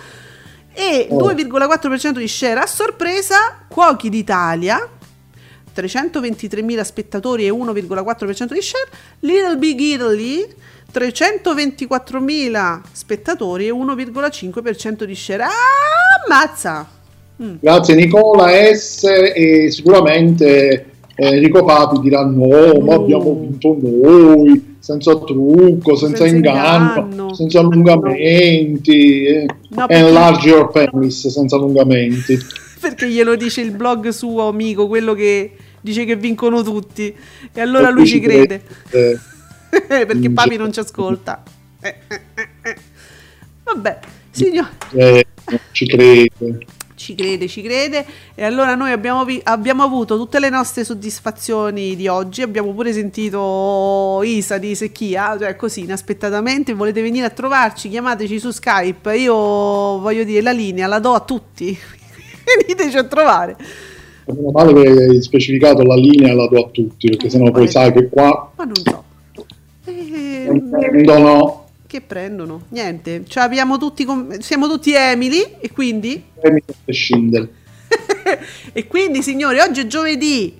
e 0.72 1.08
oh. 1.10 1.32
2,4% 1.32 2.18
di 2.18 2.28
share 2.28 2.60
a 2.60 2.66
sorpresa 2.66 3.64
Cuochi 3.68 4.08
d'Italia 4.08 4.88
323.000 5.74 6.82
spettatori 6.82 7.46
e 7.46 7.50
1,4% 7.50 8.52
di 8.52 8.62
share 8.62 8.88
Little 9.20 9.56
Big 9.56 9.78
Italy 9.78 10.46
324.000 10.92 12.80
spettatori 12.92 13.66
e 13.66 13.70
1,5% 13.70 15.04
di 15.04 15.14
share 15.14 15.42
ah, 15.44 15.48
ammazza 16.24 16.88
mm. 17.42 17.54
grazie 17.60 17.94
Nicola 17.94 18.48
S 18.74 19.04
e 19.04 19.70
sicuramente 19.70 20.86
eh, 21.14 21.26
Enrico 21.26 21.64
Papi 21.64 22.00
dirà 22.00 22.24
no 22.24 22.80
ma 22.80 22.94
abbiamo 22.94 23.34
vinto 23.34 23.76
noi 23.80 24.70
senza 24.80 25.16
trucco, 25.18 25.94
senza, 25.94 26.24
senza 26.24 26.36
inganno, 26.36 27.00
inganno, 27.02 27.34
senza 27.34 27.60
allungamenti. 27.60 29.24
Eh. 29.24 29.46
No, 29.68 29.88
enlarge 29.88 30.48
your 30.48 30.70
penis 30.70 31.28
senza 31.28 31.56
allungamenti. 31.56 32.38
perché 32.80 33.08
glielo 33.08 33.36
dice 33.36 33.60
il 33.60 33.70
blog 33.70 34.08
suo 34.08 34.48
amico, 34.48 34.88
quello 34.88 35.14
che 35.14 35.52
dice 35.80 36.04
che 36.04 36.16
vincono 36.16 36.62
tutti. 36.62 37.14
E 37.52 37.60
allora 37.60 37.90
e 37.90 37.92
lui 37.92 38.06
ci 38.06 38.20
crede. 38.20 38.62
crede. 38.88 39.20
perché 39.86 40.28
mm, 40.28 40.34
Papi 40.34 40.56
non 40.56 40.72
ci 40.72 40.80
ascolta. 40.80 41.42
Eh, 41.80 41.94
eh, 42.08 42.48
eh. 42.62 42.76
Vabbè, 43.64 43.98
signor... 44.30 44.68
Eh, 44.92 45.26
ci 45.72 45.86
crede 45.86 46.28
ci 47.00 47.14
crede, 47.14 47.48
ci 47.48 47.62
crede. 47.62 48.04
E 48.34 48.44
allora 48.44 48.74
noi 48.74 48.92
abbiamo, 48.92 49.24
vi- 49.24 49.40
abbiamo, 49.42 49.82
avuto 49.82 50.18
tutte 50.18 50.38
le 50.38 50.50
nostre 50.50 50.84
soddisfazioni 50.84 51.96
di 51.96 52.06
oggi. 52.06 52.42
Abbiamo 52.42 52.72
pure 52.72 52.92
sentito 52.92 54.20
Isa 54.22 54.58
di 54.58 54.74
Secchia, 54.74 55.36
cioè 55.38 55.56
così 55.56 55.80
inaspettatamente. 55.80 56.74
Volete 56.74 57.00
venire 57.00 57.24
a 57.24 57.30
trovarci? 57.30 57.88
Chiamateci 57.88 58.38
su 58.38 58.50
Skype. 58.50 59.16
Io 59.16 59.34
voglio 59.34 60.24
dire, 60.24 60.42
la 60.42 60.52
linea 60.52 60.86
la 60.86 60.98
do 60.98 61.14
a 61.14 61.20
tutti. 61.20 61.76
Veniteci 62.66 62.98
a 62.98 63.04
trovare. 63.04 63.56
Meno 64.26 64.50
male 64.50 64.72
che 64.74 64.88
hai 64.88 65.22
specificato 65.22 65.82
la 65.82 65.96
linea 65.96 66.34
la 66.34 66.46
do 66.46 66.66
a 66.66 66.68
tutti, 66.68 67.08
perché 67.08 67.30
sennò 67.30 67.50
poi 67.50 67.66
sai 67.66 67.92
che 67.92 68.08
qua. 68.08 68.52
Ma 68.56 68.64
non 68.64 68.76
so. 68.76 69.04
Non 70.46 70.70
prendono 70.70 71.60
che 71.90 72.00
prendono? 72.00 72.66
Niente, 72.68 73.24
cioè 73.26 73.42
abbiamo 73.42 73.76
tutti 73.76 74.06
siamo 74.38 74.68
tutti 74.68 74.94
Emily 74.94 75.56
e 75.58 75.72
quindi 75.72 76.22
Emily 76.40 76.62
Schindel. 76.86 77.48
e 78.72 78.86
quindi 78.86 79.22
signori, 79.22 79.58
oggi 79.58 79.80
è 79.80 79.86
giovedì. 79.88 80.56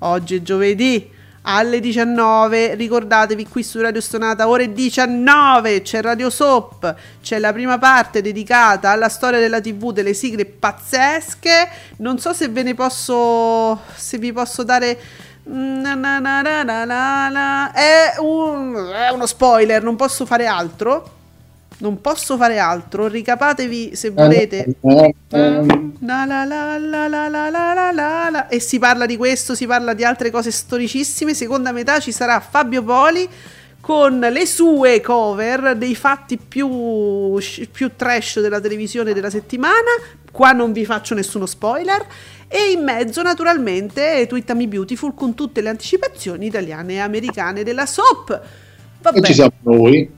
Oggi 0.00 0.36
è 0.36 0.42
giovedì 0.42 1.10
alle 1.44 1.80
19. 1.80 2.74
Ricordatevi 2.74 3.46
qui 3.48 3.62
su 3.62 3.80
Radio 3.80 4.02
Stonata 4.02 4.46
ore 4.46 4.74
19 4.74 5.80
c'è 5.80 6.02
Radio 6.02 6.28
Soap, 6.28 6.94
c'è 7.22 7.38
la 7.38 7.54
prima 7.54 7.78
parte 7.78 8.20
dedicata 8.20 8.90
alla 8.90 9.08
storia 9.08 9.38
della 9.38 9.62
TV, 9.62 9.90
delle 9.90 10.12
sigle 10.12 10.44
pazzesche. 10.44 11.68
Non 11.96 12.18
so 12.18 12.34
se 12.34 12.48
ve 12.48 12.62
ne 12.62 12.74
posso 12.74 13.80
se 13.94 14.18
vi 14.18 14.34
posso 14.34 14.62
dare 14.62 14.98
Na 15.46 15.94
na 15.94 16.20
na 16.20 17.72
è, 17.72 18.14
un, 18.18 18.74
è 18.94 19.10
uno 19.10 19.26
spoiler, 19.26 19.82
non 19.82 19.96
posso 19.96 20.24
fare 20.24 20.46
altro. 20.46 21.10
Non 21.76 22.00
posso 22.00 22.36
fare 22.36 22.58
altro. 22.58 23.08
Ricapatevi 23.08 23.96
se 23.96 24.10
volete. 24.10 24.76
E 28.48 28.60
si 28.60 28.78
parla 28.78 29.06
di 29.06 29.16
questo, 29.16 29.54
si 29.54 29.66
parla 29.66 29.92
di 29.92 30.04
altre 30.04 30.30
cose 30.30 30.50
storicissime. 30.50 31.34
Seconda 31.34 31.72
metà 31.72 31.98
ci 31.98 32.12
sarà 32.12 32.40
Fabio 32.40 32.82
Poli 32.82 33.28
con 33.80 34.18
le 34.18 34.46
sue 34.46 35.02
cover 35.02 35.76
dei 35.76 35.94
fatti 35.94 36.38
più, 36.38 37.38
più 37.70 37.90
trash 37.96 38.40
della 38.40 38.60
televisione 38.60 39.12
della 39.12 39.28
settimana. 39.28 39.90
Qua 40.30 40.52
non 40.52 40.72
vi 40.72 40.86
faccio 40.86 41.14
nessuno 41.14 41.44
spoiler 41.44 42.06
e 42.54 42.70
in 42.70 42.84
mezzo 42.84 43.20
naturalmente 43.20 44.26
Twittami 44.28 44.68
Beautiful 44.68 45.12
con 45.12 45.34
tutte 45.34 45.60
le 45.60 45.70
anticipazioni 45.70 46.46
italiane 46.46 46.92
e 46.92 46.98
americane 46.98 47.64
della 47.64 47.84
soap. 47.84 48.40
Vabbè. 49.02 49.18
E 49.18 49.22
ci 49.22 49.34
siamo 49.34 49.50
noi. 49.62 50.08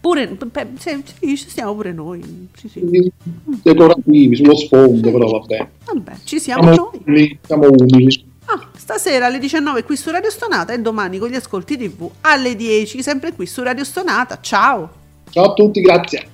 Pure, 0.00 0.36
sì, 0.78 1.02
sì, 1.04 1.36
ci 1.36 1.48
stiamo 1.48 1.74
pure 1.74 1.92
noi. 1.92 2.48
Sì, 2.54 2.68
sì. 2.68 3.12
Decorativi 3.60 4.36
sullo 4.36 4.54
sfondo, 4.54 5.10
però 5.10 5.26
vabbè. 5.26 5.68
Vabbè, 5.86 6.12
ci 6.22 6.38
siamo, 6.38 6.72
siamo 6.72 6.92
noi. 7.06 7.38
Siamo 7.44 7.68
umili. 7.68 8.24
Ah, 8.44 8.68
stasera 8.76 9.26
alle 9.26 9.40
19 9.40 9.82
qui 9.82 9.96
su 9.96 10.12
Radio 10.12 10.30
Stonata 10.30 10.72
e 10.72 10.78
domani 10.78 11.18
con 11.18 11.28
gli 11.28 11.34
ascolti 11.34 11.76
TV 11.76 12.08
alle 12.20 12.54
10, 12.54 13.02
sempre 13.02 13.32
qui 13.32 13.46
su 13.46 13.64
Radio 13.64 13.82
Stonata. 13.82 14.38
Ciao. 14.40 14.90
Ciao 15.30 15.50
a 15.50 15.54
tutti, 15.54 15.80
grazie. 15.80 16.33